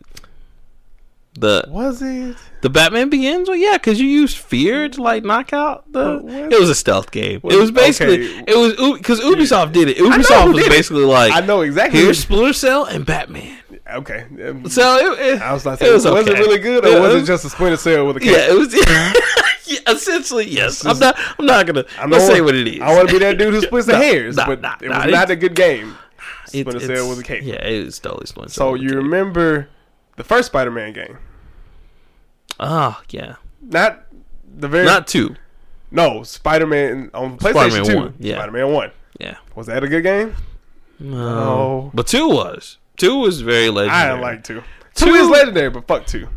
[1.39, 2.35] The was it?
[2.61, 6.17] the Batman Begins, well, yeah, because you used fear to like knock out the.
[6.17, 7.41] What- It was a stealth game.
[7.43, 8.43] Was- it was basically okay.
[8.47, 9.97] it was because Ubisoft did it.
[9.97, 10.69] Ubisoft was did it.
[10.71, 11.99] basically like I know exactly.
[11.99, 13.55] here's Splinter Cell and Batman.
[13.93, 14.25] Okay.
[14.67, 17.13] So it, it, I was like, it was, was, it really good, or Yeah, was
[17.13, 18.29] it it just a Splinter Cell with a cat?
[18.31, 18.73] Yeah, it was.
[19.67, 20.83] yeah, essentially, yes.
[20.85, 21.15] I'm not.
[21.39, 21.85] I'm not gonna.
[21.99, 22.81] I let's know- say what it is.
[22.81, 24.89] I want to be that dude who splits the Nah, hairs, nah, but nah, it
[24.89, 25.95] was it- not a good game.
[26.47, 27.43] Splinter Cell was a cape.
[27.43, 28.69] Yeah, it was totally Splinter Cell.
[28.71, 29.69] So you remember
[30.15, 31.17] the first Spider-Man game,
[32.59, 33.35] Ah, yeah.
[33.61, 34.03] not
[34.57, 35.35] the very Not two.
[35.91, 37.97] no Spider-Man on PlayStation Spider-Man Two.
[37.97, 38.35] 1, yeah.
[38.37, 39.35] Spider-Man One Yeah.
[39.55, 40.35] was that a good game?
[40.99, 41.17] No.
[41.17, 41.91] No.
[41.93, 42.77] But two was.
[42.97, 44.01] Two was very legendary.
[44.01, 44.63] I didn't like two.
[44.95, 46.27] Two Two- is legendary, but fuck two.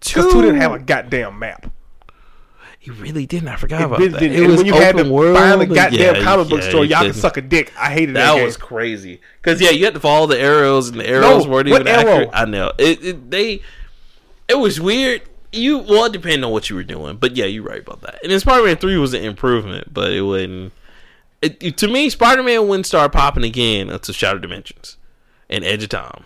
[0.00, 0.20] two.
[0.20, 1.70] Because two didn't have a goddamn map.
[2.78, 3.48] He really didn't.
[3.48, 4.18] I forgot It about that.
[4.20, 4.32] didn't.
[4.34, 5.36] It and was when you had to world.
[5.36, 7.72] find the goddamn yeah, comic book yeah, store, y'all can couldn't- suck a dick.
[7.78, 8.36] I hated that.
[8.36, 9.20] That was crazy.
[9.42, 12.14] Because yeah, you had to follow the arrows, and the arrows No, weren't even accurate.
[12.28, 12.30] arrow?
[12.32, 13.30] I know it, it.
[13.30, 13.62] They.
[14.48, 15.22] It was weird.
[15.54, 18.20] You well, it depended on what you were doing, but yeah, you're right about that.
[18.22, 20.72] And then Spider-Man Three was an improvement, but it wouldn't.
[21.42, 24.96] It, it- to me, Spider-Man wouldn't start popping again until Shattered Dimensions
[25.48, 26.24] and Edge of Time.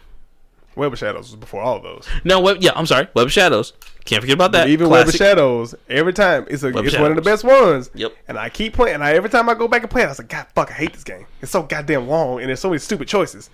[0.77, 2.07] Web of Shadows was before all of those.
[2.23, 2.59] No, web.
[2.61, 3.09] Yeah, I'm sorry.
[3.13, 3.73] Web of Shadows.
[4.05, 4.69] Can't forget about that.
[4.69, 7.91] Even Web of Shadows, every time it's a, Web it's one of the best ones.
[7.95, 8.15] Yep.
[8.29, 8.95] And I keep playing.
[8.95, 10.71] And I, every time I go back and play it, I was like, God, fuck,
[10.71, 11.27] I hate this game.
[11.43, 13.51] It's so goddamn long, and there's so many stupid choices.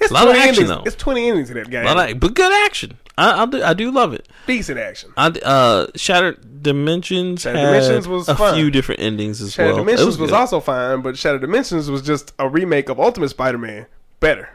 [0.00, 0.68] It's A lot of action, endings.
[0.68, 0.82] though.
[0.84, 1.84] It's twenty endings in that game.
[1.84, 2.98] Like, but good action.
[3.16, 3.62] I, I do.
[3.62, 4.28] I do love it.
[4.46, 5.12] Decent action.
[5.16, 7.42] I uh, Shattered Dimensions.
[7.42, 8.54] Shattered Dimensions was a fun.
[8.56, 9.82] few different endings as Shattered well.
[9.82, 10.34] It Dimensions was, good.
[10.36, 13.86] also fine, but Shattered Dimensions was just a remake of Ultimate Spider-Man.
[14.20, 14.48] Better.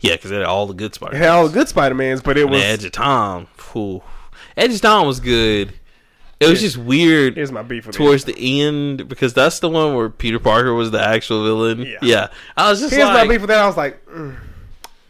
[0.00, 1.16] yeah, because it had all the good It Spider.
[1.16, 2.62] had all the good Spider-Mans, but it And was.
[2.62, 3.48] Edge of Time.
[4.56, 5.72] Edge of Time was good.
[6.44, 7.98] It was just weird Here's my beef with it.
[7.98, 11.86] towards the end because that's the one where Peter Parker was the actual villain.
[12.02, 12.28] Yeah.
[12.56, 13.58] I was just Here's like, my beef with that.
[13.60, 14.36] I was like, mm,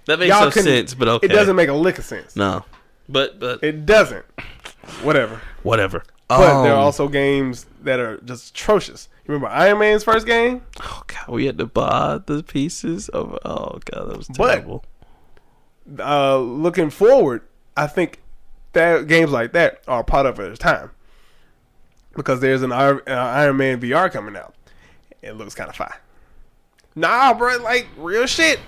[0.07, 1.27] that makes no sense, but okay.
[1.27, 2.37] It doesn't make a lick of sense.
[2.37, 2.65] No,
[3.09, 4.25] but but It doesn't.
[5.03, 5.41] Whatever.
[5.63, 6.05] whatever.
[6.29, 9.09] But there are Um, also games that are just atrocious.
[9.27, 10.63] You remember Iron Man's first game?
[10.83, 13.39] Oh god, we had to buy the pieces of.
[13.45, 14.85] Oh god, that was But- terrible.
[15.99, 17.43] Uh, looking forward,
[17.77, 18.21] I think
[18.73, 20.91] that games like that are part of its time
[22.17, 24.55] because there's an Ir- uh, Iron Man VR coming out.
[25.23, 26.01] It looks kind of fire.
[26.95, 28.61] Nah, bro, like real shit.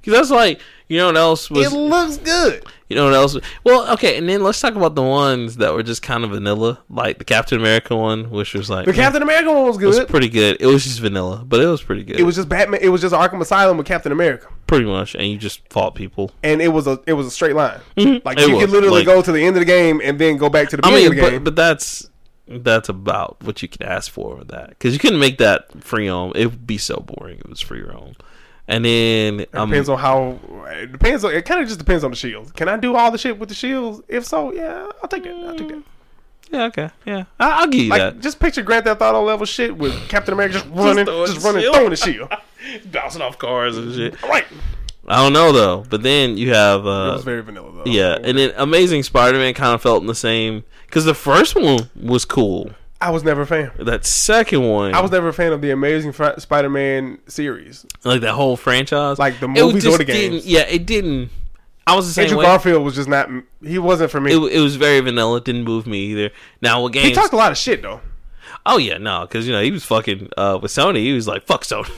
[0.00, 1.72] Because that's like you know what else was.
[1.72, 2.64] it looks good.
[2.88, 3.36] You know what else?
[3.64, 6.78] Well, okay, and then let's talk about the ones that were just kind of vanilla,
[6.90, 9.98] like the Captain America one, which was like The Captain America one was it was
[10.00, 10.08] good.
[10.08, 10.58] pretty good.
[10.60, 12.20] It was just vanilla, but it was pretty good.
[12.20, 12.80] It was just Batman.
[12.82, 16.30] It was just Arkham Asylum with Captain America, pretty much, and you just fought people.
[16.44, 17.80] and it was a it was a straight line.
[17.96, 18.22] Mhm.
[18.24, 20.18] Like It you was, could literally like- go to the end of the game and
[20.18, 21.44] then go back to the I beginning mean, of the game.
[21.44, 22.08] but but that's
[22.46, 26.08] that's about what you can ask for with that because you couldn't make that free
[26.08, 26.32] roam.
[26.34, 28.14] It would be so boring if it was free roam.
[28.66, 30.38] And then It um, depends on how.
[30.68, 31.34] It depends on.
[31.34, 32.50] It kind of just depends on the shields.
[32.52, 34.00] Can I do all the shit with the shields?
[34.08, 35.34] If so, yeah, I'll take that.
[35.34, 35.82] I'll take that.
[36.50, 38.20] yeah, okay, yeah, I, I'll give you Like, that.
[38.20, 41.60] just picture Grand Theft Auto level shit with Captain America just running, throwing just, running,
[41.62, 41.74] shield.
[41.74, 42.32] throwing the shield.
[42.90, 44.22] Bouncing off cars and shit.
[44.24, 44.46] All right,
[45.06, 45.84] I don't know though.
[45.88, 47.90] But then you have it uh, was very vanilla though.
[47.90, 51.90] Yeah, and then Amazing Spider-Man kind of felt in the same because the first one
[51.94, 52.70] was cool.
[53.00, 53.70] I was never a fan.
[53.78, 57.84] That second one, I was never a fan of the Amazing Spider-Man series.
[58.04, 60.46] like that whole franchise, Like the movies or the games.
[60.46, 61.30] Yeah, it didn't.
[61.86, 62.44] I was the same Andrew way.
[62.44, 63.28] Garfield was just not.
[63.62, 64.32] He wasn't for me.
[64.32, 65.36] It, it was very vanilla.
[65.36, 66.30] It didn't move me either.
[66.62, 68.00] Now with games, he talked a lot of shit though.
[68.64, 70.98] oh yeah, no, because you know he was fucking uh, with Sony.
[70.98, 71.90] He was like fuck Sony,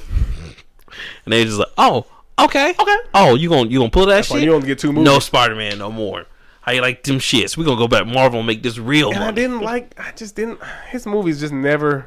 [1.24, 2.06] and they just like, oh
[2.38, 4.42] okay, okay, oh you gonna you gonna pull that Why shit?
[4.44, 5.04] you only get two movies.
[5.04, 6.26] no Spider-Man no more.
[6.62, 7.56] How you like them shits?
[7.56, 9.12] We gonna go back Marvel and make this real.
[9.12, 9.94] And I didn't like.
[10.00, 10.58] I just didn't.
[10.88, 12.06] His movies just never.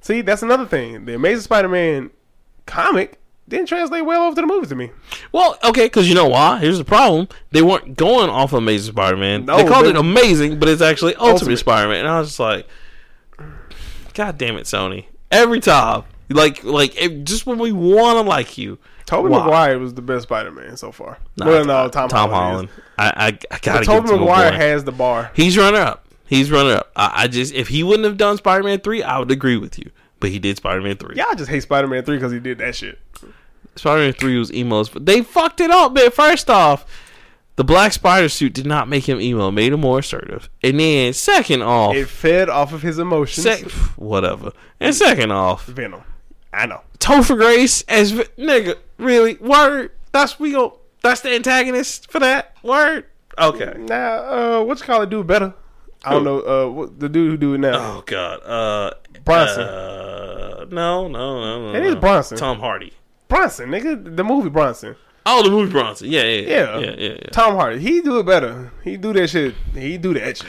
[0.00, 1.04] See, that's another thing.
[1.04, 2.10] The Amazing Spider-Man
[2.66, 4.90] comic didn't translate well over to the movies to me.
[5.30, 6.58] Well, okay, because you know why?
[6.58, 9.44] Here's the problem: they weren't going off Amazing Spider-Man.
[9.44, 11.56] No, they called they- it Amazing, but it's actually Ultimate, Ultimate.
[11.58, 11.98] Spider-Man.
[12.00, 12.66] And I was just like,
[14.14, 15.04] God damn it, Sony!
[15.30, 19.38] Every time, like, like it, just when we want to like you, Tobey Why?
[19.38, 21.18] Maguire was the best Spider-Man so far.
[21.36, 22.68] Nah, well, no, Tom, Tom Holland.
[22.68, 22.68] Holland.
[22.98, 25.30] I, I, I gotta give Tobey it to my Maguire has the bar.
[25.34, 26.06] He's runner up.
[26.26, 26.90] He's runner up.
[26.96, 29.90] I, I just if he wouldn't have done Spider-Man three, I would agree with you.
[30.20, 31.16] But he did Spider-Man three.
[31.16, 32.98] Y'all just hate Spider-Man three because he did that shit.
[33.76, 36.10] Spider-Man three was emos, but they fucked it up, man.
[36.10, 36.86] First off,
[37.56, 40.48] the black spider suit did not make him emo; made him more assertive.
[40.62, 43.42] And then, second off, It fed off of his emotions.
[43.44, 44.52] sec- whatever.
[44.80, 46.02] And second off, Venom.
[46.52, 46.80] I know.
[46.98, 49.92] Topher Grace as nigga, really word.
[50.12, 50.78] That's we go.
[51.02, 53.06] That's the antagonist for that word.
[53.38, 53.74] Okay.
[53.78, 54.12] Now,
[54.60, 55.10] uh, what you call it?
[55.10, 55.54] Do better.
[56.04, 56.40] I don't know.
[56.40, 57.96] Uh, what, the dude who do it now.
[57.98, 58.40] Oh God.
[58.44, 58.90] Uh,
[59.24, 59.62] Bronson.
[59.62, 61.78] Uh, no, no, no, no.
[61.78, 61.96] It is.
[61.96, 62.36] Bronson.
[62.38, 62.92] Tom Hardy.
[63.28, 64.96] Bronson, nigga, the movie Bronson.
[65.26, 66.10] Oh, the movie Bronson.
[66.10, 66.78] Yeah, yeah, Yeah.
[66.78, 67.08] yeah, yeah.
[67.22, 67.30] yeah.
[67.32, 67.80] Tom Hardy.
[67.80, 68.70] He do it better.
[68.84, 69.54] He do that shit.
[69.72, 70.46] He do that shit.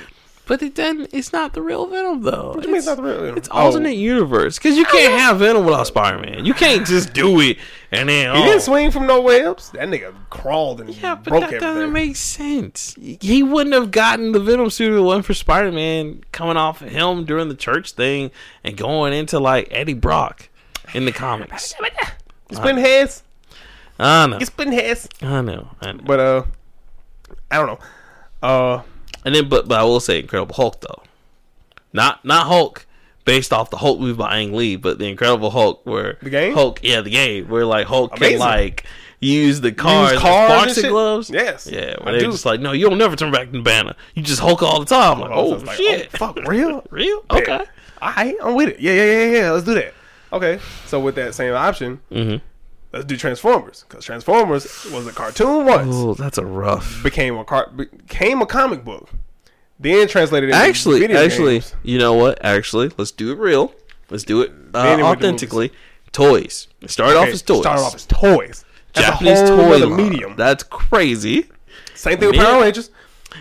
[0.48, 2.54] But it then it's not the real Venom though.
[2.54, 3.38] What you mean it's not the real Venom?
[3.38, 3.58] It's Oh.
[3.58, 6.46] alternate universe because you can't have Venom without Spider Man.
[6.46, 7.58] You can't just do it
[7.92, 8.46] and then He oh.
[8.46, 9.72] didn't swing from no webs.
[9.72, 11.68] That nigga crawled and Yeah, but broke that everything.
[11.68, 12.96] doesn't make sense.
[13.00, 16.82] He wouldn't have gotten the Venom suit if it wasn't for Spider Man coming off
[16.82, 18.30] of him during the church thing
[18.64, 20.50] and going into like Eddie Brock
[20.94, 21.74] in the comics.
[22.52, 23.24] You splitting heads.
[23.98, 25.10] I know, You splitting heads.
[25.24, 26.04] I know, I know.
[26.06, 26.44] But uh,
[27.50, 27.80] I don't know.
[28.44, 28.82] Uh,
[29.26, 31.02] And then, but but I will say Incredible Hulk though,
[31.94, 32.86] not not Hulk
[33.26, 36.54] based off the Hulk movie by Ang Lee, but the Incredible Hulk where The game?
[36.54, 38.38] Hulk, yeah, the game where like Hulk Amazing.
[38.38, 38.86] can like
[39.20, 41.30] use the cars, Use cars and boxing gloves.
[41.32, 41.66] Yes.
[41.72, 42.32] Yeah, I where they're do.
[42.32, 43.96] just like, no, you don't never turn back into Banner.
[44.14, 45.20] You just Hulk all the time.
[45.20, 46.86] Like, oh like, shit, oh, fuck, real?
[46.92, 47.24] real?
[47.32, 47.66] Okay.
[48.02, 48.80] Right, I'm with it.
[48.80, 49.52] Yeah, yeah, yeah, yeah.
[49.52, 49.94] Let's do that.
[50.32, 52.42] Okay, so with that same option, Mhm.
[52.96, 57.02] Let's do Transformers because Transformers was a cartoon once, Oh, that's a rough.
[57.04, 59.10] became a car, became a comic book,
[59.80, 61.76] then translated into Actually, video actually, games.
[61.84, 62.44] you know what?
[62.44, 63.74] Actually, let's do it real.
[64.10, 65.72] Let's do it uh, Then it went to authentically.
[66.12, 66.68] Toys.
[66.82, 67.60] It started off as toys.
[67.62, 68.66] Started off as toys.
[68.94, 70.36] That's Japanese toy medium.
[70.38, 71.50] That's crazy.
[71.94, 72.90] Same thing with Power Rangers.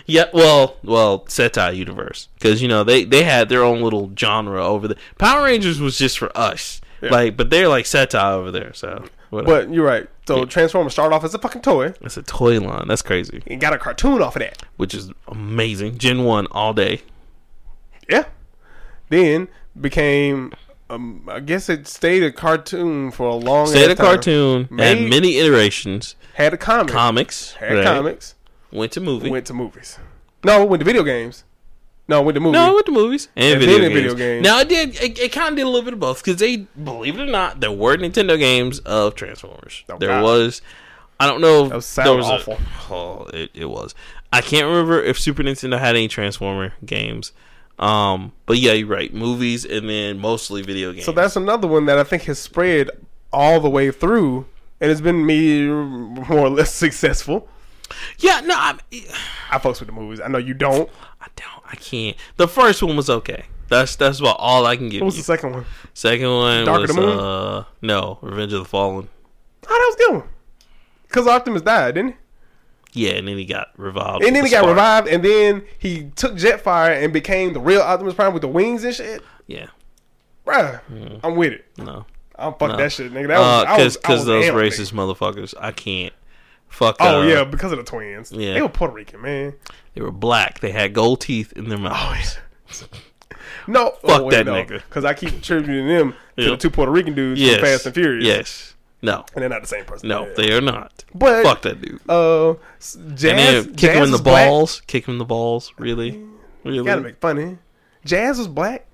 [0.07, 4.65] Yeah, well, well, Sentai universe because you know they they had their own little genre
[4.65, 4.97] over there.
[5.19, 7.11] Power Rangers was just for us, Yeah.
[7.11, 8.73] like, but they're like Sentai over there.
[8.75, 9.67] So, whatever.
[9.67, 10.09] But you're right.
[10.27, 12.89] So Transformers started off as a fucking toy it's a toy line.
[12.89, 14.63] That's crazy, and got a cartoon off of that.
[14.77, 15.99] which is amazing.
[15.99, 17.03] Gen one all day.
[18.09, 18.25] Yeah.
[19.11, 19.49] Then
[19.81, 20.53] became,
[20.91, 23.67] um, I guess it stayed a cartoon for a long.
[23.67, 23.75] Time.
[23.75, 24.07] Stayed a time.
[24.07, 26.17] cartoon, had Made- many iterations.
[26.35, 26.93] Had a comic.
[26.93, 27.85] Comics, had right?
[27.85, 28.35] comics.
[28.73, 29.31] Went to movie.
[29.31, 29.99] Went to movies.
[30.43, 31.45] No, went to video games.
[32.07, 32.53] No, with the movies.
[32.55, 33.95] No, with the movies and, And video, games.
[33.95, 34.45] video games.
[34.45, 34.95] Now it did.
[35.03, 37.31] It, it kind of did a little bit of both because they, believe it or
[37.31, 39.85] not, there were Nintendo games of Transformers.
[39.89, 40.23] Oh, there God.
[40.23, 40.61] was.
[41.19, 41.65] I don't know.
[41.65, 42.59] If That was there sound was a- awful.
[42.95, 43.95] oh, it, it was.
[44.33, 47.33] I can't remember if Super Nintendo had any Transformer games.
[47.79, 49.13] Um, but yeah, you're right.
[49.15, 51.05] Movies and then mostly video games.
[51.07, 52.91] So that's another one that I think has spread
[53.33, 54.47] all the way through,
[54.81, 57.49] and it's been me more or less successful.
[58.19, 58.41] yeah.
[58.41, 58.79] No, I,
[59.51, 60.21] I fucks with the movies.
[60.21, 60.89] I know you don't.
[61.21, 61.64] I don't.
[61.75, 62.16] I can't.
[62.37, 63.47] The first one was okay.
[63.68, 65.22] That's that's about all I can give What was you.
[65.22, 65.64] the second one?
[65.95, 67.18] Second one Dark of was the Moon?
[67.18, 69.09] uh no Revenge of the Fallen.
[69.66, 70.29] Oh, that was a good one.
[71.09, 72.11] Because Optimus died, didn't
[72.93, 73.07] he?
[73.07, 74.22] Yeah, and then he got revived.
[74.22, 74.70] And then he the got spark.
[74.77, 78.85] revived, and then he took Jetfire and became the real Optimus Prime with the wings
[78.85, 79.20] and shit.
[79.49, 79.66] Yeah,
[80.47, 81.18] Bruh, mm.
[81.25, 81.64] I'm with it.
[81.79, 82.07] no.
[82.37, 82.77] I'm fuck No.
[82.77, 83.29] that shit, nigga.
[83.29, 85.14] That Because was, uh, because those racist nigga.
[85.16, 86.12] motherfuckers, I can't.
[86.75, 86.97] Fuck.
[87.01, 88.33] Oh uh, yeah, because of the twins.
[88.33, 88.55] Yeah.
[88.55, 89.55] they were Puerto Rican, man.
[89.95, 90.59] they were black.
[90.61, 92.39] They had gold teeth in their mouths.
[93.66, 94.83] No, Fuck that nigga.
[94.83, 96.51] Because I keep attributing them to Yeah.
[96.51, 97.55] the two Puerto Rican dudes yes.
[97.57, 98.27] from Fast and Furious.
[98.27, 98.75] Yes.
[99.01, 99.25] No.
[99.35, 100.09] and they're not the same person.
[100.09, 100.33] No, Yeah.
[100.37, 101.05] they are not.
[101.14, 102.01] But Fuck that dude.
[102.09, 104.49] uh, Jazz, and then kick Jazz him in the was black.
[104.49, 104.83] balls.
[104.87, 105.72] Kick him in the balls.
[105.79, 106.22] Really?
[106.62, 106.85] Really?
[106.85, 107.57] Gotta make funny.
[108.05, 108.87] Jazz was black.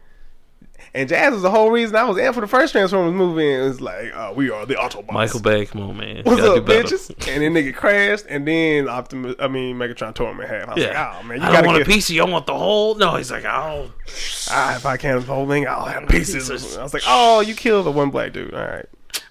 [0.92, 3.48] And Jazz was the whole reason I was in for the first Transformers movie.
[3.52, 5.12] And it was like, uh, we are the Autobots.
[5.12, 6.22] Michael Bay, come on, man.
[6.24, 7.10] What's up, bitches?
[7.28, 10.68] And then nigga crashed, and then Optimus, I mean, Megatron tore him in half.
[10.68, 10.88] I was Yeah.
[10.88, 12.22] like, oh man, you I don't gotta want get, a piece of you.
[12.24, 12.96] I want the whole.
[12.96, 13.90] No, he's like, oh.
[14.50, 16.50] ah, if I can't have the whole thing, I'll have pieces.
[16.76, 18.52] I was like, oh, you killed the one black dude.
[18.52, 18.86] All right,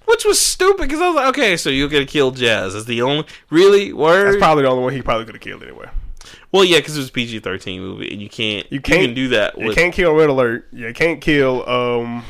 [0.06, 2.74] Which was stupid because I was like, okay, so you're gonna kill Jazz.
[2.74, 4.28] That's the only really word.
[4.28, 5.90] that's probably the only one he probably could have killed anyway.
[6.52, 9.14] Well, yeah, because it was PG thirteen movie, and you can't You you can't- can
[9.14, 9.58] do that.
[9.60, 10.68] You can't kill Red Alert.
[10.74, 12.24] You can't kill um,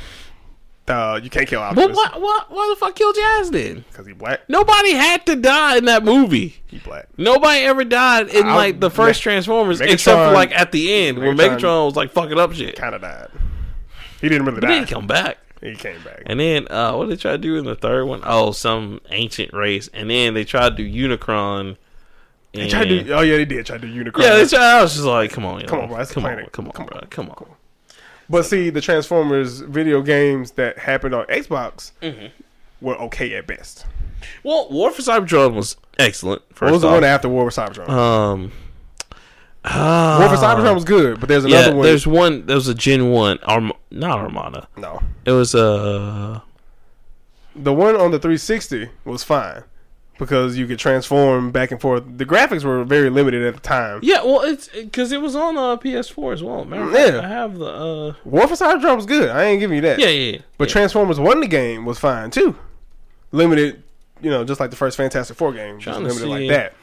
[0.88, 3.86] uh, you can't kill But Optimus why, why, why the fuck kill Jazz then?
[3.92, 4.42] because he black.
[4.50, 6.62] Nobody had to die in that movie.
[6.66, 7.08] He black.
[7.18, 10.72] Nobody ever died in I- like the first Me- Transformers, Megatron- except for like at
[10.72, 12.76] the end where Megatron- Megatron was like fucking up shit.
[12.76, 13.28] Kind of died.
[14.20, 14.80] He didn't really But die.
[14.80, 15.38] he come back.
[15.62, 16.24] He came back.
[16.26, 18.22] And then uh what did they try to do in the third one?
[18.24, 19.90] Oh, some ancient race.
[19.94, 21.78] And then they tried to do Unicron.
[22.54, 24.24] They tried to do, oh yeah, they did try to do Unicron.
[24.24, 25.62] yeah, they tried, I was just like, come on.
[25.68, 27.46] Come on, bro, come on, come on, Come bro, come on.
[28.30, 32.28] But see, the Transformers video games that happened on Xbox Mm-hmm.
[32.82, 33.86] were okay at best.
[34.44, 36.42] Well, War for Cybertron was excellent.
[36.50, 36.94] First What was the off.
[36.96, 37.90] one after War for Cybertron?
[37.90, 38.52] Um,
[39.64, 41.84] War for Cybertron was good, but there's another yeah, one.
[41.86, 42.46] there's one.
[42.46, 44.68] There was a Gen One, Arm, not Armada.
[44.78, 46.40] no, It was uh
[47.56, 49.64] the one on the 360 was fine
[50.20, 52.04] because you could transform back and forth.
[52.18, 54.02] The graphics were very limited at the time.
[54.04, 54.22] yeah.
[54.22, 56.66] Well, it's because it was on uh, PS4 as well.
[56.66, 57.22] Matter of Yeah.
[57.24, 59.30] I have the uh War for Cybertron was good.
[59.30, 59.98] I ain't giving you that.
[59.98, 60.32] yeah yeah.
[60.34, 60.40] yeah.
[60.60, 60.74] But yeah.
[60.74, 62.56] Transformers One, the game was fine too.
[63.32, 63.82] Limited,
[64.22, 66.50] you know, just like the first Fantastic Four game, just Trying to limited see- like
[66.50, 66.74] that.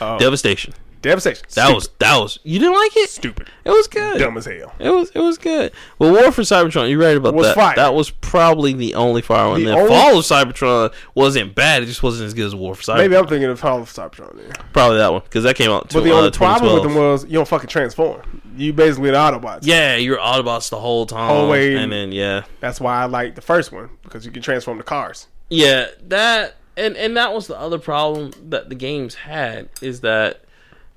[0.00, 0.74] Uh, Devastation.
[1.02, 1.44] Devastation.
[1.54, 1.74] That Stupid.
[1.74, 2.38] was that was.
[2.42, 3.10] You didn't like it?
[3.10, 3.48] stupid.
[3.64, 4.18] It was good.
[4.18, 4.74] Dumb as hell.
[4.78, 5.72] It was it was good.
[5.98, 7.54] Well, War for Cybertron, you're right about Was that.
[7.54, 7.76] fire.
[7.76, 9.60] That was probably the only fire one.
[9.60, 11.82] The The only- Fall of Cybertron wasn't bad.
[11.82, 12.96] It just wasn't as good as War for Cybertron.
[12.98, 14.50] Maybe I'm thinking of Hall of Cybertron there.
[14.72, 15.90] probably that one because that came out.
[15.90, 18.42] To, But the uh, only problem with them was you don't fucking transform.
[18.56, 19.60] You basically the Autobots.
[19.62, 21.28] Yeah, you're Autobots the whole time.
[21.28, 24.42] Whole way- and then yeah, That's why I like the first one because you can
[24.42, 25.28] transform the cars.
[25.50, 30.40] yeah, that and and that was the other problem that the games had is that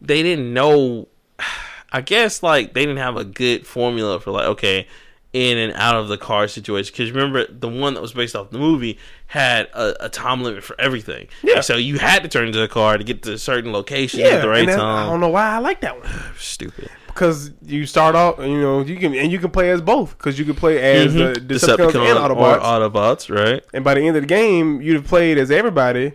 [0.01, 1.07] they didn't know.
[1.91, 4.85] I guess like they didn't have a good formula for like okay,
[5.33, 6.91] in and out of the car situation.
[6.93, 10.63] Because remember the one that was based off the movie had a, a time limit
[10.63, 11.27] for everything.
[11.43, 11.61] Yeah.
[11.61, 14.41] so you had to turn into a car to get to a certain location at
[14.43, 16.07] the right and that- I don't know why I like that one
[16.37, 16.89] Stupid.
[17.07, 20.37] because you start off, you know, you can and you can play as both because
[20.37, 21.47] you can play as the Mhm.
[21.47, 22.61] Decepticons and or Autobots.
[22.61, 23.63] Autobots, right?
[23.73, 26.13] and by the end of the game, you'd have played as everybody,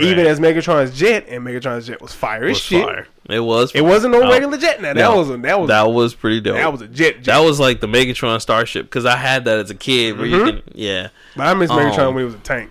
[0.00, 2.84] even as Megatron's jet, and Megatron's jet was fire as was shit.
[2.84, 3.06] fire.
[3.28, 3.72] It was.
[3.72, 4.82] It wasn't no Oh, regular jet.
[4.82, 5.16] Now that no.
[5.18, 6.56] was a, that was That was pretty dope.
[6.56, 7.16] that was a jet.
[7.16, 7.24] jet.
[7.26, 10.16] That was like the Megatron Starship because I had that as a kid.
[10.18, 10.46] Where you Mhm.
[10.46, 11.08] can, yeah.
[11.36, 12.70] but I miss Megatron um, when he was a tank.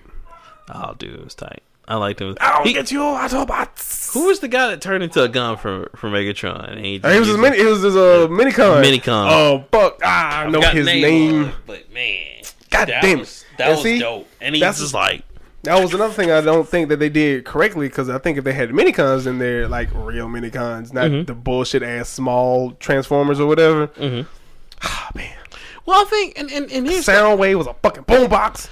[0.74, 1.64] Oh, dude, it was tight.
[1.88, 2.38] I liked him.
[2.40, 4.14] I'll He- get you, Autobots.
[4.14, 6.72] who was the guy that turned into a gun for for Megatron?
[6.72, 7.58] And he, Uh, he was his used mini.
[7.58, 8.84] He was his uh, minicon.
[8.84, 9.28] Minicon.
[9.32, 10.00] Oh fuck!
[10.04, 11.52] Ah, I know his the name.
[11.66, 13.20] but man, God that damn it.
[13.22, 14.28] was, that And was see, dope.
[14.40, 15.24] And he's that's- just like,
[15.64, 18.44] That was another thing I don't think that they did correctly because I think if
[18.44, 21.28] they had minicons in there, like real minicons, not Mhm.
[21.28, 23.88] the bullshit ass small transformers or whatever.
[23.88, 24.26] Mhm.
[24.84, 25.30] Ah man,
[25.86, 28.68] well, I think, and and, and here's the, Soundwave was a fucking boombox.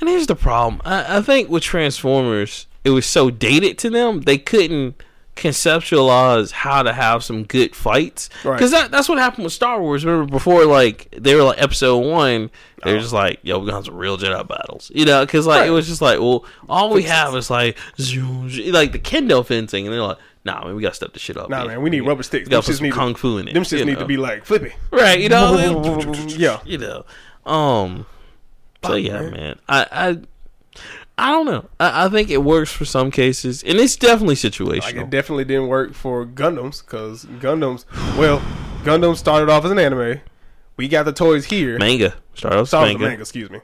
[0.00, 0.82] and here's the problem.
[0.84, 5.00] I, I think with Transformers, it was so dated to them they couldn't
[5.36, 8.54] conceptualize how to have some good fights Right.
[8.54, 10.04] because that, that's what happened with Star Wars.
[10.04, 12.50] Remember before, like they were like Episode One,
[12.82, 13.00] they were Oh.
[13.00, 15.24] just like, "Yo, we're gonna have some real Jedi battles," you know?
[15.24, 15.68] Because like Right.
[15.68, 19.44] it was just like, well, all we have is like, zoom, zoom, like the kendo
[19.46, 21.68] fencing, and they're like, "Nah, man, we gotta step the shit up." Nah, here.
[21.72, 22.46] man, we need rubber sticks.
[22.46, 23.54] We Them gotta put shits some need to- kung fu in it.
[23.54, 24.00] Them shits need know?
[24.00, 24.72] to be like flippy.
[24.90, 26.60] right, you know, Yeah.
[26.64, 27.04] you know.
[27.44, 28.06] Um,
[28.84, 29.30] so yeah, man.
[29.32, 29.58] man.
[29.68, 30.18] I, I,
[31.18, 31.64] I don't know.
[31.80, 34.38] I, I think it works for some cases, and it's definitely Like
[34.84, 35.02] situational.
[35.02, 37.84] it definitely didn't work for Gundams because Gundams.
[38.18, 38.40] Well,
[38.84, 40.20] Gundam started off as an anime.
[40.76, 41.78] We got the toys here.
[41.78, 43.22] manga start off Started manga, manga.
[43.22, 43.60] excuse me.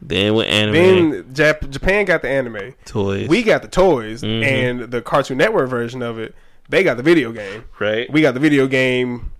[0.00, 2.74] then with anime Then Jap- Japan got the anime.
[2.84, 3.28] toys.
[3.28, 4.44] We got the toys Mhm.
[4.44, 6.36] and the Cartoon Network version of it.
[6.68, 7.64] They got the video game.
[7.80, 8.08] right.
[8.12, 9.32] We got the video game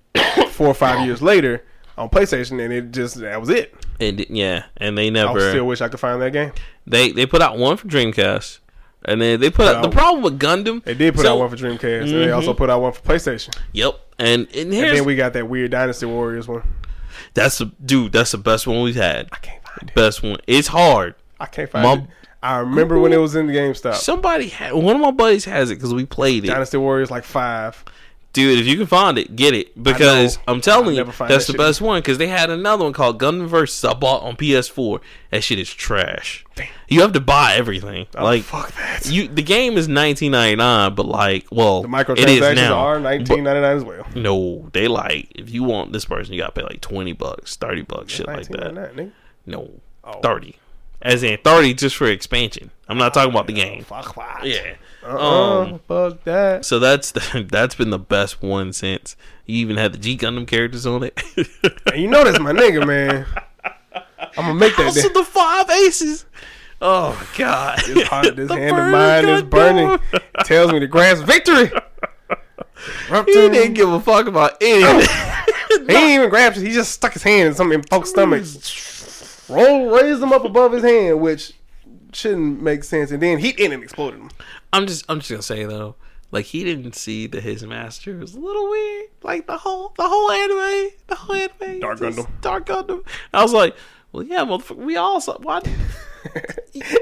[0.51, 1.63] four or five years later
[1.97, 3.75] on PlayStation, and it just that was it.
[4.01, 5.39] and yeah, and they never.
[5.39, 6.53] I still wish I could find that game.
[6.87, 8.59] they they put out one for Dreamcast,
[9.05, 10.83] and then they put out the problem with Gundam.
[10.85, 12.59] They did put so- out one for Dreamcast, and they also mm-hmm.
[12.59, 13.57] put out one for PlayStation.
[13.73, 16.63] Yep, and and And then we got that weird Dynasty Warriors one.
[17.35, 18.13] that's the dude.
[18.13, 19.29] That's the best one we've had.
[19.33, 19.95] I can't find it.
[19.95, 20.39] Best one.
[20.47, 21.15] It's hard.
[21.41, 22.11] I can't find My- it.
[22.43, 23.95] I remember when it was in the GameStop.
[23.95, 26.49] Somebody had one of my buddies has it because we played it.
[26.49, 27.85] Dynasty Warriors like five.
[28.37, 31.41] Dude, if you can find it, get it because I'm telling you that's that the
[31.41, 31.57] shit.
[31.57, 31.99] best one.
[32.01, 35.01] Because they had another one called Gundam Versus I bought on PS4.
[35.31, 36.45] That shit is trash.
[36.55, 36.69] Damn.
[36.89, 38.07] You have to buy everything.
[38.15, 39.07] Oh, like fuck that.
[39.07, 42.75] you, the game is 19.99, but like, well, the it is microtransactions now.
[42.79, 44.07] are nineteen ninety nine as well.
[44.15, 47.83] No, they like if you want this person, you gotta pay like 20 bucks, 30
[47.83, 48.75] bucks, shit like that.
[48.75, 49.11] nigga.
[49.47, 49.71] No,
[50.05, 50.21] Oh.
[50.21, 50.57] 30,
[51.07, 52.71] as in 30 just for expansion.
[52.89, 53.85] I'm not talking about the game.
[53.85, 54.45] Fuck that.
[54.45, 54.75] Yeah.
[55.05, 56.65] Uh-uh, Um, fuck that.
[56.65, 59.17] So that's the, that's been the best one since
[59.47, 61.21] you even had the G Gundam characters on it.
[61.93, 63.25] And you know that's my nigga, man.
[63.95, 64.85] I'm gonna make that.
[64.87, 66.27] House of the Five Aces.
[66.81, 67.79] Oh God!
[67.87, 69.99] This heart, this hand of mine is burning.
[70.45, 71.71] Tells me to grasp victory.
[73.09, 75.09] He didn't give a fuck about anything.
[75.69, 76.59] He didn't even grab it.
[76.63, 78.96] He just stuck his hand in something in folks' stomachs.
[79.49, 81.53] Roll, raised them up above his hand, which
[82.13, 83.11] shouldn't make sense.
[83.11, 84.31] And then he in and exploded them.
[84.73, 85.95] I'm just I'm just gonna say though,
[86.33, 89.07] like he didn't see that his master was a little weird.
[89.23, 92.41] Like the whole the whole anime, the whole anime, Dark Gundam.
[92.41, 93.03] Dark Gundam.
[93.33, 93.75] I was like,
[94.13, 95.39] well, yeah, motherfucker, we all saw.
[95.39, 95.61] Why?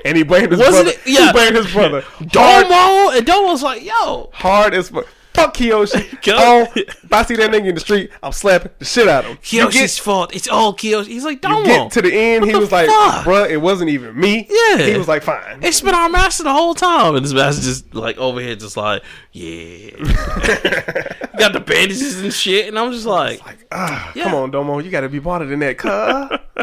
[0.05, 0.91] And he blamed his Wasn't brother.
[0.91, 1.27] it- yeah.
[1.29, 2.03] He blamed his brother.
[2.03, 5.07] Hard, Domo and Domo's like, yo, hard as fuck.
[5.35, 6.23] Fuck Kiyoshi.
[6.25, 6.35] Go.
[6.39, 9.31] oh, if I see that nigga in the street, I'm slapping the shit out of
[9.33, 9.39] him.
[9.47, 10.35] You Kyoshi's fault.
[10.35, 11.07] It's all Kyoshi.
[11.09, 11.65] He's like, You Domo.
[11.65, 13.25] get to the end, What he the was like, fuck?
[13.25, 14.47] bruh, it wasn't even me.
[14.49, 14.79] Yeah.
[14.87, 15.59] He was like, fine.
[15.63, 18.77] It's been our master the whole time, and this master just like over here, just
[18.77, 19.03] like,
[19.33, 19.91] yeah,
[21.39, 23.41] got the bandages and shit, and I'm just like,
[23.73, 24.25] Ah, Yeah.
[24.25, 24.79] Come on, Domo.
[24.79, 26.39] You got to be smarter than that, cuh.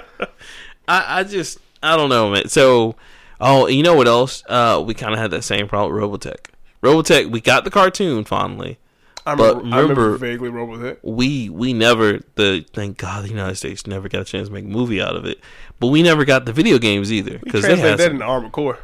[0.88, 2.48] I, I just, I don't know, man.
[2.48, 2.95] So,
[3.41, 4.43] oh, you know what else?
[4.48, 6.48] Uh, we kind of had that same problem with Robotech.
[6.82, 8.78] Robotech, we got the cartoon finally.
[9.26, 10.98] I But remember, I remember remember- vaguely Robotech.
[11.03, 14.66] We we never the thank God the United States never got a chance to make
[14.66, 15.40] a movie out of it,
[15.80, 18.80] but we never got the video games either because they had that into Armored Core.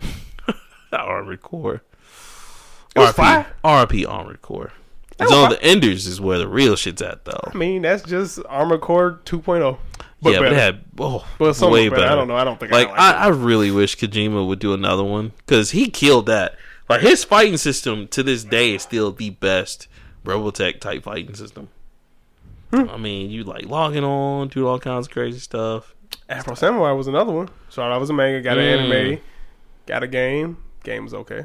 [0.92, 1.82] Armored Core.
[2.94, 3.46] It was RP, fire.
[3.64, 4.72] RP Armored Core.
[5.26, 7.40] Zone of the Enders is where the real shit's at though.
[7.52, 9.76] I mean, that's just Armored Core 2.0.
[10.22, 10.48] But yeah, better.
[10.50, 12.02] but it had oh, But so way better.
[12.02, 12.12] better.
[12.12, 12.36] I don't know.
[12.36, 15.32] I don't think Like I I, like I really wish Kojima would do another one
[15.38, 16.54] because he killed that.
[16.88, 19.88] Like his fighting system to this day is still the best
[20.24, 21.68] Robotech type fighting system.
[22.72, 22.88] Hmm.
[22.90, 25.94] I mean, you like logging on, do all kinds of crazy stuff.
[26.28, 27.48] Afro Samurai was another one.
[27.68, 28.92] Started off as a manga, got an Mm.
[28.92, 29.20] anime,
[29.86, 30.58] got a game.
[30.84, 31.44] Game was okay.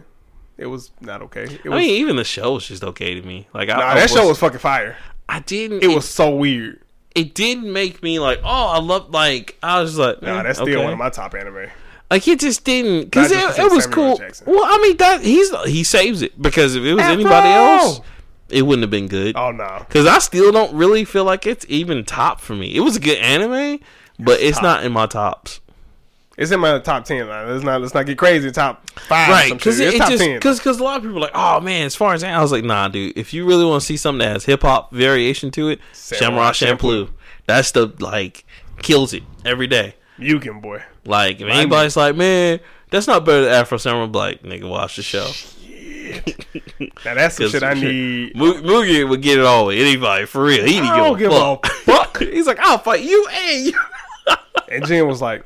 [0.57, 1.44] It was not okay.
[1.44, 3.48] It I was, mean, even the show was just okay to me.
[3.53, 4.95] Like, I, nah, I that show was fucking fire.
[5.28, 5.84] I didn't.
[5.84, 6.82] It was so weird.
[7.15, 8.40] It didn't make me like.
[8.44, 9.10] Oh, I love.
[9.10, 10.22] Like, I was just like.
[10.22, 10.84] Nah, eh, that's still okay.
[10.84, 11.70] one of my top anime.
[12.14, 14.18] Like it just didn't because it, it was Samuel cool.
[14.19, 14.45] Jackson.
[14.45, 17.14] Well, I mean that he's he saves it because if it was Afro!
[17.15, 18.02] anybody else,
[18.49, 19.35] it wouldn't have been good.
[19.35, 19.77] Oh no.
[19.80, 22.76] Because I still don't really feel like it's even top for me.
[22.76, 23.80] It was a good anime,
[24.19, 24.64] but it's top.
[24.64, 25.60] not in my tops.
[26.38, 27.27] It's in my top ten.
[27.27, 28.52] Like, let's not let's not get crazy.
[28.52, 29.52] Top five, right?
[29.52, 30.35] Because it, it's it top just ten.
[30.35, 32.44] because because a lot of people are like, oh man, as far as that, I
[32.44, 33.18] was like, nah, dude.
[33.18, 36.52] If you really want to see something that has hip hop variation to it, Samurai
[36.52, 37.10] Shamrock Champloo.
[37.48, 38.45] That's the like
[38.84, 39.95] kills it every day.
[40.19, 40.84] Mugen boy.
[41.06, 42.60] Like if anybody's like, man,
[42.90, 45.30] that's not better than Afro Samurai, I'm like, nigga, watch the show.
[47.06, 48.35] Now that's the shit I need.
[48.35, 50.64] Mo- Mugi would get it all with anybody for real.
[50.65, 51.65] He didn't I don't give give a a fuck.
[52.14, 52.19] fuck.
[52.22, 53.80] He's like, I'll fight you and you.
[54.69, 55.45] And Jin was like,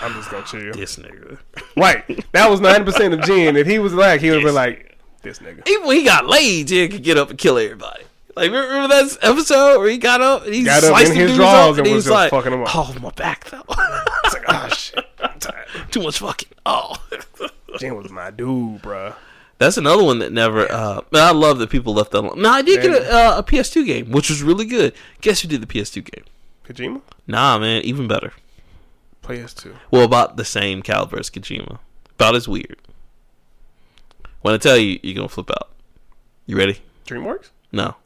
[0.00, 0.72] I'm just gonna chill.
[0.72, 1.38] this nigga.
[1.76, 2.04] Right.
[2.32, 3.56] That was ninety percent of Jin.
[3.56, 5.66] If he was like, he would have been like, this nigga.
[5.68, 8.02] Even when he got laid, Jin could get up and kill everybody.
[8.34, 11.26] Like remember that episode where he got up and he Got up sliced in the
[11.26, 12.74] his drawers and and was he's just like, fucking 'em up.
[12.74, 13.62] "Oh my back though,
[14.24, 15.04] It's like, oh shit.
[15.20, 15.66] I'm tired.
[15.90, 16.96] too much fucking." Oh,
[17.78, 19.14] Jin was my dude, bruh.
[19.58, 20.70] that's another one that never.
[20.70, 22.40] Uh, I love that people left that alone.
[22.40, 24.94] No, I did get a, uh, a PS2 game, which was really good.
[25.20, 26.24] Guess who did the PS2 game?
[26.66, 27.02] Kojima?
[27.26, 28.32] Nah, man, even better.
[29.24, 29.74] PS2.
[29.90, 31.78] Well, about the same caliber as Kojima.
[32.14, 32.76] About as weird.
[34.40, 35.70] When I tell you, you're gonna flip out.
[36.46, 36.78] You ready?
[37.06, 37.50] DreamWorks?
[37.72, 37.96] No.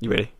[0.00, 0.30] You ready?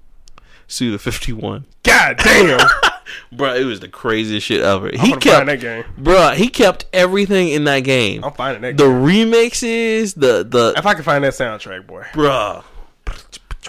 [0.66, 1.64] Suda 51.
[1.82, 2.60] God damn.
[3.32, 4.86] Bro, it was the craziest shit ever.
[4.88, 5.84] I'm he gonna kept, find that game.
[5.98, 8.22] bro, he kept everything in that game.
[8.24, 9.02] I'm finding that The game.
[9.02, 12.04] remixes, the the If I can find that soundtrack, boy.
[12.12, 12.62] bruh.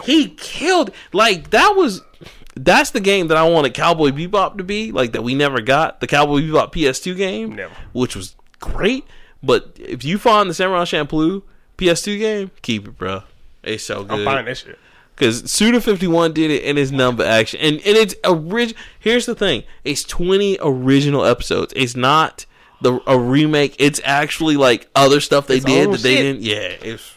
[0.03, 2.01] He killed like that was
[2.55, 6.01] that's the game that I wanted Cowboy Bebop to be, like that we never got.
[6.01, 7.55] The Cowboy Bebop PS2 game.
[7.55, 7.73] Never.
[7.93, 9.05] Which was great.
[9.41, 11.41] But if you find the Samurai Champloo
[11.79, 13.23] PS2 game, keep it, bro.
[13.63, 14.11] It's so good.
[14.11, 14.25] I'm good.
[14.25, 14.77] finding that shit.
[15.15, 17.59] Because Suda51 did it in his number action.
[17.59, 21.73] And, and it's orig- Here's the thing it's 20 original episodes.
[21.75, 22.45] It's not
[22.81, 23.75] the a remake.
[23.77, 26.41] It's actually like other stuff they It's did that they didn't.
[26.41, 26.55] Yeah.
[26.81, 27.15] It's.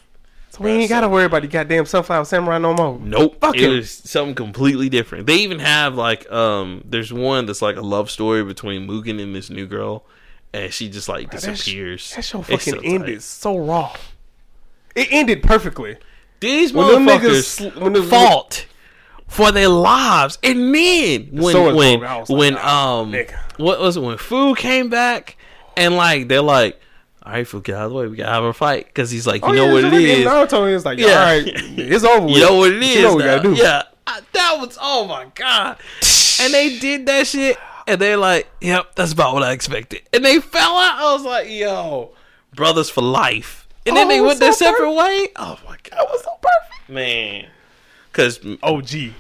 [0.51, 2.97] So we ain't gotta worry about the goddamn Sunflower Samurai no more.
[3.01, 3.41] Nope.
[3.41, 5.27] Fuck it was something completely different.
[5.27, 9.35] They even have like um there's one that's like a love story between Mugen and
[9.35, 10.05] this new girl
[10.53, 12.15] and she just like That sh- disappears.
[12.15, 12.85] That show fucking so tight.
[12.85, 13.97] ended so raw.
[14.95, 15.97] It ended perfectly.
[16.45, 18.67] These When motherfuckers when fought
[19.29, 23.13] for their lives, and then when swords when broke, I was like, when "Ah, um
[23.13, 25.37] nigga." what was it when Fu came back
[25.77, 26.81] and like they're like,
[27.25, 29.27] all right, Fu, get out of the way, we gotta have a fight because he's
[29.27, 30.27] like, you know what it is.
[30.27, 31.07] Oh, yeah, Naruto is like, Yeah.
[31.07, 31.47] yeah, all right,
[31.79, 32.27] it's over.
[32.27, 32.35] With.
[32.37, 33.37] you know what it is, You know what we now.
[33.39, 33.55] gotta do.
[33.55, 35.79] yeah, I- that was oh my god,
[36.41, 37.57] and they did that shit,
[37.87, 40.99] and they're like, yep, that's about what I expected, and they fell out.
[41.01, 42.13] I was like, yo,
[42.55, 44.99] brothers for life, and then Oh, they went their so separate perfect.
[44.99, 45.29] way.
[45.37, 46.89] Oh my god, That was so perfect.
[46.91, 47.47] man.
[48.13, 49.13] Cause OG.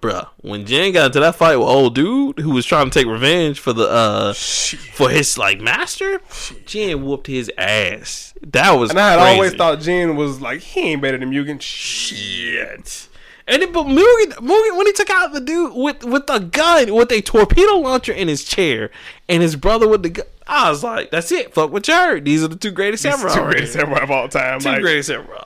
[0.00, 3.06] bruh, when Jin got into that fight with old dude who was trying to take
[3.06, 6.20] revenge for the uh for his like master,
[6.66, 8.34] Jen whooped his ass.
[8.42, 9.34] That was And I had crazy.
[9.34, 11.60] always thought Jin was like, he ain't better than Mugen.
[11.60, 13.08] shit.
[13.46, 16.92] And then, but Mugen, Mugen, when he took out the dude with with a gun,
[16.94, 18.90] with a torpedo launcher in his chair,
[19.28, 21.54] and his brother with the gun, I was like, "That's it.
[21.54, 22.20] Fuck with your.
[22.20, 23.34] These are the two greatest He's samurai.
[23.34, 24.58] two greatest samurai of all time.
[24.58, 25.44] Two Like, greatest samurai.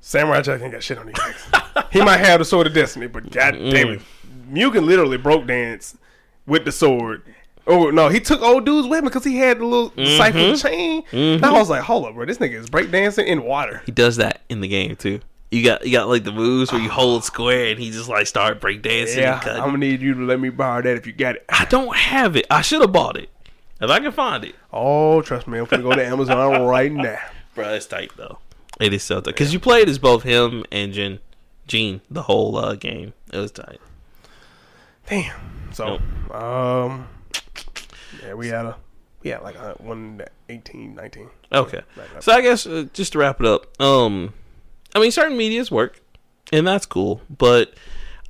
[0.00, 1.86] Samurai Jack ain't got shit on these niggas.
[1.90, 4.00] he might have the sword of destiny, but god damn it.
[4.00, 4.52] Mm.
[4.52, 5.96] Mugen literally broke dance
[6.46, 7.22] with the sword.
[7.66, 10.56] Oh no, he took old dude's weapon because he had the little Mm-hmm.
[10.56, 11.04] chain.
[11.12, 11.56] And I mm-hmm.
[11.58, 13.82] was like, hold up, bro, this nigga is breakdancing in water.
[13.86, 15.20] He does that in the game too.
[15.50, 16.94] You got you got like the moves where you ah.
[16.94, 19.16] hold square and he just like start breakdancing.
[19.16, 19.40] Yeah.
[19.44, 21.44] I'm gonna need you to let me borrow that if you got it.
[21.48, 22.46] I don't have it.
[22.50, 23.30] I should have bought it.
[23.80, 24.54] If I can find it.
[24.72, 27.18] Oh, trust me, I'm gonna go to Amazon right now.
[27.54, 28.38] Bro, it's tight though.
[28.80, 29.32] It is so tight.
[29.32, 31.20] Because you played as both him and Jin,
[31.66, 33.12] Gene the whole uh, game.
[33.32, 33.80] It was tight.
[35.08, 35.34] Damn.
[35.72, 35.98] So,
[36.30, 37.08] um,
[38.22, 38.76] yeah, we had a
[39.22, 41.30] we had like a one 18, 19.
[41.52, 41.80] Okay.
[41.96, 42.22] Right, right.
[42.22, 44.34] So I guess uh, just to wrap it up, um,
[44.94, 46.00] I mean, certain medias work,
[46.52, 47.22] and that's cool.
[47.28, 47.74] But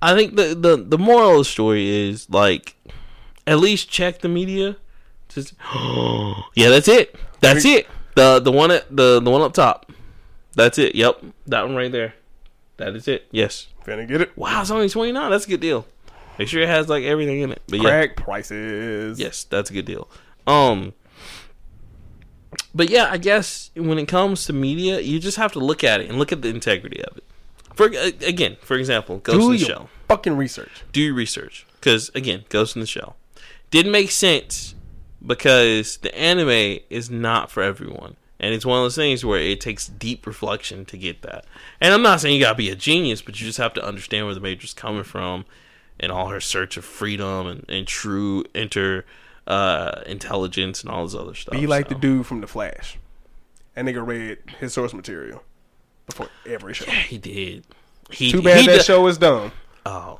[0.00, 2.76] I think the the the moral of the story is like,
[3.46, 4.76] at least check the media.
[5.35, 5.55] Just
[6.55, 7.16] yeah, that's it.
[7.40, 7.86] That's it.
[8.15, 9.90] The the one at the the one up top.
[10.55, 10.94] That's it.
[10.94, 12.15] Yep, that one right there.
[12.77, 13.27] That is it.
[13.31, 13.69] Yes.
[13.85, 14.36] Finna get it.
[14.36, 15.31] Wow, it's only twenty nine.
[15.31, 15.86] That's a good deal.
[16.39, 17.62] Make sure it has like everything in it.
[17.69, 19.19] But yeah, Crack prices.
[19.19, 20.09] Yes, that's a good deal.
[20.47, 20.93] Um
[22.74, 26.01] but yeah, I guess when it comes to media, you just have to look at
[26.01, 27.24] it and look at the integrity of it.
[27.74, 29.90] For again, for example, Ghost Do in the Shell.
[30.09, 30.85] fucking research.
[30.93, 33.16] Do your research because again, Ghost in the Shell
[33.70, 34.74] didn't make sense
[35.26, 38.16] because the anime is not for everyone.
[38.40, 41.46] And it's one of those things where it takes deep reflection to get that.
[41.80, 44.26] And I'm not saying you gotta be a genius, but you just have to understand
[44.26, 45.44] where the major's coming from
[45.98, 49.05] and all her search of freedom and, and true inter
[49.46, 51.52] uh, intelligence and all this other stuff.
[51.55, 51.94] Be like so.
[51.94, 52.98] the dude from The Flash.
[53.74, 55.42] That nigga read his source material
[56.06, 56.90] before every show.
[56.90, 57.64] He did.
[58.10, 59.52] He, Too bad he that do- show is dumb.
[59.86, 60.18] Oh,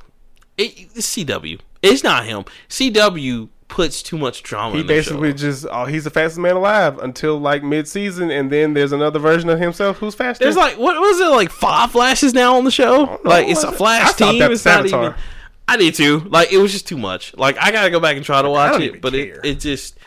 [0.57, 1.59] it, it's CW.
[1.81, 2.45] It's not him.
[2.69, 4.77] CW puts too much drama.
[4.77, 8.73] He basically just oh he's the fastest man alive until like mid season, and then
[8.73, 10.45] there's another version of himself who's faster.
[10.45, 13.19] There's like what was it like five flashes now on the show?
[13.25, 13.75] Like it's a it?
[13.75, 14.41] flash I team.
[14.49, 15.03] It's not Savitar.
[15.07, 15.15] even.
[15.67, 16.19] I did too.
[16.19, 17.35] Like it was just too much.
[17.35, 19.39] Like I gotta go back and try to watch it, but care.
[19.39, 19.99] it it just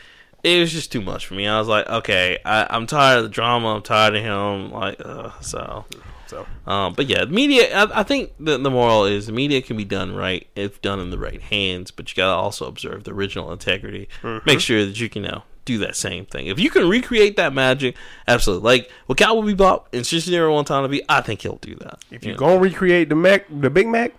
[0.42, 1.46] it was just too much for me.
[1.46, 3.74] I was like, okay, I, I'm tired of the drama.
[3.74, 4.72] I'm tired of him.
[4.72, 5.84] Like uh, so.
[6.28, 7.74] So Um, but yeah, media.
[7.76, 11.00] I, I think the, the moral is the media can be done right if done
[11.00, 14.08] in the right hands, but you gotta also observe the original integrity.
[14.22, 14.44] Mm-hmm.
[14.46, 16.46] Make sure that you can now do that same thing.
[16.46, 17.94] If you can recreate that magic,
[18.26, 18.64] absolutely.
[18.64, 21.98] Like what Cowboy Bebop and Shinichiro Watanabe, I think he'll do that.
[22.10, 24.14] if you're Yeah, gonna recreate the Mac, the Big Mac,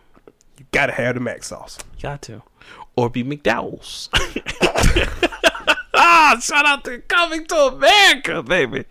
[0.57, 1.77] you gotta have the Mac sauce.
[1.98, 2.41] You got to,
[2.95, 4.10] or be McDowell's.
[5.94, 8.86] ah, shout out to Coming to America, baby.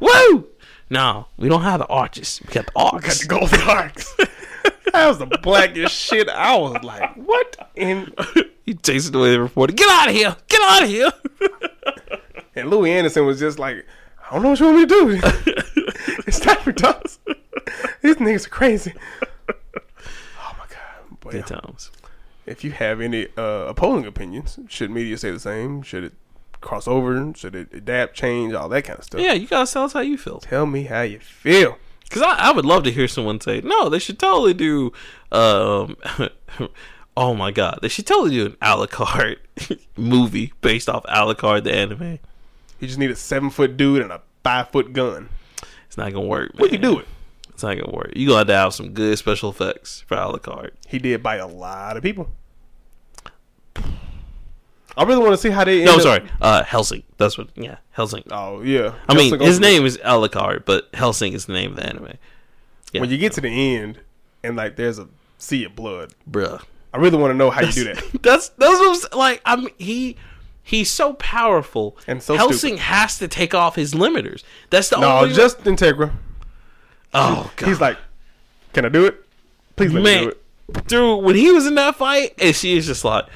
[0.00, 0.48] Woo!
[0.88, 2.40] No, we don't have the arches.
[2.46, 3.24] We got the arcs.
[3.24, 4.14] Got the golden arcs.
[4.92, 6.28] that was the blackest shit.
[6.28, 7.70] I was like, what?
[7.76, 8.14] And
[8.64, 9.72] He chasing away the reporter.
[9.72, 10.36] Get out of here!
[10.48, 11.10] Get out of here!
[12.54, 13.84] and Louie Anderson was just like,
[14.28, 15.20] I don't know what you want me to do.
[16.26, 17.18] it's time for us.
[18.02, 18.92] These niggas are crazy.
[19.48, 21.18] Oh my god.
[21.20, 21.90] But Good times.
[22.44, 25.82] if you have any uh, opposing opinions, should media say the same?
[25.82, 26.12] Should it
[26.66, 27.32] cross over?
[27.34, 29.20] Should it adapt, change, all that kind of stuff?
[29.20, 30.40] Yeah, you gotta tell us how you feel.
[30.40, 31.78] Tell me how you feel.
[32.04, 34.92] Because I, I would love to hear someone say, no, they should totally do.
[35.32, 35.96] Um,
[37.16, 39.38] oh my god, they should totally do an Alucard
[39.96, 42.18] movie based off Alucard the anime.
[42.80, 45.28] You just need a seven foot dude and a five foot gun.
[45.86, 46.54] It's not gonna work.
[46.54, 46.62] Man.
[46.62, 47.06] We can do it.
[47.48, 48.12] It's not gonna work.
[48.14, 50.72] You gotta have some good special effects for Alucard.
[50.86, 52.30] He did bite a lot of people.
[54.96, 55.84] I really want to see how they.
[55.84, 56.28] No, I'm up- sorry.
[56.40, 57.02] Uh, Hellsing.
[57.18, 57.48] That's what.
[57.54, 58.24] Yeah, Hellsing.
[58.30, 58.94] Oh yeah.
[59.08, 62.14] I mean, his name is Alucard, but Hellsing is the name of the anime.
[62.92, 64.00] Yeah, When you get to the end
[64.42, 65.08] and like there's a
[65.38, 66.62] sea of blood, bruh.
[66.94, 68.02] I really want to know how you do that.
[68.22, 69.42] That's that's what I'm, like.
[69.44, 70.16] I'm he.
[70.62, 74.42] He's so powerful, And so Hellsing has to take off his limiters.
[74.70, 75.32] That's the no, only.
[75.32, 76.10] just Integra.
[77.14, 77.98] oh god, He's like,
[78.72, 79.24] "Can I do it?
[79.76, 80.42] Please let me do it."
[80.88, 81.22] dude.
[81.22, 83.26] When he was in that fight, and she is just like,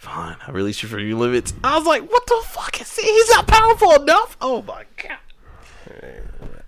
[0.00, 3.02] "Fine, I release you from your limits." I was like, "What the fuck is he?
[3.06, 5.18] He's not powerful enough." Oh my god.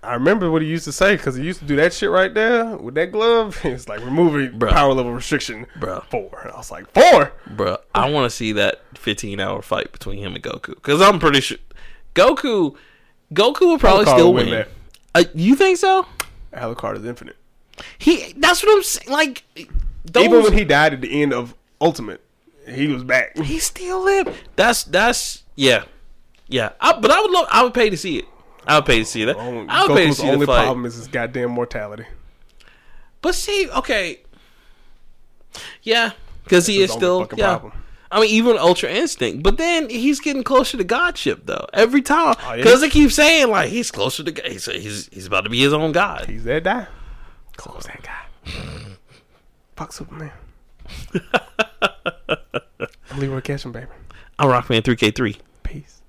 [0.03, 2.33] I remember what he used to say because he used to do that shit right
[2.33, 3.57] there with that glove.
[3.63, 4.69] It's like removing Bruh.
[4.71, 6.03] power level restriction Bruh.
[6.11, 6.39] four.
[6.43, 7.31] And I was like, four.
[7.55, 11.19] Bro, I want to see that 15 hour fight between him and Goku because I'm
[11.19, 11.57] pretty sure
[12.15, 12.75] Goku,
[13.33, 14.49] Goku would probably Alucard still win.
[14.49, 14.65] win
[15.15, 16.05] Uh, you think so?
[16.53, 17.37] Alucard is infinite.
[17.97, 18.33] He.
[18.37, 19.09] That's what I'm saying.
[19.09, 19.43] Like,
[20.05, 22.21] those, Even when he died at the end of Ultimate,
[22.67, 23.37] he was back.
[23.37, 24.31] he still lived.
[24.55, 25.83] That's that's yeah,
[26.47, 26.71] yeah.
[26.79, 27.47] I, but I would love.
[27.51, 28.25] I would pay to see it.
[28.65, 29.35] I would pay to see that.
[29.35, 30.63] Only- I would pay to Goku's see only the fight.
[30.63, 32.05] problem is his goddamn mortality.
[33.21, 34.19] But see, okay,
[35.81, 36.11] yeah,
[36.43, 37.57] because he is still yeah.
[37.57, 37.73] problem.
[38.11, 42.35] I mean, even Ultra Instinct, but then he's getting closer to godship though every time
[42.43, 42.57] Oh, yeah.
[42.57, 44.45] because they keep saying like he's closer to God.
[44.45, 46.25] He's, he's he's about to be his own god.
[46.27, 46.87] He's that guy.
[47.57, 48.51] Close that guy.
[49.75, 50.31] Fuck Superman.
[51.83, 53.87] I'm Leroy Ketchum, baby.
[54.39, 55.37] I'm Rockman3K3.
[55.63, 56.01] Peace.